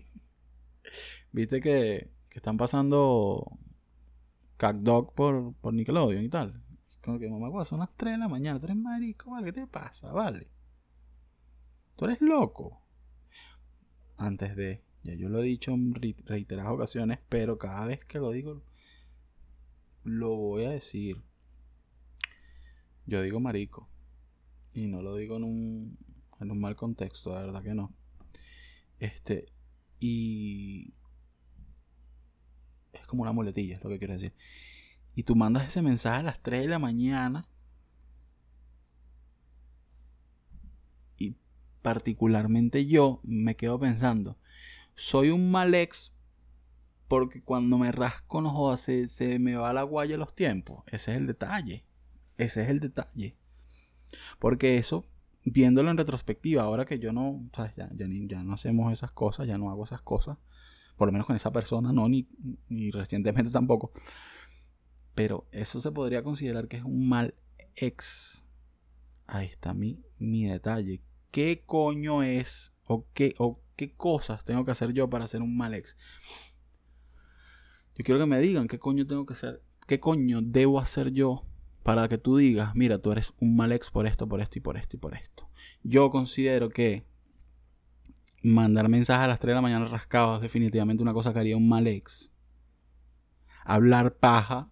viste 1.30 1.60
que, 1.60 2.10
que 2.28 2.38
están 2.40 2.56
pasando. 2.56 3.56
CatDog 4.62 5.12
por, 5.12 5.54
por 5.54 5.74
Nickelodeon 5.74 6.22
y 6.22 6.28
tal. 6.28 6.62
Como 7.02 7.18
que 7.18 7.28
mamá, 7.28 7.64
son 7.64 7.80
las 7.80 7.92
3 7.96 8.12
de 8.12 8.18
la 8.18 8.28
mañana. 8.28 8.60
Tú 8.60 8.66
eres 8.66 8.76
marico, 8.76 9.32
¿vale? 9.32 9.46
¿Qué 9.46 9.52
te 9.52 9.66
pasa? 9.66 10.12
Vale. 10.12 10.46
Tú 11.96 12.04
eres 12.04 12.20
loco. 12.20 12.80
Antes 14.16 14.54
de. 14.54 14.84
Ya 15.02 15.14
yo 15.14 15.28
lo 15.28 15.40
he 15.40 15.42
dicho 15.42 15.72
en 15.72 15.94
reiteradas 15.94 16.70
ocasiones, 16.70 17.18
pero 17.28 17.58
cada 17.58 17.86
vez 17.86 18.04
que 18.04 18.20
lo 18.20 18.30
digo 18.30 18.62
lo 20.04 20.36
voy 20.36 20.62
a 20.62 20.70
decir. 20.70 21.20
Yo 23.06 23.20
digo 23.20 23.40
marico. 23.40 23.88
Y 24.74 24.86
no 24.86 25.02
lo 25.02 25.16
digo 25.16 25.38
en 25.38 25.42
un, 25.42 25.98
en 26.38 26.52
un 26.52 26.60
mal 26.60 26.76
contexto, 26.76 27.34
de 27.34 27.46
verdad 27.46 27.64
que 27.64 27.74
no. 27.74 27.92
Este, 29.00 29.46
y 29.98 30.94
como 33.12 33.22
una 33.22 33.32
muletilla, 33.32 33.76
es 33.76 33.84
lo 33.84 33.90
que 33.90 33.98
quiero 33.98 34.14
decir. 34.14 34.32
Y 35.14 35.22
tú 35.22 35.36
mandas 35.36 35.68
ese 35.68 35.82
mensaje 35.82 36.20
a 36.20 36.22
las 36.22 36.42
3 36.42 36.62
de 36.62 36.68
la 36.68 36.78
mañana. 36.78 37.46
Y 41.18 41.36
particularmente 41.82 42.86
yo 42.86 43.20
me 43.22 43.54
quedo 43.54 43.78
pensando, 43.78 44.38
soy 44.94 45.30
un 45.30 45.50
mal 45.50 45.74
ex 45.74 46.14
porque 47.12 47.42
cuando 47.42 47.76
me 47.76 47.92
rasco, 47.92 48.40
no 48.40 48.48
jodas, 48.48 48.80
se, 48.80 49.38
me 49.38 49.54
va 49.54 49.74
la 49.74 49.82
guaya 49.82 50.16
los 50.16 50.34
tiempos. 50.34 50.82
Ese 50.86 51.10
es 51.10 51.18
el 51.18 51.26
detalle. 51.26 51.84
Ese 52.38 52.62
es 52.62 52.70
el 52.70 52.80
detalle. 52.80 53.36
Porque 54.38 54.78
eso, 54.78 55.06
viéndolo 55.44 55.90
en 55.90 55.98
retrospectiva, 55.98 56.62
ahora 56.62 56.86
que 56.86 56.98
yo 56.98 57.12
no, 57.12 57.50
ya, 57.76 57.90
ya, 57.92 58.42
no 58.42 58.54
hacemos 58.54 58.90
esas 58.90 59.12
cosas, 59.12 59.46
ya 59.46 59.58
no 59.58 59.70
hago 59.70 59.84
esas 59.84 60.00
cosas, 60.00 60.38
por 61.02 61.08
lo 61.08 61.12
menos 61.14 61.26
con 61.26 61.34
esa 61.34 61.50
persona, 61.50 61.92
no, 61.92 62.08
ni, 62.08 62.28
recientemente 62.92 63.50
tampoco. 63.50 63.90
Pero 65.16 65.48
eso 65.50 65.80
se 65.80 65.90
podría 65.90 66.22
considerar 66.22 66.68
que 66.68 66.76
es 66.76 66.84
un 66.84 67.08
mal 67.08 67.34
ex. 67.74 68.48
Ahí 69.26 69.46
está 69.46 69.74
mi, 69.74 70.00
mi 70.20 70.44
detalle. 70.44 71.02
¿Qué 71.32 71.64
coño 71.66 72.22
es 72.22 72.72
o 72.84 73.04
qué, 73.14 73.34
o 73.38 73.60
qué 73.74 73.96
cosas 73.96 74.44
tengo 74.44 74.64
que 74.64 74.70
hacer 74.70 74.92
yo 74.92 75.10
para 75.10 75.26
ser 75.26 75.42
un 75.42 75.56
mal 75.56 75.74
ex? 75.74 75.96
Yo 77.96 78.04
quiero 78.04 78.20
que 78.20 78.26
me 78.26 78.38
digan 78.38 78.68
qué 78.68 78.78
coño 78.78 79.04
tengo 79.04 79.26
que 79.26 79.32
hacer, 79.32 79.60
qué 79.88 79.98
coño 79.98 80.38
debo 80.40 80.78
hacer 80.78 81.10
yo 81.10 81.44
para 81.82 82.06
que 82.06 82.16
tú 82.16 82.36
digas, 82.36 82.76
mira, 82.76 82.98
tú 82.98 83.10
eres 83.10 83.34
un 83.40 83.56
mal 83.56 83.72
ex 83.72 83.90
por 83.90 84.06
esto, 84.06 84.28
por 84.28 84.40
esto 84.40 84.56
y 84.56 84.60
por 84.60 84.76
esto 84.76 84.94
y 84.94 85.00
por 85.00 85.16
esto. 85.16 85.50
Yo 85.82 86.12
considero 86.12 86.68
que 86.68 87.02
mandar 88.42 88.88
mensajes 88.88 89.24
a 89.24 89.28
las 89.28 89.38
3 89.38 89.50
de 89.50 89.54
la 89.54 89.62
mañana 89.62 89.86
rascados 89.86 90.36
es 90.36 90.42
definitivamente 90.42 91.02
una 91.02 91.12
cosa 91.12 91.32
que 91.32 91.38
haría 91.38 91.56
un 91.56 91.68
mal 91.68 91.86
ex. 91.86 92.32
Hablar 93.64 94.16
paja 94.16 94.70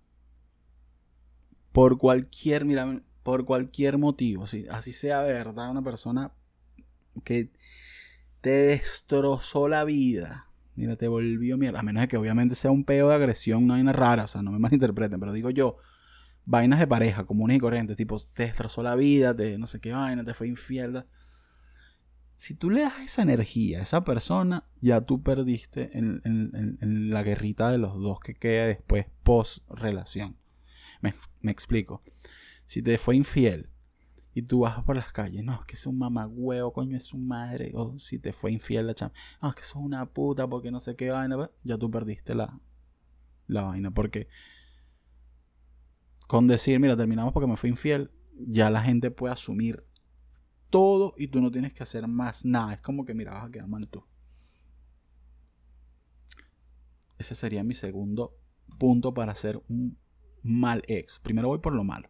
por 1.72 1.98
cualquier, 1.98 2.64
mira, 2.64 3.02
por 3.22 3.44
cualquier 3.44 3.98
motivo, 3.98 4.44
así 4.70 4.92
sea 4.92 5.22
verdad, 5.22 5.70
una 5.70 5.82
persona 5.82 6.32
que 7.24 7.50
te 8.40 8.50
destrozó 8.50 9.68
la 9.68 9.84
vida 9.84 10.50
Mira, 10.80 10.96
te 10.96 11.08
volvió 11.08 11.58
mierda. 11.58 11.80
A 11.80 11.82
menos 11.82 12.00
de 12.00 12.08
que 12.08 12.16
obviamente 12.16 12.54
sea 12.54 12.70
un 12.70 12.84
peo 12.84 13.10
de 13.10 13.14
agresión, 13.14 13.70
una 13.70 13.92
rara, 13.92 14.24
o 14.24 14.28
sea, 14.28 14.40
no 14.40 14.50
me 14.50 14.58
malinterpreten, 14.58 15.20
pero 15.20 15.32
digo 15.32 15.50
yo, 15.50 15.76
vainas 16.46 16.78
de 16.78 16.86
pareja, 16.86 17.24
comunes 17.24 17.58
y 17.58 17.60
corrientes, 17.60 17.98
tipo, 17.98 18.18
te 18.32 18.44
destrozó 18.44 18.82
la 18.82 18.94
vida, 18.94 19.36
te 19.36 19.58
no 19.58 19.66
sé 19.66 19.78
qué 19.80 19.92
vaina, 19.92 20.24
te 20.24 20.32
fue 20.32 20.48
infiel. 20.48 21.04
Si 22.40 22.54
tú 22.54 22.70
le 22.70 22.80
das 22.80 22.98
esa 23.00 23.20
energía 23.20 23.80
a 23.80 23.82
esa 23.82 24.02
persona, 24.02 24.64
ya 24.80 25.02
tú 25.02 25.22
perdiste 25.22 25.90
en, 25.92 27.10
la 27.10 27.22
guerrita 27.22 27.70
de 27.70 27.76
los 27.76 28.00
dos 28.00 28.18
que 28.18 28.34
queda 28.34 28.66
después 28.66 29.04
post 29.22 29.58
relación. 29.68 30.38
Me, 31.02 31.12
explico. 31.52 32.02
Si 32.64 32.80
te 32.80 32.96
fue 32.96 33.14
infiel 33.14 33.68
y 34.32 34.40
tú 34.40 34.60
vas 34.60 34.82
por 34.84 34.96
las 34.96 35.12
calles, 35.12 35.44
no, 35.44 35.60
es 35.60 35.66
que 35.66 35.74
es 35.74 35.86
un 35.86 35.98
mamagüeo, 35.98 36.72
coño, 36.72 36.96
es 36.96 37.04
su 37.04 37.18
madre, 37.18 37.72
o 37.74 37.98
si 37.98 38.18
te 38.18 38.32
fue 38.32 38.52
infiel 38.52 38.86
la 38.86 38.94
chama, 38.94 39.12
no, 39.42 39.50
es 39.50 39.54
que 39.54 39.64
sos 39.64 39.82
una 39.82 40.06
puta 40.06 40.48
porque 40.48 40.70
no 40.70 40.80
sé 40.80 40.96
qué 40.96 41.10
vaina, 41.10 41.36
pues, 41.36 41.50
ya 41.62 41.76
tú 41.76 41.90
perdiste 41.90 42.34
la, 42.34 42.58
la 43.48 43.64
vaina, 43.64 43.90
porque 43.90 44.28
con 46.26 46.46
decir, 46.46 46.80
mira, 46.80 46.96
terminamos 46.96 47.34
porque 47.34 47.48
me 47.48 47.58
fue 47.58 47.68
infiel, 47.68 48.10
ya 48.32 48.70
la 48.70 48.80
gente 48.80 49.10
puede 49.10 49.34
asumir 49.34 49.84
todo 50.70 51.14
y 51.16 51.28
tú 51.28 51.40
no 51.40 51.50
tienes 51.50 51.72
que 51.72 51.82
hacer 51.82 52.06
más 52.08 52.44
nada, 52.44 52.74
es 52.74 52.80
como 52.80 53.04
que, 53.04 53.14
mira, 53.14 53.34
vas 53.34 53.48
a 53.48 53.50
quedar 53.50 53.68
mal 53.68 53.88
tú. 53.88 54.04
Ese 57.18 57.34
sería 57.34 57.62
mi 57.62 57.74
segundo 57.74 58.36
punto 58.78 59.12
para 59.12 59.34
ser 59.34 59.62
un 59.68 59.98
mal 60.42 60.82
ex. 60.86 61.18
Primero 61.18 61.48
voy 61.48 61.58
por 61.58 61.74
lo 61.74 61.84
malo 61.84 62.08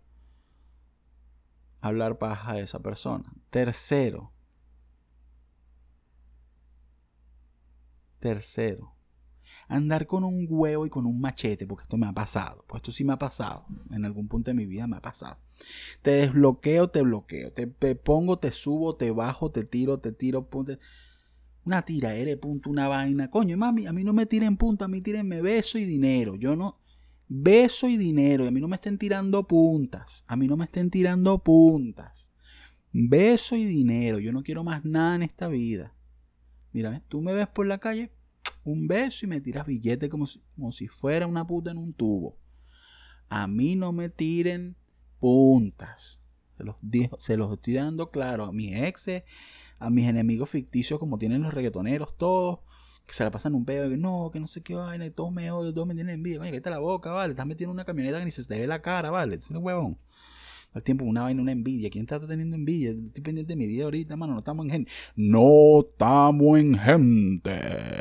hablar 1.81 2.19
paja 2.19 2.55
de 2.55 2.63
esa 2.63 2.81
persona. 2.81 3.33
Tercero. 3.51 4.33
Tercero. 8.19 8.95
Andar 9.71 10.09
con 10.09 10.25
un 10.25 10.47
huevo 10.49 10.85
y 10.85 10.91
con 10.91 11.07
un 11.07 11.21
machete, 11.21 11.65
porque 11.65 11.85
esto 11.85 11.97
me 11.97 12.09
ha 12.09 12.13
pasado. 12.13 12.65
Pues 12.67 12.81
esto 12.81 12.91
sí 12.91 13.05
me 13.05 13.13
ha 13.13 13.19
pasado. 13.19 13.67
En 13.93 14.05
algún 14.05 14.27
punto 14.27 14.51
de 14.51 14.55
mi 14.55 14.67
vida 14.67 14.89
me 14.89 14.97
ha 14.97 15.01
pasado. 15.01 15.39
Te 16.03 16.11
desbloqueo, 16.11 16.89
te 16.89 17.03
bloqueo. 17.03 17.53
Te, 17.53 17.67
pongo, 17.95 18.39
te 18.41 18.51
subo, 18.51 18.97
te 18.97 19.13
bajo, 19.13 19.53
te 19.53 19.63
tiro, 19.65 19.99
te 19.99 20.11
tiro. 20.11 20.45
Punto. 20.47 20.77
Una 21.65 21.83
tira, 21.83 22.15
eres 22.15 22.37
punto, 22.39 22.69
una 22.69 22.89
vaina. 22.89 23.31
Coño, 23.31 23.57
mami, 23.57 23.87
a 23.87 23.93
mí 23.93 24.03
no 24.03 24.13
me 24.13 24.27
tiren 24.27 24.57
punto, 24.57 24.85
a 24.85 24.89
mí 24.89 25.01
tírenme 25.01 25.41
beso 25.41 25.79
y 25.79 25.85
dinero. 25.85 26.35
Yo 26.35 26.57
no 26.57 26.81
beso 27.29 27.87
y 27.87 27.97
dinero. 27.97 28.45
Y 28.45 28.49
a 28.49 28.51
mí 28.51 28.61
no 28.61 28.67
me 28.67 28.75
estén 28.75 28.99
tirando 28.99 29.47
puntas. 29.47 30.25
A 30.27 30.35
mí 30.35 30.49
no 30.49 30.57
me 30.57 30.65
estén 30.65 30.91
tirando 30.91 31.39
puntas. 31.39 32.29
Beso 32.93 33.55
y 33.55 33.65
dinero. 33.67 34.19
Yo 34.19 34.33
no 34.33 34.43
quiero 34.43 34.65
más 34.65 34.85
nada 34.85 35.15
en 35.15 35.23
esta 35.23 35.47
vida. 35.47 35.95
Mira, 36.73 37.03
tú 37.09 37.21
me 37.21 37.33
ves 37.33 37.49
por 37.49 37.67
la 37.67 37.79
calle, 37.79 38.11
un 38.65 38.89
beso 38.89 39.27
y 39.27 39.29
me 39.29 39.41
tiras 39.41 39.67
billete 39.67 40.09
como 40.09 40.27
si, 40.27 40.41
como 40.55 40.73
si 40.73 40.89
fuera 40.89 41.27
una 41.27 41.47
puta 41.47 41.71
en 41.71 41.79
un 41.79 41.93
tubo. 41.93 42.37
A 43.29 43.47
mí 43.47 43.77
no 43.77 43.93
me 43.93 44.09
tiren 44.09 44.77
puntas. 45.19 46.21
Se 46.57 46.65
los, 46.65 46.77
se 47.19 47.37
los 47.37 47.53
estoy 47.53 47.75
dando 47.75 48.11
claro 48.11 48.45
a 48.45 48.53
mis 48.53 48.75
exes, 48.75 49.23
a 49.79 49.89
mis 49.89 50.07
enemigos 50.07 50.51
ficticios 50.51 50.99
como 50.99 51.19
tienen 51.19 51.43
los 51.43 51.55
reggaetoneros, 51.55 52.17
todos, 52.19 52.61
que 53.07 53.15
se 53.15 53.25
la 53.25 53.31
pasan 53.31 53.55
un 53.55 53.65
pedo, 53.65 53.89
que 53.89 53.97
no, 53.97 54.31
que 54.33 54.41
no 54.41 54.47
sé 54.47 54.63
qué 54.63 54.75
vaina, 54.75 55.11
todos 55.11 55.33
me 55.33 55.51
odian, 55.51 55.75
todos 55.75 55.89
me 55.89 55.95
tienen 55.95 56.17
envidia. 56.17 56.41
Cállate 56.41 56.71
la 56.71 56.79
boca, 56.79 57.13
vale, 57.13 57.33
estás 57.33 57.47
metiendo 57.47 57.73
una 57.73 57.85
camioneta 57.85 58.19
que 58.19 58.25
ni 58.25 58.31
se 58.31 58.45
te 58.45 58.59
ve 58.59 58.67
la 58.67 58.83
cara, 58.83 59.11
vale, 59.11 59.37
es 59.37 59.49
un 59.49 59.57
huevón. 59.59 59.99
Al 60.73 60.83
tiempo, 60.85 61.05
una 61.05 61.23
vaina, 61.23 61.43
una 61.43 61.53
envidia. 61.53 61.91
¿Quién 61.91 62.03
está 62.03 62.25
teniendo 62.25 62.57
envidia? 62.57 62.91
Estoy 62.91 63.23
pendiente 63.23 63.53
de 63.53 63.57
mi 63.57 63.67
vida 63.67 63.85
ahorita, 63.85 64.17
mano. 64.17 64.35
No 64.35 64.39
estamos 64.39 64.67
en 64.67 64.71
gente. 64.71 64.93
No 65.17 65.81
estamos 65.81 66.59
en 66.59 66.79
gente. 66.79 68.01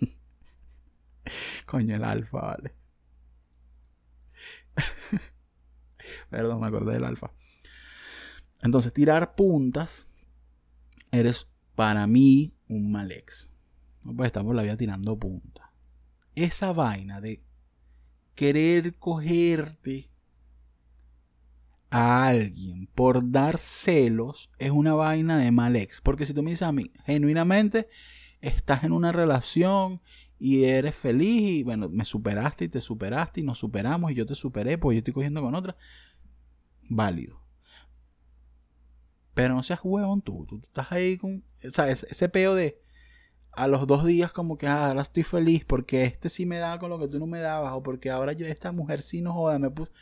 Coño, 1.66 1.96
el 1.96 2.04
alfa, 2.04 2.38
vale. 2.38 2.74
Perdón, 6.30 6.60
me 6.60 6.66
acordé 6.66 6.92
del 6.92 7.04
alfa. 7.04 7.32
Entonces, 8.62 8.92
tirar 8.92 9.34
puntas, 9.34 10.06
eres 11.10 11.48
para 11.74 12.06
mí 12.06 12.54
un 12.68 12.92
mal 12.92 13.12
ex. 13.12 13.50
No 14.02 14.14
puedes 14.14 14.34
la 14.34 14.62
vida 14.62 14.76
tirando 14.76 15.18
puntas. 15.18 15.66
Esa 16.34 16.72
vaina 16.72 17.20
de 17.20 17.42
querer 18.34 18.98
cogerte 18.98 20.10
a 21.90 22.26
alguien 22.26 22.88
por 22.94 23.30
dar 23.30 23.58
celos 23.58 24.50
es 24.58 24.70
una 24.70 24.94
vaina 24.94 25.38
de 25.38 25.50
mal 25.50 25.76
ex. 25.76 26.00
Porque 26.00 26.26
si 26.26 26.34
tú 26.34 26.42
me 26.42 26.50
dices 26.50 26.66
a 26.66 26.72
mí, 26.72 26.90
genuinamente 27.04 27.88
estás 28.40 28.84
en 28.84 28.92
una 28.92 29.12
relación 29.12 30.00
y 30.38 30.64
eres 30.64 30.94
feliz 30.94 31.42
y 31.42 31.62
bueno, 31.62 31.88
me 31.88 32.04
superaste 32.04 32.64
y 32.64 32.68
te 32.68 32.80
superaste 32.80 33.40
y 33.40 33.44
nos 33.44 33.58
superamos 33.58 34.10
y 34.10 34.14
yo 34.14 34.26
te 34.26 34.34
superé 34.34 34.78
porque 34.78 34.96
yo 34.96 34.98
estoy 34.98 35.14
cogiendo 35.14 35.42
con 35.42 35.54
otra, 35.54 35.76
válido. 36.82 37.40
Pero 39.34 39.54
no 39.54 39.62
seas 39.62 39.80
huevón 39.82 40.22
tú, 40.22 40.46
tú, 40.46 40.62
estás 40.64 40.92
ahí 40.92 41.18
con, 41.18 41.44
o 41.66 41.70
sea, 41.70 41.90
ese, 41.90 42.28
peo 42.28 42.54
de 42.54 42.80
a 43.52 43.66
los 43.68 43.86
dos 43.86 44.04
días 44.04 44.32
como 44.32 44.58
que 44.58 44.66
ah, 44.66 44.88
ahora 44.88 45.02
estoy 45.02 45.22
feliz 45.22 45.64
porque 45.64 46.04
este 46.04 46.28
sí 46.28 46.46
me 46.46 46.58
da 46.58 46.78
con 46.78 46.90
lo 46.90 46.98
que 46.98 47.08
tú 47.08 47.18
no 47.18 47.26
me 47.26 47.40
dabas 47.40 47.72
o 47.72 47.82
porque 47.82 48.10
ahora 48.10 48.32
yo 48.32 48.46
esta 48.46 48.72
mujer 48.72 49.02
sí 49.02 49.22
no 49.22 49.32
joda, 49.32 49.58
me 49.58 49.70
puso... 49.70 49.92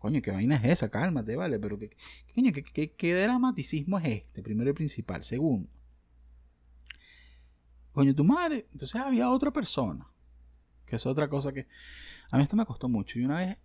Coño, 0.00 0.22
¿qué 0.22 0.30
vaina 0.30 0.56
es 0.56 0.64
esa? 0.64 0.90
Cálmate, 0.90 1.36
vale, 1.36 1.58
pero 1.58 1.78
¿qué, 1.78 1.90
coño, 2.34 2.52
¿qué, 2.52 2.92
qué 2.92 3.14
dramaticismo 3.14 3.98
es 3.98 4.06
este? 4.06 4.42
Primero 4.42 4.70
y 4.70 4.72
principal. 4.72 5.22
Segundo, 5.22 5.68
coño, 7.92 8.14
tu 8.14 8.24
madre. 8.24 8.66
Entonces 8.72 8.98
había 8.98 9.28
otra 9.28 9.50
persona. 9.52 10.06
Que 10.86 10.96
es 10.96 11.04
otra 11.04 11.28
cosa 11.28 11.52
que. 11.52 11.68
A 12.30 12.38
mí 12.38 12.42
esto 12.42 12.56
me 12.56 12.64
costó 12.64 12.88
mucho. 12.88 13.18
Y 13.18 13.26
una 13.26 13.36
vez 13.40 13.58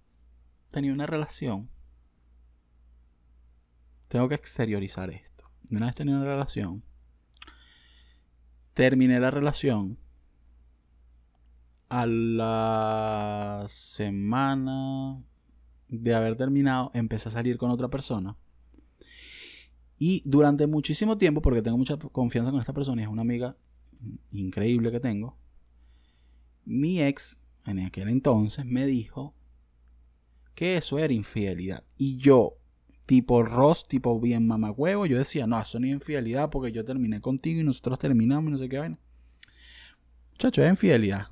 tenía 0.72 0.92
una 0.92 1.06
relación. 1.06 1.70
Tengo 4.10 4.28
que 4.28 4.36
exteriorizar 4.36 5.10
esto. 5.12 5.50
Una 5.72 5.86
vez 5.86 5.96
tenía 5.96 6.18
una 6.18 6.26
relación. 6.26 6.84
Terminé 8.74 9.22
la 9.22 9.32
relación. 9.32 9.98
A 11.88 12.06
la 12.06 13.64
semana 13.70 15.24
de 15.88 16.14
haber 16.14 16.36
terminado, 16.36 16.92
empecé 16.94 17.30
a 17.30 17.32
salir 17.32 17.58
con 17.58 17.72
otra 17.72 17.90
persona. 17.90 18.38
Y 19.98 20.22
durante 20.26 20.68
muchísimo 20.68 21.18
tiempo, 21.18 21.42
porque 21.42 21.62
tengo 21.62 21.78
mucha 21.78 21.98
confianza 21.98 22.52
con 22.52 22.60
esta 22.60 22.74
persona 22.74 23.02
y 23.02 23.06
es 23.06 23.10
una 23.10 23.22
amiga 23.22 23.56
increíble 24.32 24.92
que 24.92 25.00
tengo, 25.00 25.38
mi 26.66 27.02
ex 27.02 27.40
en 27.66 27.80
aquel 27.80 28.10
entonces 28.10 28.66
me 28.66 28.86
dijo 28.86 29.34
que 30.54 30.78
eso 30.78 31.00
era 31.00 31.14
infidelidad. 31.14 31.84
Y 31.98 32.18
yo, 32.18 32.58
tipo 33.06 33.44
Ross, 33.44 33.88
tipo 33.88 34.20
bien 34.20 34.48
mamagüevo, 34.48 35.06
yo 35.06 35.18
decía, 35.18 35.48
no, 35.48 35.60
eso 35.60 35.80
no 35.80 35.88
es 35.88 35.94
infidelidad 35.94 36.50
porque 36.50 36.72
yo 36.72 36.84
terminé 36.86 37.22
contigo 37.22 37.62
y 37.62 37.64
nosotros 37.64 38.00
terminamos 38.00 38.50
y 38.50 38.52
no 38.52 38.58
sé 38.58 38.70
qué 38.70 38.80
vaina. 38.80 39.00
Chacho, 40.38 40.64
es 40.64 40.70
infidelidad. 40.70 41.28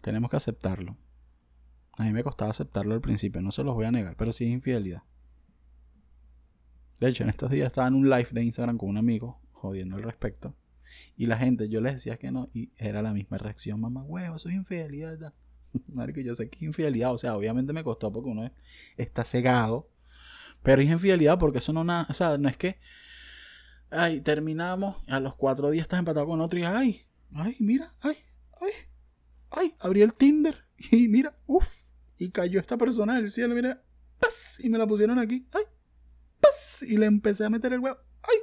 Tenemos 0.00 0.30
que 0.30 0.36
aceptarlo. 0.36 0.96
A 2.00 2.04
mí 2.04 2.14
me 2.14 2.24
costaba 2.24 2.50
aceptarlo 2.50 2.94
al 2.94 3.02
principio, 3.02 3.42
no 3.42 3.50
se 3.52 3.62
los 3.62 3.74
voy 3.74 3.84
a 3.84 3.90
negar, 3.90 4.16
pero 4.16 4.32
sí 4.32 4.44
es 4.44 4.50
infidelidad. 4.50 5.02
De 6.98 7.10
hecho, 7.10 7.24
en 7.24 7.28
estos 7.28 7.50
días 7.50 7.66
estaba 7.66 7.88
en 7.88 7.94
un 7.94 8.08
live 8.08 8.28
de 8.30 8.42
Instagram 8.42 8.78
con 8.78 8.88
un 8.88 8.96
amigo, 8.96 9.38
jodiendo 9.52 9.96
al 9.96 10.02
respecto. 10.02 10.56
Y 11.14 11.26
la 11.26 11.36
gente, 11.36 11.68
yo 11.68 11.82
les 11.82 11.92
decía 11.92 12.16
que 12.16 12.32
no, 12.32 12.48
y 12.54 12.72
era 12.78 13.02
la 13.02 13.12
misma 13.12 13.36
reacción, 13.36 13.82
mamá, 13.82 14.02
huevo, 14.02 14.36
eso 14.36 14.48
es 14.48 14.54
infidelidad. 14.54 15.34
que 16.14 16.24
yo 16.24 16.34
sé 16.34 16.48
que 16.48 16.56
es 16.56 16.62
infidelidad, 16.62 17.12
o 17.12 17.18
sea, 17.18 17.36
obviamente 17.36 17.74
me 17.74 17.84
costó 17.84 18.10
porque 18.10 18.30
uno 18.30 18.50
está 18.96 19.22
cegado, 19.26 19.90
pero 20.62 20.80
es 20.80 20.88
infidelidad 20.88 21.38
porque 21.38 21.58
eso 21.58 21.74
no, 21.74 21.84
nada, 21.84 22.06
o 22.08 22.14
sea, 22.14 22.38
no 22.38 22.48
es 22.48 22.56
que, 22.56 22.78
ay, 23.90 24.22
terminamos, 24.22 24.96
a 25.06 25.20
los 25.20 25.34
cuatro 25.34 25.68
días 25.68 25.82
estás 25.82 25.98
empatado 25.98 26.24
con 26.24 26.40
otro 26.40 26.58
y, 26.58 26.62
ay, 26.62 27.02
ay, 27.34 27.56
mira, 27.60 27.92
ay, 28.00 28.16
ay, 28.58 28.72
ay, 29.50 29.74
abrí 29.80 30.00
el 30.00 30.14
Tinder 30.14 30.64
y 30.90 31.06
mira, 31.06 31.36
uff, 31.46 31.79
y 32.20 32.30
cayó 32.30 32.60
esta 32.60 32.76
persona 32.76 33.16
del 33.16 33.30
cielo, 33.30 33.54
mira, 33.54 33.82
¡pas! 34.18 34.60
y 34.60 34.68
me 34.68 34.76
la 34.76 34.86
pusieron 34.86 35.18
aquí, 35.18 35.48
ay, 35.52 35.62
¡pas! 36.38 36.82
y 36.82 36.98
le 36.98 37.06
empecé 37.06 37.46
a 37.46 37.50
meter 37.50 37.72
el 37.72 37.80
huevo, 37.80 37.96
ay, 38.22 38.36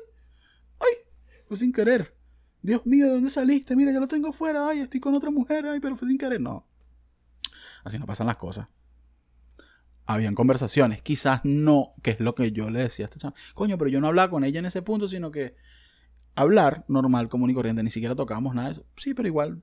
ay, 0.80 1.44
fue 1.48 1.58
sin 1.58 1.72
querer. 1.72 2.18
Dios 2.64 2.88
mío, 2.88 3.06
¿de 3.06 3.14
dónde 3.14 3.30
saliste? 3.30 3.76
Mira, 3.76 3.92
ya 3.92 4.00
lo 4.00 4.08
tengo 4.08 4.32
fuera, 4.32 4.68
ay, 4.68 4.80
estoy 4.80 5.00
con 5.00 5.14
otra 5.14 5.30
mujer, 5.30 5.68
ay, 5.68 5.80
pero 5.80 5.96
fue 5.96 6.08
sin 6.08 6.18
querer. 6.18 6.42
No. 6.42 6.68
Así 7.84 8.00
no 8.00 8.08
pasan 8.08 8.26
las 8.26 8.38
cosas. 8.38 8.68
Habían 10.08 10.34
conversaciones, 10.34 11.04
quizás 11.04 11.42
no, 11.44 11.94
que 12.02 12.12
es 12.12 12.20
lo 12.20 12.34
que 12.34 12.52
yo 12.52 12.72
le 12.72 12.82
decía 12.82 13.06
a 13.06 13.10
este 13.14 13.30
Coño, 13.54 13.78
pero 13.78 13.92
yo 13.92 14.02
no 14.02 14.08
hablaba 14.08 14.32
con 14.32 14.44
ella 14.44 14.58
en 14.58 14.66
ese 14.66 14.82
punto, 14.82 15.08
sino 15.08 15.30
que 15.30 15.56
hablar 16.34 16.84
normal, 16.88 17.30
común 17.30 17.52
y 17.52 17.54
corriente, 17.54 17.84
ni 17.84 17.92
siquiera 17.92 18.16
tocábamos 18.16 18.56
nada 18.56 18.70
de 18.70 18.74
eso. 18.74 18.88
Sí, 18.96 19.14
pero 19.14 19.28
igual 19.28 19.62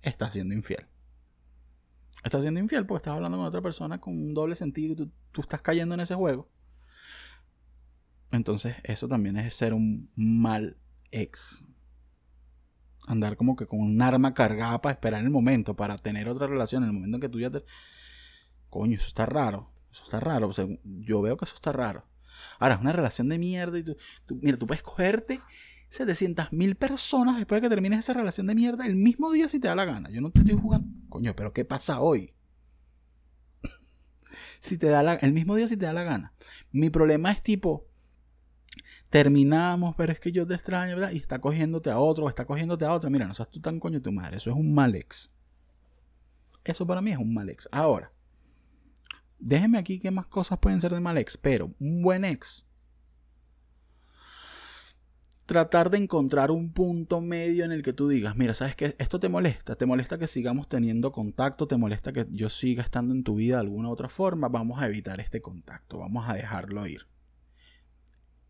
está 0.00 0.30
siendo 0.30 0.54
infiel. 0.54 0.86
Estás 2.26 2.42
siendo 2.42 2.58
infiel 2.58 2.84
porque 2.86 3.02
estás 3.02 3.14
hablando 3.14 3.38
con 3.38 3.46
otra 3.46 3.62
persona 3.62 4.00
con 4.00 4.12
un 4.18 4.34
doble 4.34 4.56
sentido 4.56 4.94
y 4.94 4.96
tú, 4.96 5.12
tú 5.30 5.42
estás 5.42 5.62
cayendo 5.62 5.94
en 5.94 6.00
ese 6.00 6.16
juego. 6.16 6.48
Entonces, 8.32 8.74
eso 8.82 9.06
también 9.06 9.36
es 9.36 9.54
ser 9.54 9.72
un 9.72 10.10
mal 10.16 10.76
ex. 11.12 11.62
Andar 13.06 13.36
como 13.36 13.54
que 13.54 13.68
con 13.68 13.78
un 13.78 14.02
arma 14.02 14.34
cargada 14.34 14.82
para 14.82 14.94
esperar 14.94 15.22
el 15.22 15.30
momento, 15.30 15.76
para 15.76 15.96
tener 15.98 16.28
otra 16.28 16.48
relación, 16.48 16.82
en 16.82 16.88
el 16.88 16.94
momento 16.94 17.18
en 17.18 17.20
que 17.20 17.28
tú 17.28 17.38
ya 17.38 17.48
te... 17.48 17.64
Coño, 18.70 18.96
eso 18.96 19.06
está 19.06 19.24
raro. 19.24 19.70
Eso 19.92 20.02
está 20.02 20.18
raro. 20.18 20.50
Yo 20.82 21.22
veo 21.22 21.36
que 21.36 21.44
eso 21.44 21.54
está 21.54 21.70
raro. 21.70 22.06
Ahora, 22.58 22.74
es 22.74 22.80
una 22.80 22.90
relación 22.90 23.28
de 23.28 23.38
mierda 23.38 23.78
y 23.78 23.84
tú, 23.84 23.96
mira, 24.42 24.58
tú 24.58 24.66
puedes 24.66 24.82
cogerte 24.82 25.40
700 25.88 26.52
mil 26.52 26.74
personas 26.74 27.36
después 27.36 27.60
de 27.60 27.66
que 27.66 27.74
termines 27.74 28.00
esa 28.00 28.12
relación 28.12 28.46
de 28.46 28.54
mierda 28.54 28.86
el 28.86 28.96
mismo 28.96 29.30
día 29.32 29.48
si 29.48 29.60
te 29.60 29.68
da 29.68 29.74
la 29.74 29.84
gana. 29.84 30.10
Yo 30.10 30.20
no 30.20 30.30
te 30.30 30.40
estoy 30.40 30.58
jugando. 30.58 30.88
Coño, 31.08 31.34
pero 31.36 31.52
¿qué 31.52 31.64
pasa 31.64 32.00
hoy? 32.00 32.34
si 34.60 34.78
te 34.78 34.88
da 34.88 35.02
la, 35.02 35.14
el 35.14 35.32
mismo 35.32 35.56
día 35.56 35.68
si 35.68 35.76
te 35.76 35.86
da 35.86 35.92
la 35.92 36.02
gana. 36.02 36.32
Mi 36.72 36.90
problema 36.90 37.30
es 37.30 37.42
tipo, 37.42 37.86
terminamos, 39.10 39.94
pero 39.96 40.12
es 40.12 40.20
que 40.20 40.32
yo 40.32 40.46
te 40.46 40.54
extraño, 40.54 40.96
¿verdad? 40.96 41.12
Y 41.12 41.16
está 41.16 41.40
cogiéndote 41.40 41.90
a 41.90 41.98
otro, 41.98 42.28
está 42.28 42.44
cogiéndote 42.44 42.84
a 42.84 42.92
otro. 42.92 43.10
Mira, 43.10 43.26
no 43.26 43.34
seas 43.34 43.50
tú 43.50 43.60
tan 43.60 43.80
coño 43.80 44.02
tu 44.02 44.12
madre. 44.12 44.36
Eso 44.36 44.50
es 44.50 44.56
un 44.56 44.74
mal 44.74 44.94
ex. 44.94 45.30
Eso 46.64 46.86
para 46.86 47.00
mí 47.00 47.12
es 47.12 47.18
un 47.18 47.32
mal 47.32 47.48
ex. 47.48 47.68
Ahora, 47.70 48.12
déjeme 49.38 49.78
aquí 49.78 49.98
qué 49.98 50.10
más 50.10 50.26
cosas 50.26 50.58
pueden 50.58 50.80
ser 50.80 50.92
de 50.92 51.00
mal 51.00 51.16
ex, 51.18 51.36
pero 51.36 51.72
un 51.78 52.02
buen 52.02 52.24
ex. 52.24 52.66
Tratar 55.46 55.90
de 55.90 55.98
encontrar 55.98 56.50
un 56.50 56.72
punto 56.72 57.20
medio 57.20 57.64
en 57.64 57.72
el 57.72 57.82
que 57.82 57.92
tú 57.92 58.08
digas, 58.08 58.36
mira, 58.36 58.52
¿sabes 58.52 58.76
qué? 58.76 58.96
Esto 58.98 59.20
te 59.20 59.28
molesta, 59.28 59.76
te 59.76 59.86
molesta 59.86 60.18
que 60.18 60.26
sigamos 60.26 60.68
teniendo 60.68 61.12
contacto, 61.12 61.66
te 61.66 61.76
molesta 61.76 62.12
que 62.12 62.26
yo 62.30 62.48
siga 62.48 62.82
estando 62.82 63.14
en 63.14 63.22
tu 63.22 63.36
vida 63.36 63.56
de 63.56 63.60
alguna 63.60 63.88
u 63.88 63.92
otra 63.92 64.08
forma, 64.08 64.48
vamos 64.48 64.82
a 64.82 64.86
evitar 64.86 65.20
este 65.20 65.40
contacto, 65.40 65.98
vamos 65.98 66.28
a 66.28 66.34
dejarlo 66.34 66.86
ir 66.86 67.06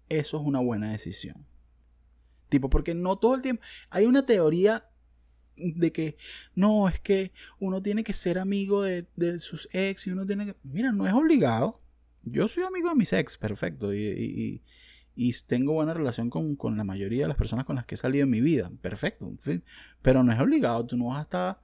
eso 0.08 0.38
es 0.38 0.46
una 0.46 0.60
buena 0.60 0.92
decisión. 0.92 1.46
Tipo, 2.48 2.70
porque 2.70 2.94
no 2.94 3.16
todo 3.16 3.34
el 3.34 3.42
tiempo. 3.42 3.62
Hay 3.90 4.06
una 4.06 4.24
teoría 4.24 4.88
de 5.56 5.90
que 5.90 6.16
no, 6.54 6.88
es 6.88 7.00
que 7.00 7.32
uno 7.58 7.82
tiene 7.82 8.04
que 8.04 8.12
ser 8.12 8.38
amigo 8.38 8.82
de, 8.82 9.06
sus 9.38 9.68
ex 9.72 10.06
y 10.06 10.10
uno 10.10 10.26
tiene 10.26 10.46
que. 10.46 10.56
Mira, 10.62 10.92
no 10.92 11.06
es 11.06 11.12
obligado. 11.12 11.82
Yo 12.22 12.48
soy 12.48 12.64
amigo 12.64 12.88
de 12.88 12.94
mis 12.94 13.12
ex, 13.12 13.36
perfecto. 13.36 13.94
Y, 13.94 14.62
tengo 15.46 15.72
buena 15.72 15.94
relación 15.94 16.30
con, 16.30 16.76
la 16.76 16.84
mayoría 16.84 17.22
de 17.22 17.28
las 17.28 17.36
personas 17.36 17.64
con 17.64 17.76
las 17.76 17.86
que 17.86 17.94
he 17.94 17.98
salido 17.98 18.24
en 18.24 18.30
mi 18.30 18.40
vida, 18.40 18.70
perfecto. 18.82 19.32
Pero 20.02 20.22
no 20.22 20.32
es 20.32 20.40
obligado. 20.40 20.84
Tú 20.86 20.96
no 20.96 21.06
vas 21.06 21.18
a 21.18 21.22
estar 21.22 21.60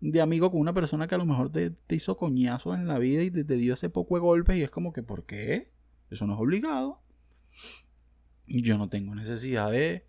de 0.00 0.20
amigo 0.20 0.50
con 0.50 0.60
una 0.60 0.74
persona 0.74 1.06
que 1.06 1.14
a 1.14 1.18
lo 1.18 1.26
mejor 1.26 1.50
te, 1.50 1.74
hizo 1.90 2.16
coñazo 2.16 2.74
en 2.74 2.86
la 2.86 2.98
vida 2.98 3.22
y 3.22 3.30
te, 3.30 3.44
te 3.44 3.54
dio 3.54 3.74
ese 3.74 3.90
poco 3.90 4.16
de 4.16 4.20
golpes 4.20 4.56
y 4.56 4.62
es 4.62 4.70
como 4.70 4.92
que, 4.92 5.02
¿por 5.02 5.24
qué? 5.26 5.72
Eso 6.10 6.26
no 6.26 6.34
es 6.34 6.40
obligado. 6.40 7.00
yo 8.46 8.78
no 8.78 8.88
tengo 8.88 9.14
necesidad 9.14 9.70
de, 9.70 10.06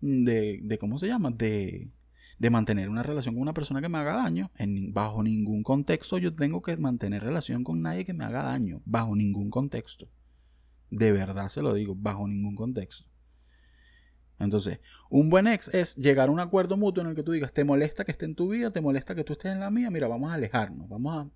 de, 0.00 0.60
de 0.62 0.78
¿cómo 0.78 0.98
se 0.98 1.08
llama? 1.08 1.30
De, 1.30 1.90
de 2.38 2.50
mantener 2.50 2.88
una 2.88 3.02
relación 3.02 3.34
con 3.34 3.42
una 3.42 3.54
persona 3.54 3.82
que 3.82 3.88
me 3.90 3.98
haga 3.98 4.14
daño. 4.14 4.50
En, 4.56 4.94
bajo 4.94 5.22
ningún 5.22 5.62
contexto 5.62 6.16
yo 6.16 6.34
tengo 6.34 6.62
que 6.62 6.76
mantener 6.78 7.22
relación 7.22 7.64
con 7.64 7.82
nadie 7.82 8.06
que 8.06 8.14
me 8.14 8.24
haga 8.24 8.42
daño. 8.42 8.80
Bajo 8.86 9.14
ningún 9.14 9.50
contexto. 9.50 10.08
De 10.90 11.12
verdad 11.12 11.48
se 11.48 11.62
lo 11.62 11.74
digo, 11.74 11.94
bajo 11.96 12.26
ningún 12.26 12.56
contexto. 12.56 13.08
Entonces, 14.38 14.80
un 15.10 15.28
buen 15.28 15.46
ex 15.46 15.68
es 15.68 15.94
llegar 15.96 16.28
a 16.28 16.32
un 16.32 16.40
acuerdo 16.40 16.76
mutuo 16.76 17.02
en 17.02 17.10
el 17.10 17.16
que 17.16 17.22
tú 17.22 17.32
digas, 17.32 17.52
te 17.52 17.62
molesta 17.62 18.04
que 18.04 18.12
esté 18.12 18.24
en 18.24 18.34
tu 18.34 18.48
vida, 18.48 18.70
te 18.70 18.80
molesta 18.80 19.14
que 19.14 19.22
tú 19.22 19.34
estés 19.34 19.52
en 19.52 19.60
la 19.60 19.70
mía, 19.70 19.90
mira, 19.90 20.08
vamos 20.08 20.32
a 20.32 20.34
alejarnos, 20.34 20.88
vamos 20.88 21.14
a 21.14 21.30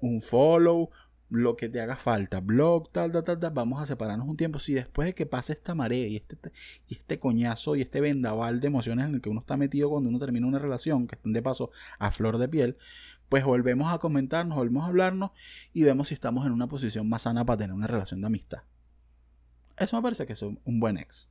un 0.00 0.20
follow, 0.20 0.90
lo 1.30 1.56
que 1.56 1.68
te 1.68 1.80
haga 1.80 1.96
falta, 1.96 2.40
blog, 2.40 2.90
tal, 2.92 3.10
tal, 3.12 3.24
tal, 3.24 3.38
tal, 3.38 3.50
vamos 3.50 3.82
a 3.82 3.86
separarnos 3.86 4.28
un 4.28 4.36
tiempo. 4.36 4.58
Si 4.58 4.74
después 4.74 5.06
de 5.06 5.14
que 5.14 5.26
pase 5.26 5.54
esta 5.54 5.74
marea 5.74 6.06
y 6.06 6.16
este, 6.16 6.36
y 6.88 6.94
este 6.94 7.18
coñazo 7.18 7.76
y 7.76 7.80
este 7.82 8.00
vendaval 8.00 8.60
de 8.60 8.66
emociones 8.66 9.06
en 9.08 9.14
el 9.14 9.20
que 9.20 9.30
uno 9.30 9.40
está 9.40 9.56
metido 9.56 9.90
cuando 9.90 10.08
uno 10.08 10.18
termina 10.18 10.46
una 10.46 10.58
relación, 10.58 11.06
que 11.06 11.16
están 11.16 11.32
de 11.32 11.42
paso 11.42 11.70
a 11.98 12.10
flor 12.10 12.38
de 12.38 12.48
piel, 12.48 12.76
pues 13.34 13.44
volvemos 13.44 13.92
a 13.92 13.98
comentarnos, 13.98 14.56
volvemos 14.56 14.84
a 14.84 14.86
hablarnos 14.86 15.32
y 15.72 15.82
vemos 15.82 16.06
si 16.06 16.14
estamos 16.14 16.46
en 16.46 16.52
una 16.52 16.68
posición 16.68 17.08
más 17.08 17.22
sana 17.22 17.44
para 17.44 17.56
tener 17.56 17.74
una 17.74 17.88
relación 17.88 18.20
de 18.20 18.28
amistad. 18.28 18.62
Eso 19.76 19.96
me 19.96 20.04
parece 20.04 20.24
que 20.24 20.34
es 20.34 20.42
un 20.42 20.78
buen 20.78 20.98
ex. 20.98 21.28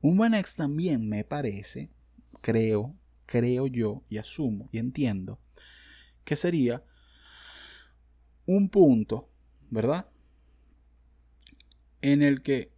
Un 0.00 0.16
buen 0.16 0.32
ex 0.32 0.54
también 0.54 1.06
me 1.06 1.22
parece, 1.22 1.90
creo, 2.40 2.94
creo 3.26 3.66
yo 3.66 4.04
y 4.08 4.16
asumo 4.16 4.70
y 4.72 4.78
entiendo, 4.78 5.38
que 6.24 6.34
sería 6.34 6.82
un 8.46 8.70
punto, 8.70 9.28
¿verdad? 9.68 10.08
En 12.00 12.22
el 12.22 12.40
que 12.40 12.72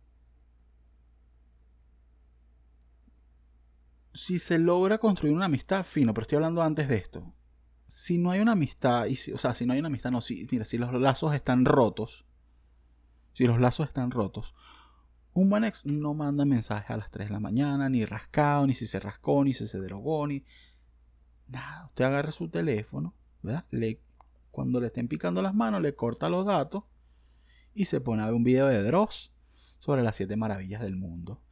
si 4.12 4.40
se 4.40 4.58
logra 4.58 4.98
construir 4.98 5.32
una 5.32 5.44
amistad, 5.44 5.84
fino, 5.84 6.12
pero 6.12 6.22
estoy 6.22 6.34
hablando 6.34 6.64
antes 6.64 6.88
de 6.88 6.96
esto. 6.96 7.32
Si 7.90 8.18
no 8.18 8.30
hay 8.30 8.40
una 8.40 8.52
amistad, 8.52 9.06
y 9.06 9.32
o 9.32 9.38
sea, 9.38 9.54
si 9.54 9.66
no 9.66 9.72
hay 9.72 9.80
una 9.80 9.88
amistad, 9.88 10.10
no, 10.10 10.20
si, 10.20 10.46
mira, 10.50 10.64
si 10.64 10.78
los 10.78 10.92
lazos 10.94 11.34
están 11.34 11.64
rotos, 11.64 12.24
si 13.32 13.46
los 13.46 13.60
lazos 13.60 13.88
están 13.88 14.10
rotos, 14.10 14.54
un 15.32 15.50
buen 15.50 15.64
ex 15.64 15.86
no 15.86 16.14
manda 16.14 16.44
mensajes 16.44 16.90
a 16.90 16.96
las 16.96 17.10
3 17.10 17.28
de 17.28 17.32
la 17.32 17.40
mañana, 17.40 17.88
ni 17.88 18.04
rascado, 18.04 18.66
ni 18.66 18.74
si 18.74 18.86
se 18.86 19.00
rascó, 19.00 19.44
ni 19.44 19.54
si 19.54 19.66
se 19.66 19.78
drogó, 19.78 20.26
ni 20.26 20.44
nada. 21.48 21.86
Usted 21.86 22.04
agarra 22.04 22.30
su 22.30 22.48
teléfono, 22.48 23.14
¿verdad? 23.42 23.66
Le 23.70 24.00
cuando 24.50 24.80
le 24.80 24.88
estén 24.88 25.08
picando 25.08 25.42
las 25.42 25.54
manos, 25.54 25.80
le 25.80 25.94
corta 25.94 26.28
los 26.28 26.44
datos 26.44 26.84
y 27.74 27.84
se 27.86 28.00
pone 28.00 28.22
a 28.22 28.26
ver 28.26 28.34
un 28.34 28.44
video 28.44 28.66
de 28.66 28.82
Dross 28.82 29.32
sobre 29.78 30.02
las 30.02 30.16
siete 30.16 30.36
maravillas 30.36 30.82
del 30.82 30.96
mundo 30.96 31.42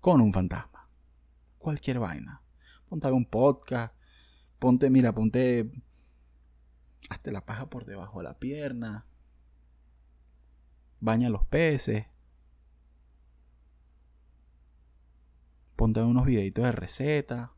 con 0.00 0.20
un 0.20 0.32
fantasma. 0.32 0.88
Cualquier 1.58 1.98
vaina. 1.98 2.42
Ponte 2.88 3.06
a 3.06 3.10
ver 3.10 3.16
un 3.16 3.26
podcast. 3.26 3.94
Ponte, 4.60 4.90
mira, 4.90 5.12
ponte. 5.12 5.72
Hazte 7.08 7.32
la 7.32 7.44
paja 7.44 7.68
por 7.68 7.86
debajo 7.86 8.18
de 8.18 8.24
la 8.24 8.38
pierna. 8.38 9.06
Baña 11.00 11.30
los 11.30 11.46
peces. 11.46 12.06
Ponte 15.76 16.02
unos 16.02 16.26
videitos 16.26 16.62
de 16.62 16.72
receta. 16.72 17.54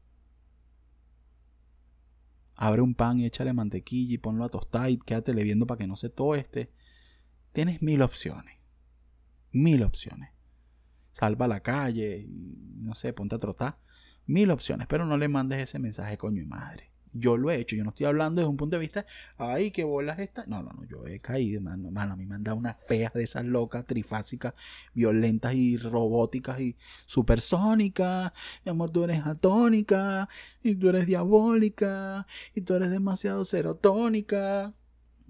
Abre 2.55 2.82
un 2.82 2.94
pan 2.94 3.18
y 3.18 3.26
échale 3.26 3.53
mantequilla 3.53 4.14
y 4.14 4.18
ponlo 4.18 4.44
a 4.44 4.48
tostar 4.48 4.88
y 4.88 4.98
quédatele 4.98 5.42
viendo 5.42 5.66
para 5.66 5.78
que 5.78 5.88
no 5.88 5.96
se 5.96 6.09
toeste. 6.09 6.72
Tienes 7.53 7.82
mil 7.82 8.00
opciones. 8.00 8.61
Mil 9.50 9.82
opciones. 9.82 10.30
Salva 11.11 11.48
la 11.48 11.61
calle 11.61 12.28
no 12.28 12.94
sé, 12.94 13.12
ponte 13.12 13.34
a 13.34 13.40
trotar. 13.40 13.80
Mil 14.24 14.53
opciones, 14.53 14.86
pero 14.86 15.05
no 15.05 15.16
le 15.16 15.26
mandes 15.26 15.61
ese 15.61 15.80
mensaje 15.80 16.16
coño 16.16 16.40
y 16.40 16.46
madre. 16.46 16.91
Yo 17.15 17.37
lo 17.37 17.51
he 17.51 17.57
hecho, 17.57 17.77
yo 17.77 17.85
no 17.85 17.91
estoy 17.91 18.07
hablando 18.07 18.41
desde 18.41 18.49
un 18.49 18.57
punto 18.57 18.77
de 18.77 18.81
vista, 18.81 19.05
ay, 19.37 19.71
qué 19.71 19.85
bolas 19.85 20.19
esta. 20.19 20.47
No, 20.47 20.63
no, 20.63 20.73
no, 20.73 20.85
yo 20.85 21.07
he 21.07 21.21
caído, 21.21 21.61
mano, 21.61 21.91
mano 21.91 22.15
a 22.15 22.17
mí 22.17 22.25
me 22.25 22.37
han 22.37 22.45
dado 22.45 22.57
unas 22.57 22.77
peas 22.77 23.13
de 23.13 23.23
esas 23.23 23.45
locas, 23.45 23.85
trifásicas, 23.87 24.55
violentas 24.95 25.55
y 25.55 25.77
robóticas 25.77 26.61
y 26.61 26.77
supersónicas. 27.05 28.33
Mi 28.65 28.71
amor, 28.71 28.91
tú 28.91 29.05
eres 29.05 29.27
atónica, 29.27 30.29
y 30.63 30.75
tú 30.75 30.89
eres 30.89 31.07
diabólica, 31.07 32.27
y 32.55 32.63
tú 32.63 32.75
eres 32.75 32.91
demasiado 32.91 33.45
serotónica. 33.45 34.73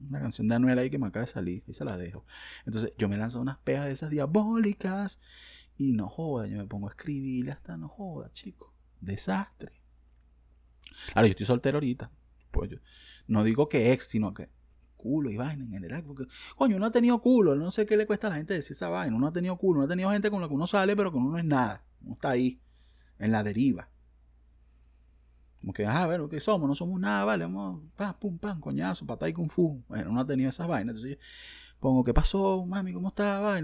Una 0.09 0.21
canción 0.21 0.49
de 0.49 0.55
Anuel 0.55 0.79
ahí 0.79 0.91
que 0.91 0.99
me 0.99 1.09
acaba 1.09 1.25
de 1.25 1.33
salir, 1.33 1.65
y 1.67 1.75
se 1.75 1.85
la 1.85 1.97
dejo. 1.97 2.25
Entonces, 2.65 2.93
yo 2.97 3.09
me 3.09 3.17
lanzo 3.17 3.41
unas 3.41 3.59
peas 3.59 3.87
de 3.87 3.93
esas 3.93 4.11
diabólicas, 4.11 5.21
y 5.77 5.93
no 5.93 6.09
joda, 6.09 6.47
yo 6.47 6.59
me 6.59 6.67
pongo 6.67 6.87
a 6.87 6.91
escribirle 6.91 7.53
hasta 7.53 7.77
no 7.77 7.89
joda, 7.89 8.31
chico. 8.33 8.73
Desastre. 9.01 9.82
Claro, 11.13 11.27
yo 11.27 11.33
estoy 11.33 11.47
soltero 11.47 11.77
ahorita. 11.77 12.11
Pues 12.51 12.71
no 13.27 13.45
digo 13.45 13.69
que 13.69 13.93
ex, 13.93 14.07
sino 14.07 14.35
que 14.35 14.51
culo 14.97 15.31
y 15.31 15.37
vaina 15.37 15.65
en 15.65 15.71
general. 15.71 16.05
Porque, 16.05 16.25
coño, 16.57 16.77
uno 16.77 16.87
ha 16.87 16.93
tenido 16.93 17.21
culo. 17.21 17.55
No 17.57 17.71
sé 17.71 17.87
qué 17.87 17.97
le 17.97 18.07
cuesta 18.07 18.29
a 18.29 18.31
la 18.31 18.37
gente 18.37 18.55
decir 18.55 18.73
esa 18.73 18.89
vaina. 18.89 19.17
Uno 19.17 19.27
ha 19.29 19.33
tenido 19.33 19.57
culo. 19.57 19.79
Uno 19.79 19.87
ha 19.87 19.89
tenido 19.89 20.11
gente 20.11 20.31
con 20.31 20.41
la 20.41 20.49
que 20.49 20.55
uno 20.55 20.67
sale, 20.67 20.97
pero 20.97 21.13
con 21.13 21.23
uno 21.23 21.33
no 21.33 21.39
es 21.39 21.45
nada. 21.45 21.85
Uno 22.03 22.15
está 22.15 22.31
ahí, 22.31 22.61
en 23.19 23.33
la 23.33 23.43
deriva. 23.43 23.89
Como 25.61 25.73
que, 25.73 25.87
ah, 25.87 26.07
ver, 26.09 26.21
¿qué 26.29 26.41
somos? 26.41 26.69
No 26.69 26.75
somos 26.75 27.01
nada, 27.01 27.25
vale. 27.25 27.45
Vamos, 27.45 27.83
pam, 27.97 28.15
pum, 28.19 28.39
pam, 28.39 28.61
coñazo, 28.61 29.07
patá 29.07 29.29
y 29.29 29.33
kung 29.33 29.49
fu. 29.49 29.85
Bueno, 29.89 30.11
uno 30.11 30.21
ha 30.21 30.27
tenido 30.27 30.51
esas 30.51 30.67
vainas. 30.67 31.05
Pongo, 31.79 32.03
¿qué 32.03 32.13
pasó, 32.13 32.67
mami? 32.67 32.93
¿Cómo 32.93 33.09
estás? 33.09 33.63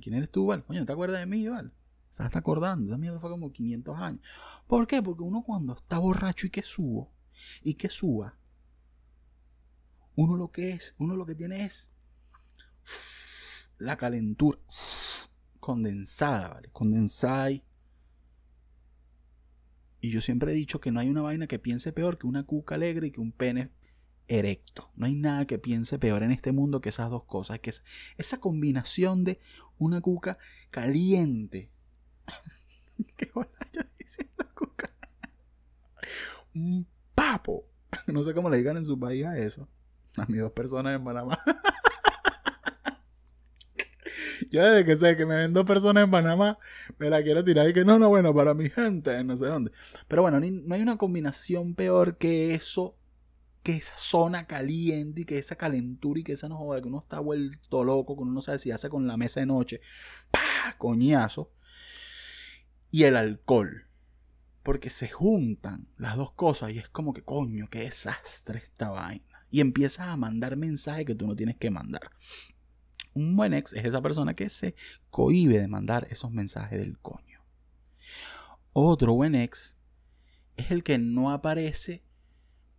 ¿Quién 0.00 0.14
eres 0.14 0.30
tú, 0.30 0.46
vale? 0.46 0.62
Coño, 0.62 0.80
¿no 0.80 0.86
te 0.86 0.92
acuerdas 0.92 1.20
de 1.20 1.26
mí, 1.26 1.48
vale? 1.48 1.70
Se 2.12 2.22
está 2.22 2.38
acordando. 2.40 2.92
Esa 2.92 2.98
mierda 2.98 3.18
fue 3.18 3.30
como 3.30 3.50
500 3.50 3.98
años. 3.98 4.20
¿Por 4.66 4.86
qué? 4.86 5.02
Porque 5.02 5.22
uno 5.22 5.42
cuando 5.42 5.72
está 5.72 5.98
borracho 5.98 6.46
y 6.46 6.50
que 6.50 6.62
subo, 6.62 7.10
y 7.62 7.74
que 7.74 7.88
suba, 7.88 8.36
uno 10.14 10.36
lo 10.36 10.52
que 10.52 10.72
es, 10.72 10.94
uno 10.98 11.16
lo 11.16 11.24
que 11.24 11.34
tiene 11.34 11.64
es 11.64 11.90
la 13.78 13.96
calentura 13.96 14.58
condensada, 15.58 16.48
¿vale? 16.48 16.68
Condensada 16.70 17.50
y... 17.50 17.64
Yo 20.02 20.20
siempre 20.20 20.52
he 20.52 20.54
dicho 20.54 20.80
que 20.80 20.90
no 20.90 21.00
hay 21.00 21.08
una 21.08 21.22
vaina 21.22 21.46
que 21.46 21.60
piense 21.60 21.92
peor 21.92 22.18
que 22.18 22.26
una 22.26 22.44
cuca 22.44 22.74
alegre 22.74 23.06
y 23.06 23.10
que 23.12 23.20
un 23.20 23.32
pene 23.32 23.70
erecto. 24.26 24.90
No 24.96 25.06
hay 25.06 25.14
nada 25.14 25.46
que 25.46 25.58
piense 25.58 25.98
peor 25.98 26.24
en 26.24 26.32
este 26.32 26.52
mundo 26.52 26.80
que 26.80 26.88
esas 26.90 27.08
dos 27.08 27.24
cosas, 27.24 27.60
que 27.60 27.70
es 27.70 27.84
esa 28.18 28.38
combinación 28.38 29.24
de 29.24 29.38
una 29.78 30.00
cuca 30.00 30.38
caliente 30.70 31.70
¿Qué 33.16 33.30
diciendo? 33.98 34.32
Un 36.54 36.86
papo. 37.14 37.66
No 38.06 38.22
sé 38.22 38.34
cómo 38.34 38.50
le 38.50 38.58
digan 38.58 38.76
en 38.76 38.84
su 38.84 38.98
país 38.98 39.24
a 39.24 39.38
eso. 39.38 39.68
A 40.16 40.26
mis 40.26 40.40
dos 40.40 40.52
personas 40.52 40.96
en 40.96 41.04
Panamá. 41.04 41.42
Yo 44.50 44.62
desde 44.62 44.84
que 44.84 44.96
sé 44.96 45.16
que 45.16 45.24
me 45.24 45.36
ven 45.36 45.54
dos 45.54 45.64
personas 45.64 46.04
en 46.04 46.10
Panamá, 46.10 46.58
me 46.98 47.08
la 47.08 47.22
quiero 47.22 47.42
tirar 47.42 47.68
y 47.68 47.72
que 47.72 47.84
no, 47.84 47.98
no, 47.98 48.08
bueno, 48.08 48.34
para 48.34 48.52
mi 48.52 48.68
gente, 48.68 49.22
no 49.24 49.36
sé 49.36 49.46
dónde. 49.46 49.70
Pero 50.08 50.22
bueno, 50.22 50.40
no 50.40 50.74
hay 50.74 50.82
una 50.82 50.98
combinación 50.98 51.74
peor 51.74 52.18
que 52.18 52.54
eso, 52.54 52.98
que 53.62 53.76
esa 53.76 53.96
zona 53.96 54.46
caliente 54.46 55.22
y 55.22 55.24
que 55.24 55.38
esa 55.38 55.56
calentura 55.56 56.20
y 56.20 56.24
que 56.24 56.32
esa 56.32 56.48
no 56.48 56.58
joda, 56.58 56.82
que 56.82 56.88
uno 56.88 56.98
está 56.98 57.20
vuelto 57.20 57.84
loco, 57.84 58.16
que 58.16 58.22
uno 58.22 58.32
no 58.32 58.42
sabe 58.42 58.58
si 58.58 58.70
hace 58.70 58.90
con 58.90 59.06
la 59.06 59.16
mesa 59.16 59.40
de 59.40 59.46
noche. 59.46 59.80
¡Pah! 60.30 60.76
Coñazo 60.76 61.52
y 62.92 63.04
el 63.04 63.16
alcohol. 63.16 63.88
Porque 64.62 64.90
se 64.90 65.08
juntan 65.08 65.88
las 65.96 66.16
dos 66.16 66.30
cosas 66.32 66.70
y 66.70 66.78
es 66.78 66.88
como 66.88 67.12
que, 67.12 67.22
coño, 67.22 67.68
qué 67.68 67.80
desastre 67.80 68.58
esta 68.60 68.90
vaina. 68.90 69.44
Y 69.50 69.60
empiezas 69.60 70.06
a 70.06 70.16
mandar 70.16 70.56
mensajes 70.56 71.04
que 71.04 71.16
tú 71.16 71.26
no 71.26 71.34
tienes 71.34 71.56
que 71.56 71.70
mandar. 71.70 72.12
Un 73.14 73.34
buen 73.34 73.54
ex 73.54 73.72
es 73.72 73.84
esa 73.84 74.00
persona 74.00 74.34
que 74.34 74.48
se 74.48 74.76
cohíbe 75.10 75.58
de 75.58 75.66
mandar 75.66 76.06
esos 76.10 76.30
mensajes 76.30 76.78
del 76.78 76.98
coño. 77.00 77.40
Otro 78.72 79.14
buen 79.14 79.34
ex 79.34 79.76
es 80.56 80.70
el 80.70 80.84
que 80.84 80.98
no 80.98 81.32
aparece 81.32 82.04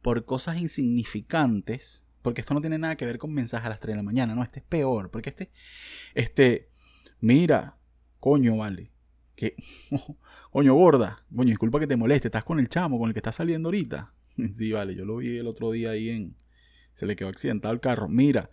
por 0.01 0.26
cosas 0.26 0.57
insignificantes, 0.57 2.05
porque 2.22 2.41
esto 2.41 2.53
no 2.53 2.61
tiene 2.61 2.78
nada 2.78 2.95
que 2.95 3.05
ver 3.05 3.18
con 3.18 3.34
mensajes 3.34 3.66
a 3.66 3.70
las 3.70 3.80
3 3.80 3.93
de 3.93 3.97
la 3.97 4.03
mañana, 4.03 4.36
no, 4.36 4.43
este 4.43 4.59
es 4.59 4.66
peor, 4.66 5.11
porque 5.11 5.30
este, 5.30 5.51
este, 6.14 6.70
mira, 7.20 7.78
coño, 8.20 8.57
vale, 8.57 8.93
que, 9.36 9.56
coño, 10.52 10.74
gorda, 10.74 11.24
coño, 11.36 11.50
disculpa 11.50 11.80
que 11.80 11.88
te 11.88 11.96
moleste, 11.96 12.28
estás 12.28 12.44
con 12.44 12.60
el 12.60 12.70
chamo 12.70 13.00
con 13.00 13.10
el 13.10 13.14
que 13.14 13.20
estás 13.20 13.36
saliendo 13.36 13.68
ahorita. 13.68 14.14
Sí, 14.50 14.72
vale, 14.72 14.96
yo 14.96 15.06
lo 15.06 15.18
vi 15.18 15.38
el 15.38 15.46
otro 15.46 15.70
día 15.70 15.92
ahí 15.92 16.10
en, 16.10 16.36
se 16.92 17.06
le 17.06 17.16
quedó 17.16 17.30
accidentado 17.30 17.72
el 17.72 17.80
carro. 17.80 18.10
Mira, 18.10 18.50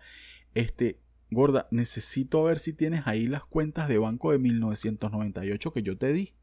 este, 0.52 1.00
gorda, 1.30 1.68
necesito 1.70 2.42
ver 2.42 2.58
si 2.58 2.74
tienes 2.74 3.06
ahí 3.06 3.26
las 3.26 3.44
cuentas 3.44 3.88
de 3.88 3.96
banco 3.96 4.30
de 4.30 4.38
1998 4.38 5.72
que 5.72 5.82
yo 5.82 5.96
te 5.96 6.12
di. 6.12 6.34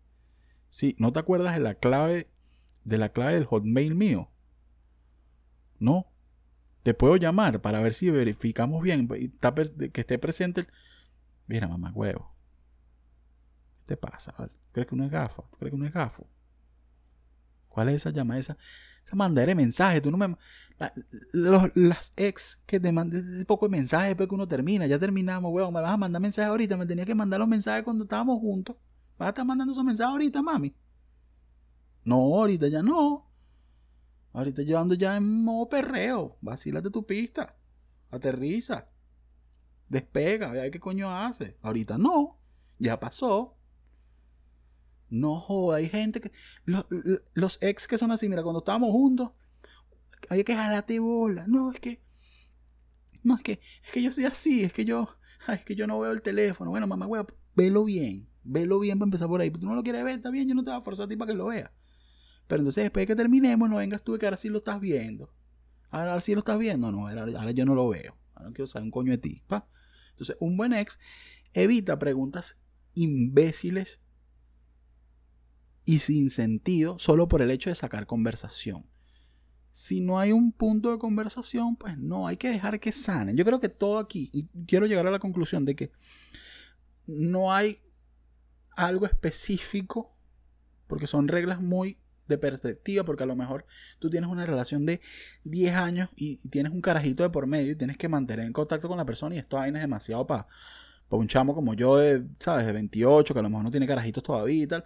Sí, 0.72 0.96
¿no 0.98 1.14
te 1.14 1.20
acuerdas 1.20 1.54
de 1.54 1.60
la 1.60 1.76
clave, 1.76 2.32
de 2.84 2.98
la 2.98 3.10
clave 3.10 3.36
del 3.36 3.46
hotmail 3.46 3.94
mío? 3.94 4.32
No. 5.78 6.08
Te 6.82 6.96
puedo 6.96 7.16
llamar 7.18 7.62
para 7.62 7.80
ver 7.80 7.94
si 7.94 8.10
verificamos 8.10 8.82
bien 8.82 9.08
que 9.08 10.02
esté 10.02 10.18
presente. 10.18 10.66
Mira, 11.46 11.68
mamá, 11.68 11.92
huevo 11.94 12.37
te 13.88 13.98
pasa, 13.98 14.36
¿vale? 14.38 14.52
¿Crees 14.72 14.88
que 14.88 14.96
uno 14.96 15.06
es 15.06 15.12
gafo? 15.12 15.50
¿Crees 15.58 15.72
que 15.72 15.76
uno 15.76 15.88
es 15.88 15.94
gafo? 15.94 16.28
¿Cuál 17.70 17.90
es 17.90 17.96
esa 17.96 18.10
llamada? 18.12 18.40
Esa, 18.40 18.58
esa 19.04 19.16
mandadera 19.16 19.52
de 19.52 19.56
mensajes. 19.56 20.02
Tú 20.02 20.12
no 20.12 20.18
me. 20.18 20.36
los, 21.32 21.72
las 21.76 22.14
ex 22.16 22.62
que 22.66 22.80
te 22.80 22.92
mandan 22.92 23.36
ese 23.36 23.46
poco 23.46 23.68
de 23.68 23.72
mensajes 23.72 24.10
después 24.10 24.28
que 24.30 24.36
uno 24.36 24.48
termina. 24.48 24.88
Ya 24.88 25.00
terminamos, 25.00 25.52
weón. 25.52 25.74
Me 25.74 25.82
vas 25.82 25.92
a 25.92 25.98
mandar 25.98 26.22
mensajes 26.22 26.50
ahorita. 26.50 26.76
Me 26.76 26.86
tenía 26.86 27.06
que 27.06 27.16
mandar 27.16 27.40
los 27.40 27.48
mensajes 27.48 27.84
cuando 27.84 28.04
estábamos 28.04 28.40
juntos. 28.40 28.76
¿Vas 29.18 29.28
a 29.28 29.30
estar 29.30 29.46
mandando 29.46 29.74
esos 29.74 29.84
mensajes 29.84 30.12
ahorita, 30.12 30.42
mami? 30.42 30.76
No, 32.04 32.16
ahorita 32.16 32.68
ya 32.68 32.82
no. 32.82 33.30
Ahorita 34.34 34.62
yo 34.62 34.80
ando 34.80 34.96
ya 34.96 35.16
en 35.16 35.44
modo 35.44 35.70
perreo. 35.70 36.38
Vacílate 36.42 36.90
tu 36.90 37.06
pista. 37.06 37.56
Aterriza. 38.12 38.90
Despega. 39.88 40.52
Vea 40.52 40.70
qué 40.72 40.80
coño 40.80 41.12
hace. 41.16 41.58
Ahorita 41.62 41.98
no. 41.98 42.40
Ya 42.80 43.00
pasó. 43.00 43.57
No 45.10 45.39
joda, 45.39 45.78
hay 45.78 45.89
gente 45.89 46.20
que. 46.20 46.32
Los, 47.34 47.58
ex 47.62 47.88
que 47.88 47.97
son 47.97 48.12
así, 48.12 48.28
mira, 48.28 48.43
cuando 48.43 48.60
estábamos 48.60 48.91
juntos, 48.91 49.32
había 50.30 50.43
que 50.43 50.55
jalarte 50.55 50.99
bola. 50.99 51.45
No, 51.47 51.72
es 51.72 51.80
que. 51.80 52.01
No, 53.24 53.36
es 53.36 53.43
que. 53.43 53.60
Es 53.84 53.91
que 53.91 54.01
yo 54.01 54.12
soy 54.12 54.26
así, 54.26 54.64
es 54.64 54.74
que 54.74 54.86
yo. 54.86 55.10
es 55.47 55.64
que 55.64 55.76
yo 55.76 55.88
no 55.88 55.99
veo 55.99 56.12
el 56.12 56.22
teléfono. 56.22 56.72
Bueno, 56.72 56.88
mamá, 56.88 57.08
wea, 57.08 57.26
velo 57.55 57.86
bien. 57.86 58.28
Velo 58.43 58.80
bien 58.80 58.97
para 58.99 59.08
empezar 59.08 59.28
por 59.28 59.41
ahí. 59.41 59.51
Tú 59.51 59.66
no 59.66 59.76
lo 59.76 59.84
quieres 59.84 60.03
ver, 60.03 60.18
está 60.18 60.30
bien, 60.30 60.47
yo 60.47 60.55
no 60.55 60.64
te 60.64 60.72
voy 60.72 60.80
a 60.80 60.84
forzar 60.84 61.05
a 61.05 61.10
ti 61.10 61.16
para 61.16 61.32
que 61.32 61.38
lo 61.38 61.47
veas. 61.47 61.72
Pero 62.47 62.62
entonces 62.62 62.84
después 62.84 63.03
de 63.03 63.08
que 63.08 63.16
terminemos, 63.16 63.70
no 63.70 63.78
vengas 63.78 64.03
tú 64.03 64.18
que 64.18 64.26
ahora 64.26 64.38
sí 64.38 64.49
lo 64.49 64.60
estás 64.60 64.80
viendo. 64.80 65.34
Ahora 65.89 66.20
sí 66.22 66.34
lo 66.34 66.39
estás 66.39 66.58
viendo. 66.58 66.91
No, 66.91 67.08
ahora, 67.08 67.51
yo 67.51 67.66
no 67.66 67.76
lo 67.76 67.89
veo. 67.89 68.16
Ahora 68.36 68.49
no 68.49 68.53
quiero 68.53 68.68
saber 68.68 68.86
un 68.86 68.91
coño 68.91 69.12
de 69.12 69.18
ti. 69.18 69.43
¿pa? 69.47 69.68
Entonces, 70.12 70.38
un 70.39 70.55
buen 70.58 70.74
ex 70.74 70.99
evita 71.53 71.99
preguntas 71.99 72.58
imbéciles 72.93 74.01
y 75.88 76.00
sin 76.00 76.30
sentido 76.30 77.00
solo 77.00 77.30
por 77.30 77.42
el 77.42 77.50
hecho 77.50 77.70
de 77.70 77.76
sacar 77.76 78.06
conversación. 78.06 78.86
Si 79.72 80.02
no 80.02 80.20
hay 80.20 80.34
un 80.34 80.52
punto 80.52 80.92
de 80.92 80.98
conversación, 80.98 81.78
pues 81.78 81.98
no, 81.98 82.28
hay 82.28 82.36
que 82.36 82.50
dejar 82.50 82.82
que 82.82 82.92
sanen. 82.92 83.38
Yo 83.38 83.46
creo 83.46 83.62
que 83.62 83.70
todo 83.70 83.98
aquí, 83.98 84.30
y 84.34 84.48
quiero 84.66 84.86
llegar 84.86 85.08
a 85.08 85.12
la 85.12 85.20
conclusión 85.20 85.64
de 85.64 85.78
que 85.78 85.92
no 87.06 87.54
hay 87.54 87.80
algo 88.76 89.06
específico, 89.06 90.14
porque 90.88 91.08
son 91.08 91.30
reglas 91.30 91.62
muy 91.62 91.98
de 92.28 92.38
perspectiva, 92.38 93.06
porque 93.06 93.24
a 93.24 93.28
lo 93.28 93.38
mejor 93.38 93.66
tú 93.98 94.10
tienes 94.10 94.30
una 94.30 94.46
relación 94.46 94.86
de 94.86 95.00
10 95.46 95.74
años 95.74 96.10
y 96.18 96.36
tienes 96.50 96.74
un 96.74 96.82
carajito 96.82 97.24
de 97.24 97.30
por 97.30 97.48
medio 97.48 97.72
y 97.72 97.76
tienes 97.78 97.96
que 97.96 98.10
mantener 98.10 98.46
en 98.46 98.52
contacto 98.52 98.90
con 98.90 98.98
la 98.98 99.06
persona 99.06 99.36
y 99.36 99.38
esto 99.38 99.56
vaina 99.56 99.80
es 99.80 99.84
demasiado 99.84 100.28
para 100.28 100.48
un 101.12 101.30
chamo 101.30 101.56
como 101.56 101.76
yo, 101.76 101.96
de, 101.96 102.26
¿sabes? 102.40 102.66
De 102.66 102.74
28, 102.74 103.34
que 103.34 103.40
a 103.40 103.44
lo 103.44 103.50
mejor 103.50 103.64
no 103.64 103.72
tiene 103.72 103.88
carajitos 103.88 104.22
todavía 104.22 104.64
y 104.64 104.68
tal 104.68 104.84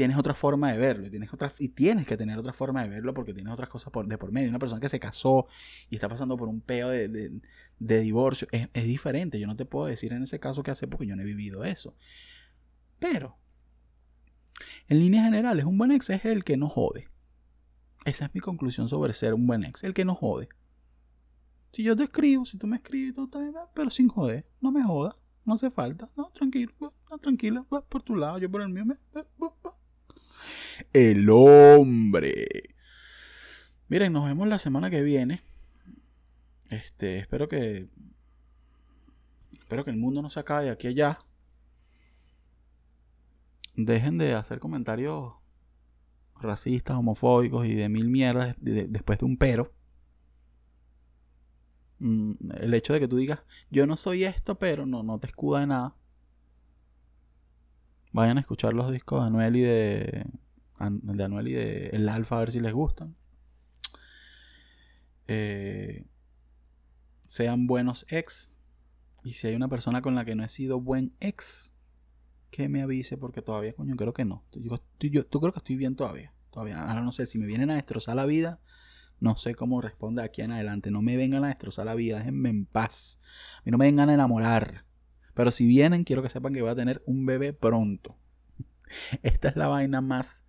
tienes 0.00 0.16
otra 0.16 0.32
forma 0.32 0.72
de 0.72 0.78
verlo 0.78 1.06
y 1.08 1.10
tienes, 1.10 1.30
otra, 1.30 1.52
y 1.58 1.68
tienes 1.68 2.06
que 2.06 2.16
tener 2.16 2.38
otra 2.38 2.54
forma 2.54 2.82
de 2.82 2.88
verlo 2.88 3.12
porque 3.12 3.34
tienes 3.34 3.52
otras 3.52 3.68
cosas 3.68 3.92
por, 3.92 4.06
de 4.06 4.16
por 4.16 4.32
medio. 4.32 4.48
Una 4.48 4.58
persona 4.58 4.80
que 4.80 4.88
se 4.88 4.98
casó 4.98 5.46
y 5.90 5.96
está 5.96 6.08
pasando 6.08 6.38
por 6.38 6.48
un 6.48 6.62
peo 6.62 6.88
de, 6.88 7.30
de, 7.78 8.00
divorcio 8.00 8.48
es, 8.50 8.70
es, 8.72 8.84
diferente. 8.84 9.38
Yo 9.38 9.46
no 9.46 9.56
te 9.56 9.66
puedo 9.66 9.84
decir 9.84 10.14
en 10.14 10.22
ese 10.22 10.40
caso 10.40 10.62
qué 10.62 10.70
hacer 10.70 10.88
porque 10.88 11.06
yo 11.06 11.16
no 11.16 11.20
he 11.20 11.26
vivido 11.26 11.64
eso. 11.64 11.94
Pero, 12.98 13.36
en 14.88 15.00
líneas 15.00 15.26
generales, 15.26 15.66
un 15.66 15.76
buen 15.76 15.92
ex 15.92 16.08
es 16.08 16.24
el 16.24 16.44
que 16.44 16.56
no 16.56 16.70
jode. 16.70 17.10
Esa 18.06 18.24
es 18.24 18.34
mi 18.34 18.40
conclusión 18.40 18.88
sobre 18.88 19.12
ser 19.12 19.34
un 19.34 19.46
buen 19.46 19.64
ex, 19.64 19.84
el 19.84 19.92
que 19.92 20.06
no 20.06 20.14
jode. 20.14 20.48
Si 21.72 21.82
yo 21.82 21.94
te 21.94 22.04
escribo, 22.04 22.46
si 22.46 22.56
tú 22.56 22.66
me 22.66 22.76
escribes, 22.76 23.14
todo 23.14 23.28
pero 23.74 23.90
sin 23.90 24.08
joder, 24.08 24.46
no 24.62 24.72
me 24.72 24.82
jodas, 24.82 25.14
no 25.44 25.56
hace 25.56 25.70
falta, 25.70 26.08
no, 26.16 26.30
tranquilo, 26.30 26.72
no, 26.80 27.18
tranquila, 27.18 27.64
por 27.64 28.02
tu 28.02 28.16
lado, 28.16 28.38
yo 28.38 28.50
por 28.50 28.62
el 28.62 28.70
mío, 28.70 28.86
me, 28.86 28.96
el 30.92 31.28
hombre. 31.30 32.74
Miren, 33.88 34.12
nos 34.12 34.24
vemos 34.26 34.46
la 34.48 34.58
semana 34.58 34.90
que 34.90 35.02
viene. 35.02 35.42
Este, 36.68 37.18
espero 37.18 37.48
que. 37.48 37.88
Espero 39.58 39.84
que 39.84 39.90
el 39.90 39.96
mundo 39.96 40.22
no 40.22 40.30
se 40.30 40.40
acabe 40.40 40.70
aquí 40.70 40.86
allá. 40.86 41.18
Dejen 43.74 44.18
de 44.18 44.34
hacer 44.34 44.58
comentarios 44.58 45.34
racistas, 46.40 46.96
homofóbicos 46.96 47.66
y 47.66 47.74
de 47.74 47.88
mil 47.88 48.08
mierdas 48.08 48.56
después 48.60 49.18
de 49.18 49.24
un 49.24 49.36
pero. 49.36 49.72
Mm, 51.98 52.32
el 52.60 52.74
hecho 52.74 52.94
de 52.94 53.00
que 53.00 53.08
tú 53.08 53.16
digas, 53.16 53.40
yo 53.70 53.86
no 53.86 53.96
soy 53.96 54.24
esto, 54.24 54.58
pero 54.58 54.86
no, 54.86 55.02
no 55.02 55.18
te 55.18 55.26
escuda 55.26 55.60
de 55.60 55.66
nada. 55.66 55.96
Vayan 58.12 58.38
a 58.38 58.40
escuchar 58.40 58.74
los 58.74 58.90
discos 58.90 59.20
de 59.20 59.26
Anuel 59.26 59.56
y 59.56 59.60
de 59.60 60.26
de 60.88 61.24
Anuel 61.24 61.48
y 61.48 61.52
de 61.52 61.86
El 61.88 62.08
Alfa 62.08 62.36
a 62.36 62.40
ver 62.40 62.50
si 62.50 62.60
les 62.60 62.72
gustan. 62.72 63.16
Eh, 65.28 66.06
sean 67.26 67.66
buenos 67.66 68.06
ex. 68.08 68.54
Y 69.22 69.34
si 69.34 69.48
hay 69.48 69.54
una 69.54 69.68
persona 69.68 70.00
con 70.00 70.14
la 70.14 70.24
que 70.24 70.34
no 70.34 70.42
he 70.42 70.48
sido 70.48 70.80
buen 70.80 71.14
ex, 71.20 71.72
que 72.50 72.68
me 72.68 72.82
avise 72.82 73.18
porque 73.18 73.42
todavía, 73.42 73.74
coño, 73.74 73.94
creo 73.96 74.14
que 74.14 74.24
no. 74.24 74.44
Yo, 74.52 74.80
yo, 74.98 75.28
creo 75.28 75.52
que 75.52 75.58
estoy 75.58 75.76
bien 75.76 75.94
todavía. 75.94 76.32
Todavía. 76.50 76.82
Ahora 76.82 77.02
no 77.02 77.12
sé 77.12 77.26
si 77.26 77.38
me 77.38 77.46
vienen 77.46 77.70
a 77.70 77.74
destrozar 77.74 78.16
la 78.16 78.24
vida. 78.24 78.60
No 79.20 79.36
sé 79.36 79.54
cómo 79.54 79.82
responde 79.82 80.22
aquí 80.22 80.40
en 80.40 80.50
adelante. 80.50 80.90
No 80.90 81.02
me 81.02 81.16
vengan 81.16 81.44
a 81.44 81.48
destrozar 81.48 81.84
la 81.84 81.94
vida. 81.94 82.18
Déjenme 82.18 82.48
en 82.48 82.64
paz. 82.64 83.20
A 83.58 83.62
mí 83.66 83.70
no 83.70 83.78
me 83.78 83.84
vengan 83.84 84.08
a 84.08 84.14
enamorar. 84.14 84.86
Pero 85.34 85.50
si 85.50 85.66
vienen, 85.66 86.04
quiero 86.04 86.22
que 86.22 86.30
sepan 86.30 86.52
que 86.52 86.62
voy 86.62 86.70
a 86.70 86.76
tener 86.76 87.02
un 87.06 87.26
bebé 87.26 87.52
pronto. 87.52 88.16
Esta 89.22 89.48
es 89.48 89.56
la 89.56 89.68
vaina 89.68 90.00
más 90.00 90.44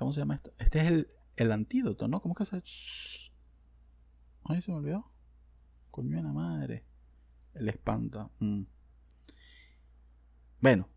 ¿Cómo 0.00 0.14
se 0.14 0.20
llama 0.20 0.36
esto? 0.36 0.54
Este 0.58 0.78
es 0.80 0.86
el, 0.86 1.08
el 1.36 1.52
antídoto, 1.52 2.08
¿no? 2.08 2.22
¿Cómo 2.22 2.34
que 2.34 2.46
se.? 2.46 2.56
Ay, 4.44 4.62
se 4.62 4.70
me 4.70 4.78
olvidó. 4.78 5.12
Coño 5.90 6.16
de 6.16 6.22
la 6.22 6.32
madre. 6.32 6.86
El 7.52 7.68
espanta. 7.68 8.30
Mm. 8.38 8.62
Bueno. 10.62 10.88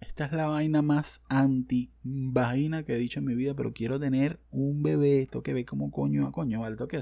Esta 0.00 0.24
es 0.24 0.32
la 0.32 0.48
vaina 0.48 0.82
más 0.82 1.22
anti-vaina 1.28 2.82
que 2.82 2.96
he 2.96 2.98
dicho 2.98 3.20
en 3.20 3.26
mi 3.26 3.36
vida, 3.36 3.54
pero 3.54 3.72
quiero 3.72 4.00
tener 4.00 4.40
un 4.50 4.82
bebé. 4.82 5.28
Tengo 5.30 5.44
que 5.44 5.54
ver 5.54 5.64
cómo 5.64 5.92
coño 5.92 6.26
a 6.26 6.32
coño, 6.32 6.58
¿vale? 6.58 6.74
Tengo 6.74 6.88
que, 6.88 7.00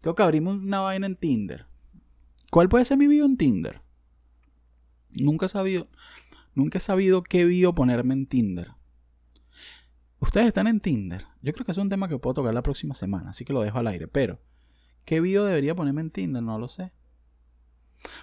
tengo 0.00 0.14
que 0.14 0.22
abrirme 0.22 0.52
una 0.52 0.80
vaina 0.80 1.06
en 1.06 1.16
Tinder. 1.16 1.66
¿Cuál 2.50 2.68
puede 2.68 2.84
ser 2.84 2.98
mi 2.98 3.06
bio 3.06 3.24
en 3.24 3.36
Tinder? 3.36 3.80
Nunca 5.10 5.46
he 5.46 5.48
sabido. 5.48 5.88
Nunca 6.54 6.78
he 6.78 6.80
sabido 6.80 7.22
qué 7.22 7.44
bio 7.44 7.74
ponerme 7.74 8.14
en 8.14 8.26
Tinder. 8.26 8.72
Ustedes 10.18 10.48
están 10.48 10.66
en 10.66 10.80
Tinder. 10.80 11.26
Yo 11.42 11.52
creo 11.52 11.64
que 11.64 11.72
es 11.72 11.78
un 11.78 11.88
tema 11.88 12.08
que 12.08 12.18
puedo 12.18 12.34
tocar 12.34 12.52
la 12.52 12.62
próxima 12.62 12.94
semana, 12.94 13.30
así 13.30 13.44
que 13.44 13.52
lo 13.52 13.62
dejo 13.62 13.78
al 13.78 13.86
aire. 13.86 14.08
Pero, 14.08 14.40
¿qué 15.04 15.20
video 15.20 15.44
debería 15.44 15.74
ponerme 15.74 16.02
en 16.02 16.10
Tinder? 16.10 16.42
No 16.42 16.58
lo 16.58 16.68
sé. 16.68 16.92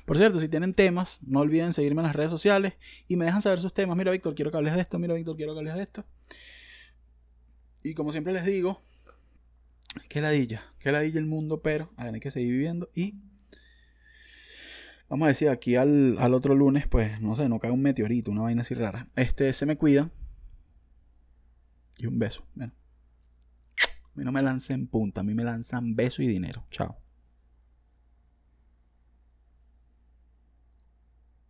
Por 0.05 0.17
cierto, 0.17 0.39
si 0.39 0.49
tienen 0.49 0.73
temas, 0.73 1.19
no 1.21 1.39
olviden 1.39 1.71
seguirme 1.71 2.01
en 2.01 2.07
las 2.07 2.15
redes 2.15 2.31
sociales 2.31 2.73
y 3.07 3.15
me 3.15 3.25
dejan 3.25 3.41
saber 3.41 3.61
sus 3.61 3.73
temas. 3.73 3.95
Mira, 3.95 4.11
Víctor, 4.11 4.35
quiero 4.35 4.51
que 4.51 4.57
hables 4.57 4.75
de 4.75 4.81
esto. 4.81 4.99
Mira, 4.99 5.13
Víctor, 5.13 5.37
quiero 5.37 5.53
que 5.53 5.59
hables 5.59 5.75
de 5.75 5.83
esto. 5.83 6.05
Y 7.83 7.93
como 7.93 8.11
siempre 8.11 8.33
les 8.33 8.45
digo, 8.45 8.81
que 10.09 10.19
ladilla, 10.19 10.73
que 10.79 10.91
ladilla 10.91 11.19
el 11.19 11.25
mundo, 11.25 11.61
pero 11.61 11.91
hay 11.95 12.19
que 12.19 12.31
seguir 12.31 12.51
viviendo 12.51 12.89
y 12.93 13.15
vamos 15.09 15.25
a 15.25 15.29
decir 15.29 15.49
aquí 15.49 15.75
al, 15.75 16.17
al 16.19 16.33
otro 16.33 16.55
lunes, 16.55 16.87
pues 16.87 17.19
no 17.21 17.35
sé, 17.35 17.49
no 17.49 17.59
cae 17.59 17.71
un 17.71 17.81
meteorito, 17.81 18.31
una 18.31 18.41
vaina 18.41 18.61
así 18.61 18.73
rara. 18.73 19.07
Este, 19.15 19.51
se 19.53 19.65
me 19.65 19.77
cuidan 19.77 20.11
y 21.97 22.05
un 22.05 22.19
beso. 22.19 22.45
A 22.59 22.67
mí 24.15 24.23
no 24.23 24.31
me 24.31 24.41
lancen 24.41 24.87
punta, 24.87 25.21
a 25.21 25.23
mí 25.23 25.33
me 25.33 25.43
lanzan 25.43 25.95
beso 25.95 26.21
y 26.21 26.27
dinero. 26.27 26.65
Chao. 26.71 26.97